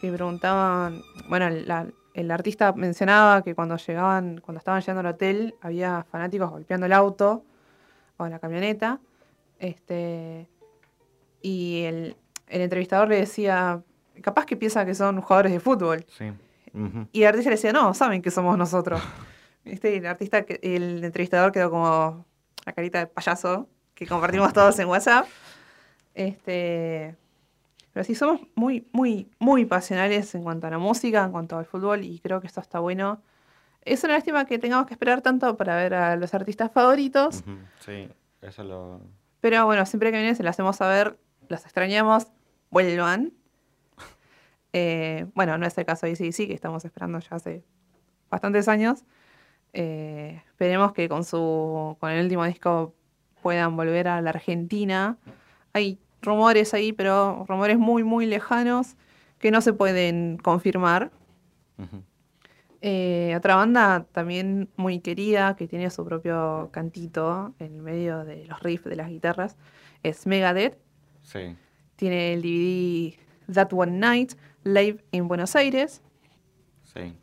que 0.00 0.10
preguntaban, 0.10 1.00
bueno, 1.28 1.48
la- 1.50 1.86
el 2.14 2.30
artista 2.32 2.72
mencionaba 2.72 3.42
que 3.42 3.54
cuando 3.54 3.76
llegaban, 3.76 4.40
cuando 4.40 4.58
estaban 4.58 4.80
llegando 4.80 5.00
al 5.00 5.14
hotel, 5.14 5.54
había 5.60 6.04
fanáticos 6.10 6.50
golpeando 6.50 6.86
el 6.86 6.92
auto 6.92 7.44
o 8.16 8.26
la 8.26 8.38
camioneta. 8.40 8.98
Este, 9.60 10.48
y 11.42 11.82
el, 11.84 12.16
el 12.48 12.60
entrevistador 12.62 13.08
le 13.08 13.16
decía, 13.16 13.80
capaz 14.22 14.44
que 14.44 14.56
piensa 14.56 14.84
que 14.84 14.94
son 14.96 15.20
jugadores 15.20 15.52
de 15.52 15.60
fútbol. 15.60 16.04
sí. 16.08 16.32
Y 17.12 17.22
el 17.22 17.28
artista 17.28 17.50
le 17.50 17.56
decía, 17.56 17.72
no, 17.72 17.94
saben 17.94 18.22
que 18.22 18.30
somos 18.30 18.56
nosotros. 18.56 19.00
¿Viste? 19.64 19.92
Y 19.94 19.98
el 19.98 20.06
artista, 20.06 20.44
el 20.62 21.04
entrevistador 21.04 21.52
quedó 21.52 21.70
como 21.70 22.24
la 22.64 22.72
carita 22.72 22.98
de 23.00 23.06
payaso 23.06 23.68
que 23.94 24.06
compartimos 24.06 24.52
todos 24.52 24.78
en 24.78 24.88
WhatsApp. 24.88 25.26
Este, 26.14 27.16
pero 27.92 28.04
sí, 28.04 28.14
somos 28.14 28.40
muy, 28.54 28.88
muy, 28.92 29.28
muy 29.38 29.64
pasionales 29.64 30.34
en 30.34 30.42
cuanto 30.42 30.66
a 30.66 30.70
la 30.70 30.78
música, 30.78 31.24
en 31.24 31.32
cuanto 31.32 31.58
al 31.58 31.66
fútbol, 31.66 32.04
y 32.04 32.18
creo 32.20 32.40
que 32.40 32.46
esto 32.46 32.60
está 32.60 32.78
bueno. 32.80 33.22
Es 33.82 34.04
una 34.04 34.14
lástima 34.14 34.44
que 34.44 34.58
tengamos 34.58 34.86
que 34.86 34.94
esperar 34.94 35.22
tanto 35.22 35.56
para 35.56 35.76
ver 35.76 35.94
a 35.94 36.16
los 36.16 36.34
artistas 36.34 36.70
favoritos, 36.72 37.42
Sí, 37.80 38.08
eso 38.42 38.62
lo. 38.64 39.00
pero 39.40 39.64
bueno, 39.64 39.86
siempre 39.86 40.10
que 40.10 40.18
vienen 40.18 40.36
se 40.36 40.42
lo 40.42 40.50
hacemos 40.50 40.76
saber, 40.76 41.18
los 41.48 41.64
extrañamos, 41.64 42.26
vuelvan. 42.70 43.32
Eh, 44.72 45.26
bueno, 45.34 45.58
no 45.58 45.66
es 45.66 45.76
el 45.78 45.84
caso 45.84 46.06
de 46.06 46.12
ICDC, 46.12 46.46
que 46.46 46.54
estamos 46.54 46.84
esperando 46.84 47.18
ya 47.18 47.36
hace 47.36 47.64
bastantes 48.30 48.68
años. 48.68 49.04
Eh, 49.72 50.42
esperemos 50.46 50.92
que 50.92 51.08
con 51.08 51.24
su 51.24 51.96
con 52.00 52.10
el 52.10 52.24
último 52.24 52.44
disco 52.44 52.94
puedan 53.42 53.76
volver 53.76 54.08
a 54.08 54.20
la 54.20 54.30
Argentina. 54.30 55.18
Hay 55.72 55.98
rumores 56.22 56.74
ahí, 56.74 56.92
pero 56.92 57.44
rumores 57.48 57.78
muy, 57.78 58.04
muy 58.04 58.26
lejanos 58.26 58.96
que 59.38 59.50
no 59.50 59.60
se 59.60 59.72
pueden 59.72 60.36
confirmar. 60.38 61.10
Eh, 62.82 63.34
otra 63.36 63.56
banda 63.56 64.06
también 64.12 64.68
muy 64.76 65.00
querida, 65.00 65.56
que 65.56 65.66
tiene 65.66 65.90
su 65.90 66.04
propio 66.04 66.68
cantito 66.72 67.54
en 67.58 67.82
medio 67.82 68.24
de 68.24 68.44
los 68.46 68.60
riffs 68.60 68.84
de 68.84 68.96
las 68.96 69.08
guitarras, 69.08 69.56
es 70.02 70.26
Megadeth. 70.26 70.78
Sí. 71.22 71.56
Tiene 71.96 72.34
el 72.34 72.42
DVD 72.42 73.18
That 73.52 73.72
One 73.72 73.92
Night, 73.92 74.32
Live 74.64 75.04
en 75.12 75.28
Buenos 75.28 75.56
Aires. 75.56 76.02
Sí. 76.82 77.14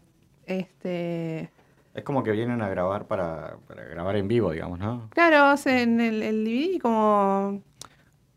Este, 0.45 1.51
Es 1.93 2.03
como 2.03 2.23
que 2.23 2.31
vienen 2.31 2.61
a 2.61 2.69
grabar 2.69 3.05
para, 3.07 3.57
para 3.67 3.83
grabar 3.83 4.15
en 4.15 4.27
vivo, 4.27 4.51
digamos, 4.51 4.79
¿no? 4.79 5.09
claro, 5.11 5.45
hacen 5.45 5.99
el, 5.99 6.23
el 6.23 6.45
DVD 6.45 6.79
como, 6.79 7.61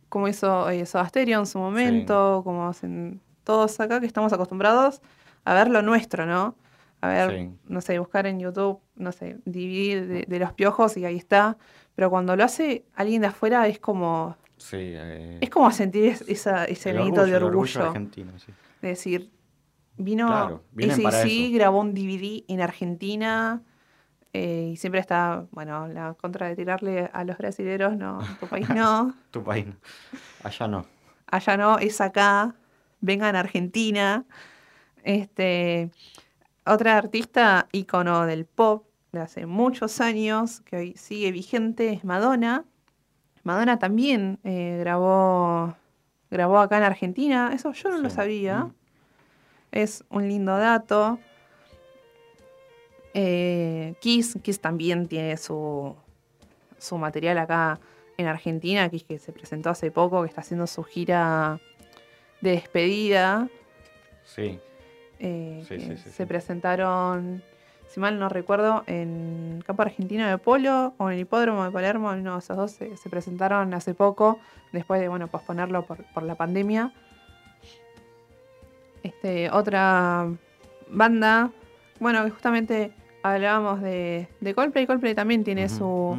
como 0.08 0.26
hizo 0.28 0.68
eh, 0.70 0.84
Soda 0.86 1.06
Stereo 1.08 1.38
en 1.40 1.46
su 1.46 1.58
momento, 1.58 2.40
como 2.44 2.68
hacen 2.68 3.20
todos 3.44 3.78
acá 3.80 4.00
que 4.00 4.06
estamos 4.06 4.32
acostumbrados 4.32 5.00
a 5.44 5.54
ver 5.54 5.70
lo 5.70 5.82
nuestro, 5.82 6.26
¿no? 6.26 6.56
A 7.00 7.08
ver, 7.08 7.30
Sí. 7.30 7.50
no 7.66 7.80
sé, 7.80 7.98
buscar 7.98 8.26
en 8.26 8.40
YouTube, 8.40 8.80
no 8.96 9.12
sé, 9.12 9.38
DVD 9.46 10.06
de, 10.06 10.24
de 10.28 10.38
los 10.38 10.52
piojos 10.52 10.96
y 10.98 11.04
ahí 11.06 11.16
está. 11.16 11.56
Pero 11.94 12.10
cuando 12.10 12.36
lo 12.36 12.44
hace 12.44 12.84
alguien 12.94 13.22
de 13.22 13.28
afuera 13.28 13.66
es 13.68 13.78
como, 13.78 14.36
Sí. 14.58 14.76
eh, 14.78 15.38
es 15.40 15.48
como 15.48 15.70
sentir 15.70 16.04
es- 16.06 16.24
esa, 16.28 16.64
ese 16.66 16.90
el 16.90 16.98
venito 16.98 17.24
de 17.24 17.36
el 17.36 17.42
orgullo. 17.42 17.84
argentino, 17.86 18.38
sí. 18.38 18.52
De 18.80 18.88
decir, 18.88 19.30
vino 19.96 20.26
Claro, 20.26 20.64
eso. 20.78 21.54
grabó 21.54 21.80
un 21.80 21.94
DVD 21.94 22.44
en 22.48 22.60
Argentina 22.60 23.62
eh, 24.32 24.70
y 24.72 24.76
siempre 24.76 25.00
está, 25.00 25.46
bueno, 25.50 25.88
la 25.88 26.14
contra 26.14 26.48
de 26.48 26.56
tirarle 26.56 27.10
a 27.12 27.24
los 27.24 27.36
brasileros, 27.38 27.96
no, 27.96 28.20
tu 28.38 28.46
país 28.46 28.68
no, 28.70 29.14
Tu 29.30 29.42
país. 29.42 29.66
no. 29.66 29.74
Allá 30.44 30.68
no. 30.68 30.86
allá 31.26 31.56
no, 31.56 31.78
es 31.78 32.00
acá, 32.00 32.54
vengan 33.00 33.34
a 33.36 33.40
Argentina. 33.40 34.24
Este, 35.02 35.90
otra 36.66 36.96
artista 36.98 37.68
ícono 37.72 38.26
del 38.26 38.44
pop 38.46 38.86
de 39.12 39.20
hace 39.20 39.46
muchos 39.46 40.00
años, 40.00 40.60
que 40.60 40.76
hoy 40.76 40.94
sigue 40.96 41.32
vigente, 41.32 41.92
es 41.92 42.04
Madonna. 42.04 42.64
Madonna 43.42 43.78
también 43.78 44.38
eh, 44.44 44.76
grabó, 44.80 45.74
grabó 46.30 46.58
acá 46.58 46.78
en 46.78 46.84
Argentina, 46.84 47.50
eso 47.54 47.72
yo 47.72 47.90
no 47.90 47.98
lo 47.98 48.10
sabía. 48.10 48.70
Es 49.72 50.04
un 50.10 50.28
lindo 50.28 50.56
dato. 50.56 51.18
Eh, 53.14 53.94
Kiss, 54.00 54.38
Kiss 54.42 54.60
también 54.60 55.08
tiene 55.08 55.36
su, 55.36 55.96
su 56.78 56.96
material 56.98 57.38
acá 57.38 57.80
en 58.16 58.26
Argentina, 58.26 58.88
Kiss 58.88 59.04
que 59.04 59.18
se 59.18 59.32
presentó 59.32 59.70
hace 59.70 59.90
poco, 59.90 60.22
que 60.22 60.28
está 60.28 60.42
haciendo 60.42 60.66
su 60.66 60.82
gira 60.84 61.60
de 62.40 62.50
despedida. 62.52 63.48
Sí. 64.24 64.58
Eh, 65.18 65.64
Sí, 65.68 65.78
sí, 65.80 65.96
sí, 65.96 66.10
se 66.10 66.26
presentaron, 66.26 67.42
si 67.90 67.98
mal 67.98 68.20
no 68.20 68.28
recuerdo, 68.28 68.84
en 68.86 69.64
Campo 69.66 69.82
Argentino 69.82 70.28
de 70.28 70.38
Polo 70.38 70.94
o 70.96 71.08
en 71.10 71.14
el 71.14 71.20
Hipódromo 71.20 71.64
de 71.64 71.72
Palermo, 71.72 72.14
no, 72.14 72.38
esos 72.38 72.56
dos 72.56 72.70
se, 72.70 72.96
se 72.96 73.10
presentaron 73.10 73.74
hace 73.74 73.94
poco, 73.94 74.38
después 74.70 75.00
de 75.00 75.08
bueno, 75.08 75.26
posponerlo 75.26 75.84
por, 75.84 76.04
por 76.14 76.22
la 76.22 76.36
pandemia. 76.36 76.92
Este, 79.02 79.50
otra 79.50 80.28
banda, 80.88 81.50
bueno, 81.98 82.24
que 82.24 82.30
justamente 82.30 82.92
hablábamos 83.24 83.82
de, 83.82 84.28
de 84.40 84.54
Coldplay, 84.54 84.86
Coldplay 84.86 85.16
también 85.16 85.42
tiene 85.42 85.68
su, 85.68 86.16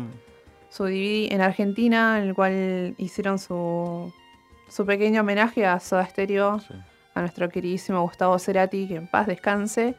su 0.70 0.84
DVD 0.84 1.32
en 1.32 1.40
Argentina, 1.40 2.20
en 2.20 2.28
el 2.28 2.36
cual 2.36 2.96
hicieron 2.98 3.40
su, 3.40 4.12
su 4.68 4.86
pequeño 4.86 5.22
homenaje 5.22 5.66
a 5.66 5.80
Soda 5.80 6.06
Stereo, 6.06 6.60
a 7.14 7.22
nuestro 7.22 7.48
queridísimo 7.48 8.02
Gustavo 8.02 8.38
Cerati, 8.40 8.90
que 8.90 8.98
en 8.98 9.08
paz 9.08 9.26
descanse. 9.28 9.96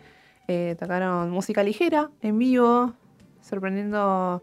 Eh, 0.55 0.76
tocaron 0.78 1.30
música 1.30 1.62
ligera 1.62 2.11
en 2.20 2.38
vivo, 2.38 2.92
sorprendiendo 3.40 4.42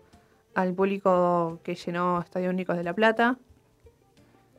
al 0.55 0.73
público 0.73 1.59
que 1.63 1.75
llenó 1.75 2.19
Estadio 2.21 2.49
Únicos 2.49 2.75
de 2.77 2.83
La 2.83 2.93
Plata. 2.93 3.37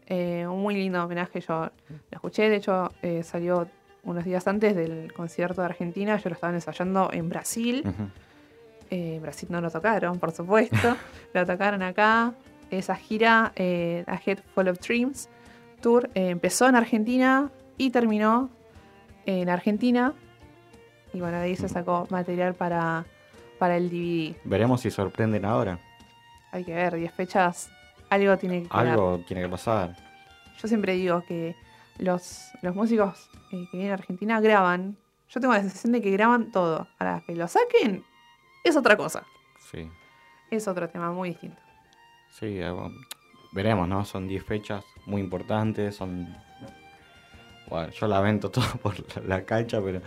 Eh, 0.06 0.46
un 0.46 0.62
muy 0.62 0.76
lindo 0.76 1.02
homenaje, 1.02 1.40
yo 1.40 1.64
lo 1.88 2.00
escuché, 2.12 2.48
de 2.48 2.54
hecho 2.54 2.92
eh, 3.02 3.24
salió 3.24 3.66
unos 4.04 4.24
días 4.24 4.46
antes 4.46 4.76
del 4.76 5.12
concierto 5.12 5.62
de 5.62 5.66
Argentina, 5.66 6.18
yo 6.18 6.30
lo 6.30 6.34
estaban 6.34 6.54
ensayando 6.54 7.10
en 7.12 7.28
Brasil. 7.28 7.82
Eh, 8.88 9.18
Brasil 9.20 9.48
no 9.50 9.60
lo 9.60 9.72
tocaron, 9.72 10.20
por 10.20 10.30
supuesto. 10.30 10.96
lo 11.34 11.44
tocaron 11.46 11.82
acá. 11.82 12.32
Esa 12.70 12.94
gira, 12.94 13.46
A 13.56 14.20
Head 14.24 14.38
Full 14.54 14.68
of 14.68 14.78
Dreams 14.78 15.28
Tour, 15.80 16.10
empezó 16.14 16.68
en 16.68 16.76
Argentina 16.76 17.50
y 17.76 17.90
terminó 17.90 18.50
en 19.26 19.48
Argentina. 19.48 20.14
Y 21.12 21.20
bueno, 21.20 21.38
de 21.38 21.44
ahí 21.44 21.56
se 21.56 21.68
sacó 21.68 22.06
material 22.10 22.54
para, 22.54 23.04
para 23.58 23.76
el 23.76 23.90
DVD. 23.90 24.36
Veremos 24.44 24.80
si 24.80 24.90
sorprenden 24.90 25.44
ahora. 25.44 25.78
Hay 26.52 26.64
que 26.64 26.74
ver, 26.74 26.96
10 26.96 27.12
fechas, 27.12 27.70
algo 28.08 28.36
tiene 28.38 28.62
que 28.62 28.68
quedar. 28.68 28.86
Algo 28.88 29.20
tiene 29.26 29.42
que 29.42 29.48
pasar. 29.48 29.96
Yo 30.60 30.68
siempre 30.68 30.94
digo 30.94 31.22
que 31.26 31.54
los, 31.98 32.50
los 32.62 32.74
músicos 32.74 33.30
eh, 33.52 33.66
que 33.70 33.76
vienen 33.76 33.92
a 33.92 33.94
Argentina 33.94 34.40
graban. 34.40 34.96
Yo 35.28 35.40
tengo 35.40 35.54
la 35.54 35.60
sensación 35.60 35.92
de 35.92 36.02
que 36.02 36.10
graban 36.10 36.50
todo. 36.50 36.88
Ahora, 36.98 37.22
que 37.26 37.34
lo 37.34 37.46
saquen 37.46 38.04
es 38.64 38.76
otra 38.76 38.96
cosa. 38.96 39.24
Sí. 39.70 39.88
Es 40.50 40.66
otro 40.66 40.88
tema 40.88 41.12
muy 41.12 41.30
distinto. 41.30 41.60
Sí, 42.30 42.60
veremos, 43.52 43.88
¿no? 43.88 44.04
Son 44.04 44.26
10 44.26 44.44
fechas 44.44 44.84
muy 45.06 45.20
importantes, 45.20 45.96
son... 45.96 46.36
Bueno, 47.70 47.90
yo 47.92 48.06
lamento 48.08 48.50
todo 48.50 48.66
por 48.82 48.94
la, 49.24 49.44
cancha, 49.44 49.80
pero, 49.80 50.02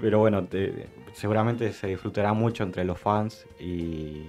pero 0.00 0.20
bueno, 0.20 0.44
te- 0.44 0.88
seguramente 1.12 1.72
se 1.72 1.88
disfrutará 1.88 2.32
mucho 2.32 2.62
entre 2.62 2.84
los 2.84 2.98
fans 2.98 3.46
y, 3.60 4.22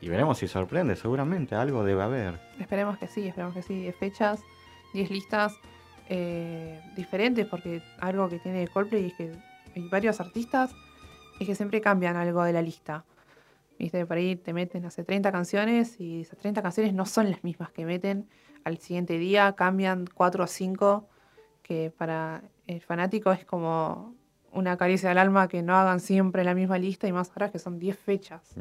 y 0.00 0.08
veremos 0.08 0.38
si 0.38 0.46
sorprende, 0.46 0.94
seguramente 0.96 1.54
algo 1.54 1.82
debe 1.82 2.02
haber. 2.02 2.38
Esperemos 2.60 2.98
que 2.98 3.08
sí, 3.08 3.26
esperemos 3.26 3.54
que 3.54 3.62
sí. 3.62 3.90
Fechas, 3.98 4.40
10 4.92 5.10
listas 5.10 5.54
eh, 6.08 6.80
diferentes, 6.94 7.46
porque 7.46 7.82
algo 7.98 8.28
que 8.28 8.38
tiene 8.38 8.68
Coldplay 8.68 9.06
es 9.06 9.14
que 9.14 9.32
hay 9.74 9.88
varios 9.88 10.20
artistas 10.20 10.72
es 11.40 11.46
que 11.46 11.54
siempre 11.54 11.80
cambian 11.80 12.16
algo 12.16 12.42
de 12.44 12.52
la 12.52 12.60
lista. 12.62 13.04
Viste, 13.78 14.04
por 14.04 14.18
ahí 14.18 14.36
te 14.36 14.52
meten 14.52 14.84
hace 14.84 15.04
30 15.04 15.32
canciones 15.32 15.98
y 15.98 16.20
esas 16.20 16.38
30 16.38 16.60
canciones 16.60 16.92
no 16.92 17.06
son 17.06 17.30
las 17.30 17.42
mismas 17.42 17.72
que 17.72 17.86
meten 17.86 18.28
al 18.62 18.76
siguiente 18.76 19.16
día, 19.16 19.54
cambian 19.54 20.04
4 20.12 20.44
o 20.44 20.46
5, 20.46 21.08
que 21.70 21.92
para 21.96 22.42
el 22.66 22.80
fanático 22.80 23.30
es 23.30 23.44
como 23.44 24.16
una 24.50 24.76
caricia 24.76 25.12
al 25.12 25.18
alma 25.18 25.46
que 25.46 25.62
no 25.62 25.76
hagan 25.76 26.00
siempre 26.00 26.42
la 26.42 26.52
misma 26.52 26.78
lista 26.78 27.06
y 27.06 27.12
más 27.12 27.30
ahora 27.30 27.52
que 27.52 27.60
son 27.60 27.78
10 27.78 27.96
fechas. 27.96 28.56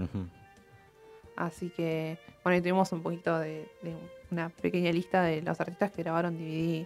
Así 1.36 1.72
que, 1.72 2.20
bueno, 2.44 2.60
y 2.60 2.62
tuvimos 2.62 2.92
un 2.92 3.02
poquito 3.02 3.40
de, 3.40 3.68
de 3.82 3.96
una 4.30 4.50
pequeña 4.50 4.92
lista 4.92 5.24
de 5.24 5.42
los 5.42 5.60
artistas 5.60 5.90
que 5.90 6.04
grabaron 6.04 6.38
DVD 6.38 6.86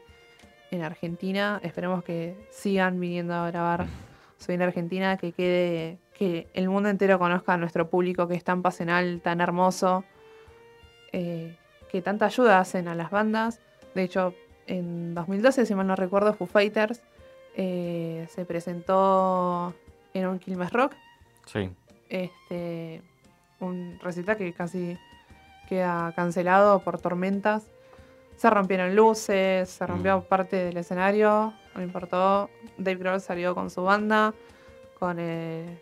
en 0.71 0.82
Argentina. 0.82 1.59
Esperemos 1.61 2.05
que 2.05 2.47
sigan 2.51 3.01
viniendo 3.01 3.34
a 3.34 3.51
grabar 3.51 3.86
Soy 4.38 4.55
en 4.55 4.61
Argentina, 4.61 5.17
que 5.17 5.34
quede, 5.34 5.97
que 6.17 6.47
el 6.53 6.69
mundo 6.69 6.88
entero 6.88 7.19
conozca 7.19 7.55
a 7.55 7.57
nuestro 7.57 7.89
público 7.89 8.30
que 8.30 8.36
es 8.36 8.45
tan 8.45 8.61
pasional, 8.61 9.19
tan 9.21 9.41
hermoso, 9.41 10.05
eh, 11.11 11.57
que 11.91 12.01
tanta 12.01 12.28
ayuda 12.28 12.59
hacen 12.59 12.88
a 12.88 12.95
las 12.95 13.11
bandas. 13.11 13.59
De 13.93 14.03
hecho, 14.03 14.34
en 14.68 15.14
2012, 15.14 15.66
si 15.66 15.76
mal 15.76 15.88
no 15.88 15.95
recuerdo, 15.95 16.34
Foo 16.34 16.47
Fighters 16.47 17.01
eh, 17.55 18.28
se 18.30 18.45
presentó 18.45 19.74
en 20.14 20.28
un 20.28 20.39
Quilmes 20.39 20.72
Rock. 20.72 20.93
Sí. 21.45 21.70
Este, 22.09 23.01
un 23.59 23.99
recital 24.01 24.38
que 24.38 24.53
casi 24.53 24.97
queda 25.68 26.14
cancelado 26.16 26.80
por 26.80 26.99
tormentas. 26.99 27.66
Se 28.38 28.49
rompieron 28.49 28.95
luces, 28.95 29.70
se 29.70 29.86
rompió 29.86 30.22
parte 30.22 30.55
del 30.57 30.78
escenario, 30.78 31.53
no 31.76 31.82
importó. 31.82 32.49
Dave 32.78 32.97
Grohl 32.97 33.22
salió 33.22 33.53
con 33.55 33.70
su 33.70 33.84
banda, 33.84 34.34
con 34.99 35.20
el, 35.20 35.80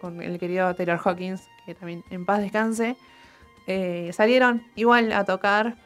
con 0.00 0.20
el 0.22 0.38
querido 0.38 0.74
Taylor 0.74 1.00
Hawkins, 1.04 1.46
que 1.66 1.74
también 1.74 2.04
en 2.10 2.24
paz 2.24 2.40
descanse. 2.40 2.96
Eh, 3.66 4.10
salieron 4.14 4.62
igual 4.76 5.12
a 5.12 5.24
tocar. 5.24 5.76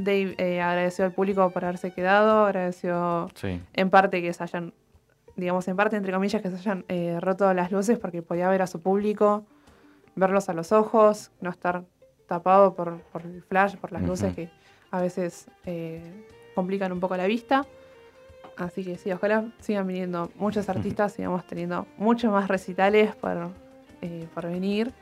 Dave 0.00 0.34
eh, 0.38 0.60
agradeció 0.60 1.04
al 1.04 1.12
público 1.12 1.50
por 1.50 1.64
haberse 1.64 1.92
quedado, 1.92 2.46
agradeció 2.46 3.28
Sí. 3.34 3.60
en 3.72 3.90
parte 3.90 4.20
que 4.22 4.32
se 4.32 4.42
hayan, 4.42 4.72
digamos, 5.36 5.66
en 5.68 5.76
parte, 5.76 5.96
entre 5.96 6.12
comillas, 6.12 6.40
que 6.42 6.50
se 6.50 6.56
hayan 6.56 6.84
eh, 6.88 7.18
roto 7.20 7.52
las 7.54 7.70
luces 7.72 7.98
porque 7.98 8.22
podía 8.22 8.48
ver 8.48 8.62
a 8.62 8.66
su 8.66 8.80
público, 8.80 9.44
verlos 10.16 10.48
a 10.48 10.52
los 10.54 10.72
ojos, 10.72 11.30
no 11.40 11.50
estar 11.50 11.84
tapado 12.26 12.74
por, 12.74 13.00
por 13.12 13.22
el 13.22 13.42
flash, 13.42 13.76
por 13.76 13.92
las 13.92 14.02
luces 14.02 14.34
que 14.34 14.50
a 14.90 15.00
veces 15.00 15.48
eh, 15.66 16.02
complican 16.54 16.92
un 16.92 17.00
poco 17.00 17.16
la 17.16 17.26
vista. 17.26 17.66
Así 18.56 18.84
que 18.84 18.96
sí, 18.98 19.10
ojalá 19.10 19.46
sigan 19.60 19.86
viniendo 19.86 20.30
muchos 20.36 20.68
artistas, 20.68 21.12
sigamos 21.12 21.46
teniendo 21.46 21.86
muchos 21.96 22.30
más 22.30 22.46
recitales 22.48 23.14
por, 23.16 23.48
por 24.34 24.46
venir, 24.46 24.92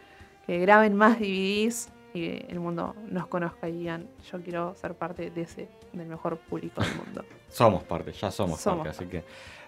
que 0.46 0.58
graben 0.60 0.94
más 0.94 1.18
DVDs 1.18 1.88
y 2.14 2.44
el 2.50 2.60
mundo 2.60 2.94
nos 3.10 3.26
conozca 3.26 3.68
y 3.68 3.72
digan, 3.72 4.08
yo 4.30 4.40
quiero 4.42 4.74
ser 4.74 4.94
parte 4.94 5.30
de 5.30 5.42
ese, 5.42 5.68
del 5.92 6.06
mejor 6.08 6.38
público 6.38 6.80
del 6.82 6.94
mundo. 6.96 7.24
Somos 7.48 7.82
parte, 7.84 8.12
ya 8.12 8.30
somos, 8.30 8.60
Somos 8.60 8.86
parte, 8.86 8.90
así 9.02 9.10
que 9.10 9.24